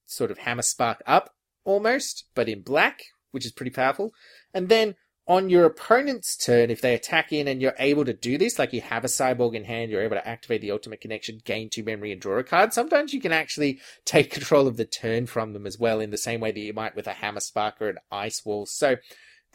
sort 0.05 0.31
of 0.31 0.39
hammer 0.39 0.61
spark 0.61 1.01
up 1.05 1.33
almost, 1.63 2.25
but 2.33 2.49
in 2.49 2.61
black, 2.61 3.01
which 3.31 3.45
is 3.45 3.51
pretty 3.51 3.71
powerful. 3.71 4.11
And 4.53 4.69
then 4.69 4.95
on 5.29 5.47
your 5.47 5.65
opponent's 5.65 6.35
turn, 6.35 6.71
if 6.71 6.81
they 6.81 6.95
attack 6.95 7.31
in 7.31 7.47
and 7.47 7.61
you're 7.61 7.75
able 7.77 8.03
to 8.03 8.13
do 8.13 8.39
this, 8.39 8.57
like 8.57 8.73
you 8.73 8.81
have 8.81 9.03
a 9.03 9.07
cyborg 9.07 9.53
in 9.53 9.63
hand, 9.63 9.91
you're 9.91 10.01
able 10.01 10.15
to 10.15 10.27
activate 10.27 10.61
the 10.61 10.71
ultimate 10.71 11.01
connection, 11.01 11.39
gain 11.45 11.69
two 11.69 11.83
memory, 11.83 12.11
and 12.11 12.19
draw 12.19 12.39
a 12.39 12.43
card. 12.43 12.73
Sometimes 12.73 13.13
you 13.13 13.21
can 13.21 13.31
actually 13.31 13.79
take 14.05 14.31
control 14.31 14.67
of 14.67 14.77
the 14.77 14.85
turn 14.85 15.27
from 15.27 15.53
them 15.53 15.67
as 15.67 15.77
well, 15.77 15.99
in 15.99 16.09
the 16.09 16.17
same 16.17 16.39
way 16.39 16.51
that 16.51 16.59
you 16.59 16.73
might 16.73 16.95
with 16.95 17.05
a 17.05 17.13
hammer 17.13 17.39
spark 17.39 17.79
or 17.79 17.89
an 17.89 17.99
ice 18.11 18.43
wall. 18.43 18.65
So 18.65 18.95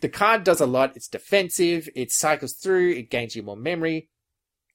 the 0.01 0.09
card 0.09 0.45
does 0.45 0.61
a 0.61 0.67
lot. 0.67 0.97
It's 0.97 1.09
defensive, 1.09 1.89
it 1.95 2.11
cycles 2.11 2.55
through, 2.55 2.93
it 2.93 3.11
gains 3.11 3.37
you 3.37 3.43
more 3.43 3.57
memory. 3.57 4.09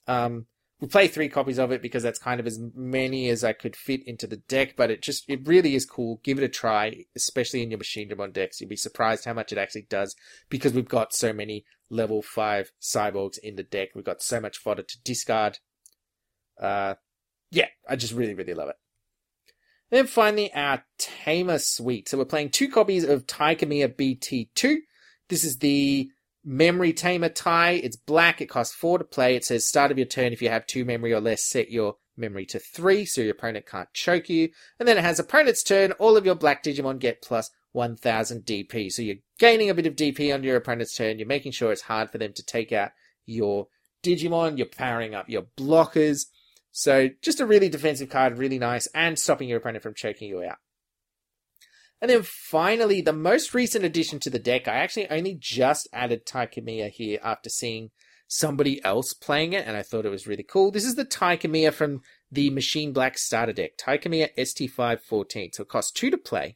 Um, 0.07 0.47
we 0.79 0.87
play 0.87 1.07
three 1.07 1.27
copies 1.27 1.59
of 1.59 1.71
it 1.71 1.81
because 1.81 2.03
that's 2.03 2.19
kind 2.19 2.39
of 2.39 2.47
as 2.47 2.57
many 2.73 3.27
as 3.29 3.43
I 3.43 3.51
could 3.51 3.75
fit 3.75 4.01
into 4.07 4.27
the 4.27 4.37
deck, 4.37 4.75
but 4.77 4.89
it 4.89 5.01
just, 5.01 5.25
it 5.27 5.45
really 5.45 5.75
is 5.75 5.85
cool. 5.85 6.21
Give 6.23 6.37
it 6.37 6.43
a 6.43 6.49
try, 6.49 7.03
especially 7.15 7.61
in 7.61 7.69
your 7.69 7.79
Machinedramon 7.79 8.31
decks. 8.31 8.61
You'll 8.61 8.69
be 8.69 8.77
surprised 8.77 9.25
how 9.25 9.33
much 9.33 9.51
it 9.51 9.57
actually 9.57 9.87
does 9.89 10.15
because 10.49 10.73
we've 10.73 10.87
got 10.87 11.13
so 11.13 11.33
many 11.33 11.65
level 11.89 12.21
5 12.21 12.71
cyborgs 12.81 13.37
in 13.37 13.55
the 13.55 13.63
deck. 13.63 13.89
We've 13.93 14.05
got 14.05 14.21
so 14.21 14.39
much 14.39 14.57
fodder 14.57 14.83
to 14.83 15.01
discard. 15.03 15.59
Uh, 16.59 16.95
yeah, 17.51 17.67
I 17.87 17.97
just 17.97 18.13
really, 18.13 18.33
really 18.33 18.53
love 18.53 18.69
it. 18.69 18.75
And 19.91 19.97
then 19.97 20.07
finally, 20.07 20.53
our 20.53 20.83
Tamer 20.97 21.57
Suite. 21.57 22.07
So 22.07 22.17
we're 22.17 22.25
playing 22.25 22.51
two 22.51 22.69
copies 22.69 23.03
of 23.03 23.27
Tai 23.27 23.55
Kamiya 23.55 23.95
BT2. 23.95 24.77
This 25.29 25.43
is 25.43 25.59
the 25.59 26.09
Memory 26.43 26.93
Tamer 26.93 27.29
Tai. 27.29 27.71
It's 27.71 27.95
black. 27.95 28.41
It 28.41 28.47
costs 28.47 28.75
four 28.75 28.97
to 28.97 29.03
play. 29.03 29.35
It 29.35 29.45
says 29.45 29.67
start 29.67 29.91
of 29.91 29.97
your 29.97 30.07
turn. 30.07 30.33
If 30.33 30.41
you 30.41 30.49
have 30.49 30.65
two 30.65 30.85
memory 30.85 31.13
or 31.13 31.21
less, 31.21 31.45
set 31.45 31.69
your 31.69 31.95
memory 32.17 32.45
to 32.47 32.59
three 32.59 33.05
so 33.05 33.21
your 33.21 33.31
opponent 33.31 33.65
can't 33.65 33.93
choke 33.93 34.29
you. 34.29 34.49
And 34.79 34.87
then 34.87 34.97
it 34.97 35.03
has 35.03 35.19
opponent's 35.19 35.63
turn. 35.63 35.91
All 35.93 36.17
of 36.17 36.25
your 36.25 36.35
black 36.35 36.63
Digimon 36.63 36.99
get 36.99 37.21
plus 37.21 37.51
1000 37.73 38.43
DP. 38.43 38.91
So 38.91 39.01
you're 39.01 39.17
gaining 39.37 39.69
a 39.69 39.73
bit 39.73 39.85
of 39.85 39.95
DP 39.95 40.33
on 40.33 40.43
your 40.43 40.55
opponent's 40.55 40.95
turn. 40.95 41.19
You're 41.19 41.27
making 41.27 41.51
sure 41.51 41.71
it's 41.71 41.83
hard 41.83 42.09
for 42.09 42.17
them 42.17 42.33
to 42.33 42.43
take 42.43 42.71
out 42.71 42.91
your 43.25 43.67
Digimon. 44.03 44.57
You're 44.57 44.67
powering 44.67 45.13
up 45.13 45.29
your 45.29 45.43
blockers. 45.57 46.25
So 46.71 47.09
just 47.21 47.39
a 47.39 47.45
really 47.45 47.69
defensive 47.69 48.09
card, 48.09 48.37
really 48.37 48.59
nice, 48.59 48.87
and 48.95 49.17
stopping 49.17 49.49
your 49.49 49.59
opponent 49.59 49.83
from 49.83 49.93
choking 49.93 50.29
you 50.29 50.43
out. 50.43 50.57
And 52.01 52.09
then 52.09 52.23
finally, 52.23 53.01
the 53.01 53.13
most 53.13 53.53
recent 53.53 53.83
addition 53.83 54.19
to 54.19 54.29
the 54.29 54.39
deck, 54.39 54.67
I 54.67 54.75
actually 54.75 55.09
only 55.09 55.35
just 55.37 55.87
added 55.91 56.25
Tai 56.25 56.47
Kamiya 56.47 56.89
here 56.89 57.19
after 57.23 57.49
seeing 57.49 57.91
somebody 58.27 58.83
else 58.85 59.13
playing 59.13 59.53
it, 59.53 59.67
and 59.67 59.75
I 59.75 59.81
thought 59.81 60.05
it 60.05 60.11
was 60.11 60.27
really 60.27 60.43
cool. 60.43 60.71
This 60.71 60.85
is 60.85 60.95
the 60.95 61.03
Tai 61.03 61.37
Kamiya 61.37 61.73
from 61.73 62.01
the 62.31 62.51
Machine 62.51 62.93
Black 62.93 63.17
starter 63.17 63.51
deck, 63.51 63.71
Tai 63.77 63.97
Kamiya 63.97 64.29
ST514. 64.37 65.55
So 65.55 65.63
it 65.63 65.69
costs 65.69 65.91
two 65.91 66.09
to 66.09 66.17
play. 66.17 66.55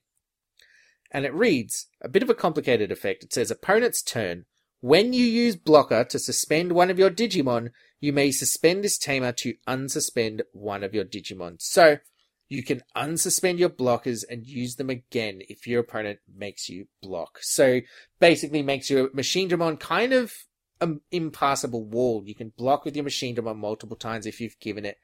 And 1.12 1.26
it 1.26 1.34
reads 1.34 1.88
a 2.02 2.08
bit 2.08 2.24
of 2.24 2.30
a 2.30 2.36
complicated 2.36 2.92
effect. 2.92 3.24
It 3.24 3.34
says 3.34 3.52
opponent's 3.52 4.02
turn. 4.02 4.46
When 4.82 5.14
you 5.14 5.26
use 5.26 5.56
blocker 5.56 6.04
to 6.06 6.20
suspend 6.20 6.72
one 6.72 6.90
of 6.90 7.00
your 7.00 7.10
Digimon, 7.10 7.72
you 8.00 8.14
may 8.14 8.32
suspend 8.32 8.84
this 8.84 8.98
tamer 8.98 9.32
to 9.34 9.56
unsuspend 9.68 10.42
one 10.52 10.84
of 10.84 10.94
your 10.94 11.06
Digimon. 11.06 11.62
So 11.62 12.00
you 12.54 12.62
can 12.62 12.84
unsuspend 12.96 13.58
your 13.58 13.70
blockers 13.70 14.24
and 14.30 14.46
use 14.46 14.76
them 14.76 14.92
again 14.92 15.42
if 15.50 15.66
your 15.66 15.82
opponent 15.82 16.20
makes 16.38 16.70
you 16.70 16.88
block. 17.02 17.40
So 17.42 17.82
basically 18.20 18.62
makes 18.62 18.92
your 18.92 19.10
Machinedramon 19.10 19.80
kind 19.80 20.14
of 20.14 20.32
an 20.80 21.02
impassable 21.12 21.84
wall. 21.84 22.22
You 22.24 22.36
can 22.36 22.54
block 22.56 22.86
with 22.86 22.96
your 22.96 23.06
Machinedramon 23.06 23.58
multiple 23.58 23.98
times 23.98 24.28
if 24.28 24.40
you've 24.40 24.60
given 24.60 24.86
it 24.86 24.98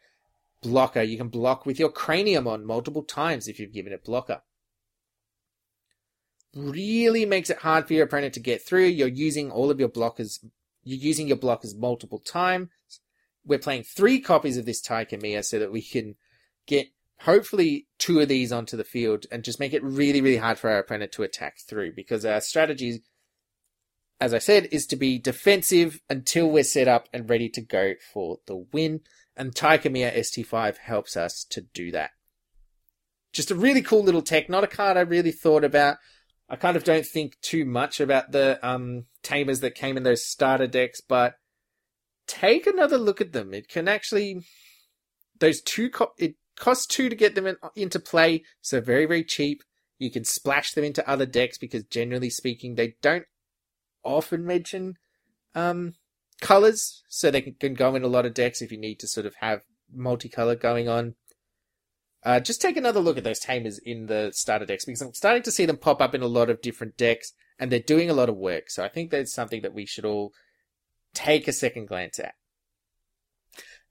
blocker. 0.61 1.01
You 1.01 1.17
can 1.17 1.29
block 1.29 1.65
with 1.65 1.79
your 1.79 1.91
Craniamon 1.91 2.65
multiple 2.65 3.01
times 3.01 3.47
if 3.47 3.59
you've 3.59 3.73
given 3.73 3.93
it 3.93 4.05
blocker. 4.05 4.43
Really 6.55 7.25
makes 7.25 7.49
it 7.49 7.57
hard 7.57 7.87
for 7.87 7.93
your 7.93 8.05
opponent 8.05 8.35
to 8.35 8.39
get 8.39 8.63
through. 8.63 8.85
You're 8.85 9.07
using 9.07 9.49
all 9.49 9.71
of 9.71 9.79
your 9.79 9.89
blockers. 9.89 10.37
You're 10.83 10.99
using 10.99 11.27
your 11.27 11.37
blockers 11.37 11.75
multiple 11.75 12.19
times. 12.19 12.69
We're 13.43 13.57
playing 13.57 13.83
three 13.83 14.19
copies 14.19 14.57
of 14.57 14.67
this 14.67 14.81
Tai 14.81 15.05
Kamiya 15.05 15.43
so 15.43 15.57
that 15.57 15.71
we 15.71 15.81
can 15.81 16.15
get 16.67 16.89
hopefully 17.21 17.87
two 17.97 18.19
of 18.19 18.27
these 18.27 18.51
onto 18.51 18.77
the 18.77 18.83
field 18.83 19.25
and 19.31 19.43
just 19.43 19.59
make 19.59 19.73
it 19.73 19.83
really, 19.83 20.21
really 20.21 20.37
hard 20.37 20.57
for 20.57 20.69
our 20.69 20.79
opponent 20.79 21.11
to 21.13 21.23
attack 21.23 21.57
through 21.59 21.93
because 21.93 22.25
our 22.25 22.41
strategy, 22.41 23.03
as 24.21 24.33
I 24.33 24.39
said, 24.39 24.69
is 24.71 24.85
to 24.87 24.95
be 24.95 25.19
defensive 25.19 25.99
until 26.09 26.49
we're 26.49 26.63
set 26.63 26.87
up 26.87 27.09
and 27.13 27.29
ready 27.29 27.49
to 27.49 27.61
go 27.61 27.93
for 28.13 28.37
the 28.47 28.65
win. 28.71 29.01
And 29.35 29.55
Tai 29.55 29.77
Kamiya 29.77 30.17
ST5 30.17 30.77
helps 30.77 31.17
us 31.17 31.45
to 31.49 31.61
do 31.61 31.91
that. 31.91 32.11
Just 33.31 33.51
a 33.51 33.55
really 33.55 33.81
cool 33.81 34.03
little 34.03 34.21
tech, 34.21 34.49
not 34.49 34.63
a 34.63 34.67
card 34.67 34.97
I 34.97 35.01
really 35.01 35.31
thought 35.31 35.63
about. 35.63 35.97
I 36.49 36.55
kind 36.55 36.75
of 36.75 36.83
don't 36.83 37.05
think 37.05 37.39
too 37.41 37.63
much 37.63 37.99
about 37.99 38.31
the 38.31 38.59
um, 38.67 39.05
tamers 39.21 39.59
that 39.59 39.75
came 39.75 39.97
in 39.97 40.03
those 40.03 40.25
starter 40.25 40.67
decks, 40.67 40.99
but 40.99 41.35
take 42.27 42.65
another 42.65 42.97
look 42.97 43.21
at 43.21 43.33
them. 43.33 43.53
It 43.53 43.67
can 43.67 43.87
actually 43.87 44.43
those 45.39 45.61
two 45.61 45.89
co- 45.89 46.13
it 46.17 46.35
Cost 46.59 46.91
two 46.91 47.09
to 47.09 47.15
get 47.15 47.35
them 47.35 47.47
in, 47.47 47.55
into 47.75 47.99
play, 47.99 48.43
so 48.61 48.81
very, 48.81 49.05
very 49.05 49.23
cheap. 49.23 49.63
You 49.97 50.11
can 50.11 50.25
splash 50.25 50.73
them 50.73 50.83
into 50.83 51.07
other 51.09 51.25
decks 51.25 51.57
because 51.57 51.83
generally 51.83 52.29
speaking, 52.29 52.75
they 52.75 52.95
don't 53.01 53.25
often 54.03 54.45
mention 54.45 54.95
um, 55.55 55.93
colors, 56.41 57.03
so 57.07 57.31
they 57.31 57.41
can, 57.41 57.55
can 57.59 57.73
go 57.73 57.95
in 57.95 58.03
a 58.03 58.07
lot 58.07 58.25
of 58.25 58.33
decks 58.33 58.61
if 58.61 58.71
you 58.71 58.77
need 58.77 58.99
to 58.99 59.07
sort 59.07 59.25
of 59.25 59.35
have 59.39 59.61
multicolor 59.95 60.59
going 60.59 60.87
on. 60.87 61.15
Uh, 62.23 62.39
just 62.39 62.61
take 62.61 62.75
another 62.75 62.99
look 62.99 63.17
at 63.17 63.23
those 63.23 63.39
tamers 63.39 63.79
in 63.79 64.07
the 64.07 64.31
starter 64.33 64.65
decks 64.65 64.83
because 64.83 65.01
I'm 65.01 65.13
starting 65.13 65.43
to 65.43 65.51
see 65.51 65.65
them 65.65 65.77
pop 65.77 66.01
up 66.01 66.13
in 66.13 66.21
a 66.21 66.27
lot 66.27 66.49
of 66.49 66.61
different 66.61 66.97
decks 66.97 67.31
and 67.57 67.71
they're 67.71 67.79
doing 67.79 68.09
a 68.09 68.13
lot 68.13 68.27
of 68.27 68.35
work. 68.35 68.69
So 68.69 68.83
I 68.83 68.89
think 68.89 69.09
that's 69.09 69.33
something 69.33 69.61
that 69.61 69.73
we 69.73 69.85
should 69.85 70.03
all 70.03 70.33
take 71.13 71.47
a 71.47 71.53
second 71.53 71.87
glance 71.87 72.19
at. 72.19 72.35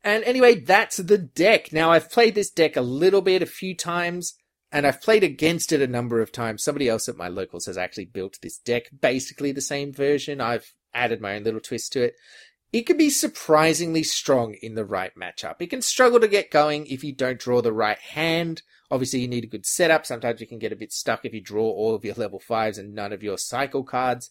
And 0.05 0.25
anyway, 0.25 0.61
that's 0.61 0.99
the 0.99 1.19
deck. 1.19 1.73
Now, 1.73 1.91
I've 1.91 2.11
played 2.11 2.35
this 2.35 2.51
deck 2.51 2.77
a 2.77 2.83
little 2.83 3.21
bit, 3.21 3.43
a 3.43 3.47
few 3.47 3.75
times, 3.75 4.35
and 4.71 4.87
I've 4.87 5.03
played 5.03 5.25
against 5.25 5.73
it 5.73 5.83
a 5.83 5.87
number 5.87 6.21
of 6.21 6.33
times. 6.33 6.63
Somebody 6.63 6.89
else 6.89 7.09
at 7.09 7.17
my 7.17 7.29
locals 7.29 7.67
has 7.67 7.77
actually 7.77 8.07
built 8.07 8.39
this 8.41 8.59
deck, 8.59 8.85
basically 9.01 9.53
the 9.53 9.61
same 9.61 9.93
version. 9.93 10.41
I've 10.41 10.73
added 10.95 11.21
my 11.21 11.37
own 11.37 11.45
little 11.45 11.61
twist 11.61 11.93
to 11.95 12.03
it. 12.03 12.15
It 12.73 12.83
can 12.83 12.99
be 12.99 13.11
surprisingly 13.11 14.03
strong 14.03 14.55
in 14.61 14.75
the 14.75 14.85
right 14.85 15.13
matchup. 15.19 15.57
It 15.61 15.71
can 15.71 15.81
struggle 15.81 16.21
to 16.21 16.29
get 16.29 16.51
going 16.51 16.87
if 16.87 17.03
you 17.03 17.15
don't 17.15 17.41
draw 17.41 17.63
the 17.63 17.73
right 17.73 17.99
hand. 17.99 18.63
Obviously, 18.91 19.21
you 19.21 19.29
need 19.29 19.45
a 19.45 19.49
good 19.49 19.67
setup. 19.67 20.05
Sometimes 20.07 20.41
you 20.41 20.47
can 20.47 20.59
get 20.59 20.73
a 20.73 20.77
bit 20.77 20.93
stuck 20.93 21.25
if 21.25 21.33
you 21.33 21.41
draw 21.41 21.65
all 21.65 21.95
of 21.95 22.05
your 22.05 22.15
level 22.15 22.39
fives 22.39 22.79
and 22.79 22.95
none 22.95 23.13
of 23.13 23.23
your 23.23 23.39
cycle 23.39 23.85
cards. 23.85 24.31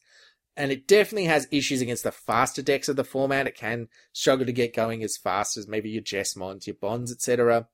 And 0.58 0.72
it 0.72 0.88
definitely 0.88 1.26
has 1.26 1.47
issues 1.51 1.82
against 1.82 2.03
the 2.03 2.12
faster 2.12 2.62
decks 2.62 2.89
of 2.89 2.95
the 2.95 3.03
format. 3.03 3.47
It 3.47 3.55
can 3.55 3.88
struggle 4.12 4.45
to 4.45 4.51
get 4.51 4.76
going 4.76 5.03
as 5.03 5.16
fast 5.16 5.55
as 5.55 5.68
maybe 5.68 5.89
your 5.89 6.01
Jesmons, 6.01 6.68
your 6.68 6.76
Bonds, 6.76 7.12
etc. 7.12 7.68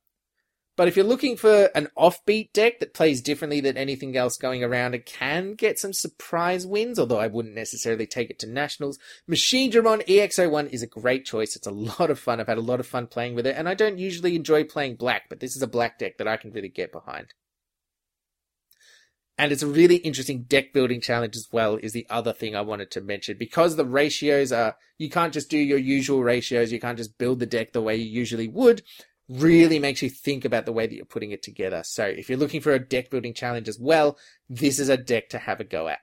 But 0.75 0.87
if 0.87 0.95
you're 0.95 1.05
looking 1.05 1.37
for 1.37 1.69
an 1.75 1.89
offbeat 1.95 2.51
deck 2.51 2.79
that 2.79 2.95
plays 2.95 3.21
differently 3.21 3.61
than 3.61 3.77
anything 3.77 4.17
else 4.17 4.37
going 4.37 4.63
around, 4.63 4.95
it 4.95 5.05
can 5.05 5.53
get 5.53 5.77
some 5.77 5.93
surprise 5.93 6.65
wins, 6.65 6.97
although 6.97 7.19
I 7.19 7.27
wouldn't 7.27 7.53
necessarily 7.53 8.07
take 8.07 8.31
it 8.31 8.39
to 8.39 8.47
nationals. 8.47 8.97
Machinedramon 9.29 10.07
EX01 10.07 10.69
is 10.69 10.81
a 10.81 10.87
great 10.87 11.25
choice. 11.25 11.55
It's 11.55 11.67
a 11.67 11.71
lot 11.71 12.09
of 12.09 12.17
fun. 12.17 12.39
I've 12.39 12.47
had 12.47 12.57
a 12.57 12.61
lot 12.61 12.79
of 12.79 12.87
fun 12.87 13.05
playing 13.05 13.35
with 13.35 13.45
it, 13.45 13.55
and 13.55 13.69
I 13.69 13.75
don't 13.75 13.99
usually 13.99 14.35
enjoy 14.35 14.63
playing 14.63 14.95
black, 14.95 15.29
but 15.29 15.39
this 15.39 15.55
is 15.55 15.61
a 15.61 15.67
black 15.67 15.99
deck 15.99 16.17
that 16.17 16.27
I 16.27 16.37
can 16.37 16.51
really 16.51 16.69
get 16.69 16.91
behind. 16.91 17.35
And 19.37 19.51
it's 19.51 19.63
a 19.63 19.67
really 19.67 19.95
interesting 19.97 20.43
deck 20.43 20.73
building 20.73 21.01
challenge 21.01 21.35
as 21.35 21.47
well, 21.51 21.77
is 21.77 21.93
the 21.93 22.05
other 22.09 22.33
thing 22.33 22.55
I 22.55 22.61
wanted 22.61 22.91
to 22.91 23.01
mention. 23.01 23.37
Because 23.37 23.75
the 23.75 23.85
ratios 23.85 24.51
are, 24.51 24.75
you 24.99 25.09
can't 25.09 25.33
just 25.33 25.49
do 25.49 25.57
your 25.57 25.79
usual 25.79 26.23
ratios, 26.23 26.71
you 26.71 26.79
can't 26.79 26.97
just 26.97 27.17
build 27.17 27.39
the 27.39 27.45
deck 27.47 27.73
the 27.73 27.81
way 27.81 27.95
you 27.95 28.05
usually 28.05 28.47
would 28.47 28.83
really 29.29 29.79
makes 29.79 30.01
you 30.01 30.09
think 30.09 30.45
about 30.45 30.65
the 30.65 30.73
way 30.73 30.85
that 30.85 30.95
you're 30.95 31.05
putting 31.05 31.31
it 31.31 31.41
together. 31.41 31.81
So 31.83 32.05
if 32.05 32.29
you're 32.29 32.37
looking 32.37 32.61
for 32.61 32.73
a 32.73 32.79
deck 32.79 33.09
building 33.09 33.33
challenge 33.33 33.67
as 33.67 33.79
well, 33.79 34.17
this 34.49 34.79
is 34.79 34.89
a 34.89 34.97
deck 34.97 35.29
to 35.29 35.39
have 35.39 35.59
a 35.59 35.63
go 35.63 35.87
at. 35.87 35.99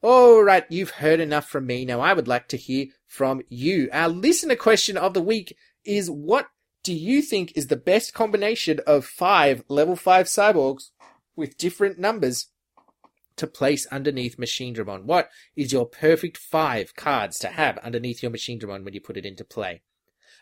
All 0.00 0.42
right, 0.42 0.64
you've 0.68 0.90
heard 0.90 1.18
enough 1.18 1.48
from 1.48 1.66
me. 1.66 1.84
Now 1.84 2.00
I 2.00 2.12
would 2.12 2.28
like 2.28 2.48
to 2.48 2.56
hear 2.56 2.86
from 3.06 3.42
you. 3.48 3.88
Our 3.92 4.08
listener 4.08 4.54
question 4.54 4.96
of 4.96 5.14
the 5.14 5.22
week 5.22 5.56
is 5.84 6.10
what 6.10 6.48
do 6.84 6.94
you 6.94 7.20
think 7.20 7.52
is 7.56 7.66
the 7.66 7.76
best 7.76 8.14
combination 8.14 8.80
of 8.86 9.04
five 9.04 9.64
level 9.68 9.96
five 9.96 10.26
cyborgs 10.26 10.90
with 11.38 11.56
different 11.56 11.98
numbers 11.98 12.48
to 13.36 13.46
place 13.46 13.86
underneath 13.86 14.38
Machine 14.38 14.74
Machinedramon? 14.74 15.04
What 15.04 15.30
is 15.56 15.72
your 15.72 15.86
perfect 15.86 16.36
five 16.36 16.94
cards 16.96 17.38
to 17.38 17.48
have 17.48 17.78
underneath 17.78 18.22
your 18.22 18.32
Machine 18.32 18.58
Machinedramon 18.58 18.84
when 18.84 18.92
you 18.92 19.00
put 19.00 19.16
it 19.16 19.24
into 19.24 19.44
play? 19.44 19.82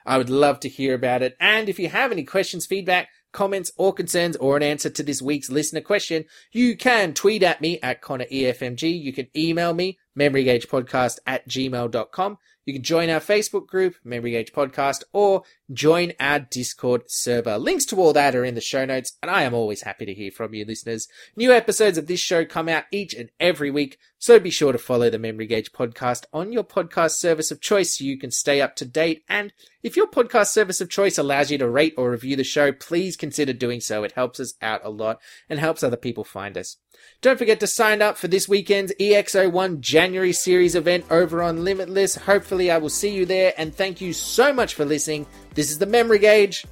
I 0.06 0.18
would 0.18 0.30
love 0.30 0.60
to 0.60 0.68
hear 0.68 0.94
about 0.94 1.22
it. 1.22 1.36
And 1.38 1.68
if 1.68 1.78
you 1.78 1.88
have 1.88 2.12
any 2.12 2.24
questions, 2.24 2.64
feedback, 2.64 3.08
comments, 3.32 3.72
or 3.76 3.92
concerns, 3.92 4.36
or 4.36 4.56
an 4.56 4.62
answer 4.62 4.88
to 4.88 5.02
this 5.02 5.20
week's 5.20 5.50
listener 5.50 5.80
question, 5.80 6.24
you 6.52 6.76
can 6.76 7.12
tweet 7.12 7.42
at 7.42 7.60
me 7.60 7.78
at 7.82 8.00
ConnorEFMG. 8.02 9.02
You 9.02 9.12
can 9.12 9.26
email 9.36 9.74
me, 9.74 9.98
memorygaugepodcast 10.18 11.18
at 11.26 11.48
gmail.com. 11.48 12.38
You 12.64 12.72
can 12.72 12.82
join 12.82 13.10
our 13.10 13.20
Facebook 13.20 13.66
group, 13.66 13.96
Memory 14.04 14.30
Gauge 14.32 14.52
Podcast, 14.52 15.02
or 15.12 15.42
join 15.72 16.12
our 16.20 16.40
Discord 16.40 17.02
server. 17.06 17.58
Links 17.58 17.84
to 17.86 17.96
all 17.96 18.12
that 18.12 18.34
are 18.34 18.44
in 18.44 18.54
the 18.54 18.60
show 18.60 18.84
notes, 18.84 19.16
and 19.22 19.30
I 19.30 19.42
am 19.42 19.54
always 19.54 19.82
happy 19.82 20.06
to 20.06 20.14
hear 20.14 20.30
from 20.30 20.54
you 20.54 20.64
listeners. 20.64 21.08
New 21.36 21.52
episodes 21.52 21.98
of 21.98 22.06
this 22.06 22.20
show 22.20 22.44
come 22.44 22.68
out 22.68 22.84
each 22.90 23.14
and 23.14 23.30
every 23.40 23.70
week, 23.70 23.98
so 24.18 24.38
be 24.38 24.50
sure 24.50 24.72
to 24.72 24.78
follow 24.78 25.10
the 25.10 25.18
Memory 25.18 25.46
Gauge 25.46 25.72
Podcast 25.72 26.24
on 26.32 26.52
your 26.52 26.64
podcast 26.64 27.12
service 27.12 27.50
of 27.50 27.60
choice 27.60 27.98
so 27.98 28.04
you 28.04 28.18
can 28.18 28.30
stay 28.30 28.60
up 28.60 28.76
to 28.76 28.84
date. 28.84 29.24
And 29.28 29.52
if 29.82 29.96
your 29.96 30.06
podcast 30.06 30.48
service 30.48 30.80
of 30.80 30.88
choice 30.88 31.18
allows 31.18 31.50
you 31.50 31.58
to 31.58 31.68
rate 31.68 31.94
or 31.96 32.10
review 32.10 32.36
the 32.36 32.44
show, 32.44 32.72
please 32.72 33.16
consider 33.16 33.52
doing 33.52 33.80
so. 33.80 34.04
It 34.04 34.12
helps 34.12 34.40
us 34.40 34.54
out 34.62 34.80
a 34.84 34.90
lot 34.90 35.20
and 35.48 35.58
helps 35.58 35.82
other 35.82 35.96
people 35.96 36.24
find 36.24 36.56
us. 36.56 36.76
Don't 37.20 37.38
forget 37.38 37.60
to 37.60 37.66
sign 37.66 38.02
up 38.02 38.16
for 38.16 38.28
this 38.28 38.48
weekend's 38.48 38.92
EX01 38.98 39.80
January 39.80 40.32
series 40.32 40.74
event 40.74 41.04
over 41.10 41.42
on 41.42 41.64
Limitless. 41.64 42.16
Hopefully, 42.16 42.70
I 42.70 42.78
will 42.78 42.88
see 42.88 43.14
you 43.14 43.26
there, 43.26 43.52
and 43.58 43.74
thank 43.74 44.00
you 44.00 44.12
so 44.12 44.52
much 44.52 44.74
for 44.74 44.84
listening. 44.84 45.26
This 45.56 45.70
is 45.70 45.78
the 45.78 45.86
Memory 45.86 46.18
Gauge, 46.18 46.66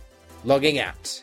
logging 0.45 0.79
out. 0.79 1.23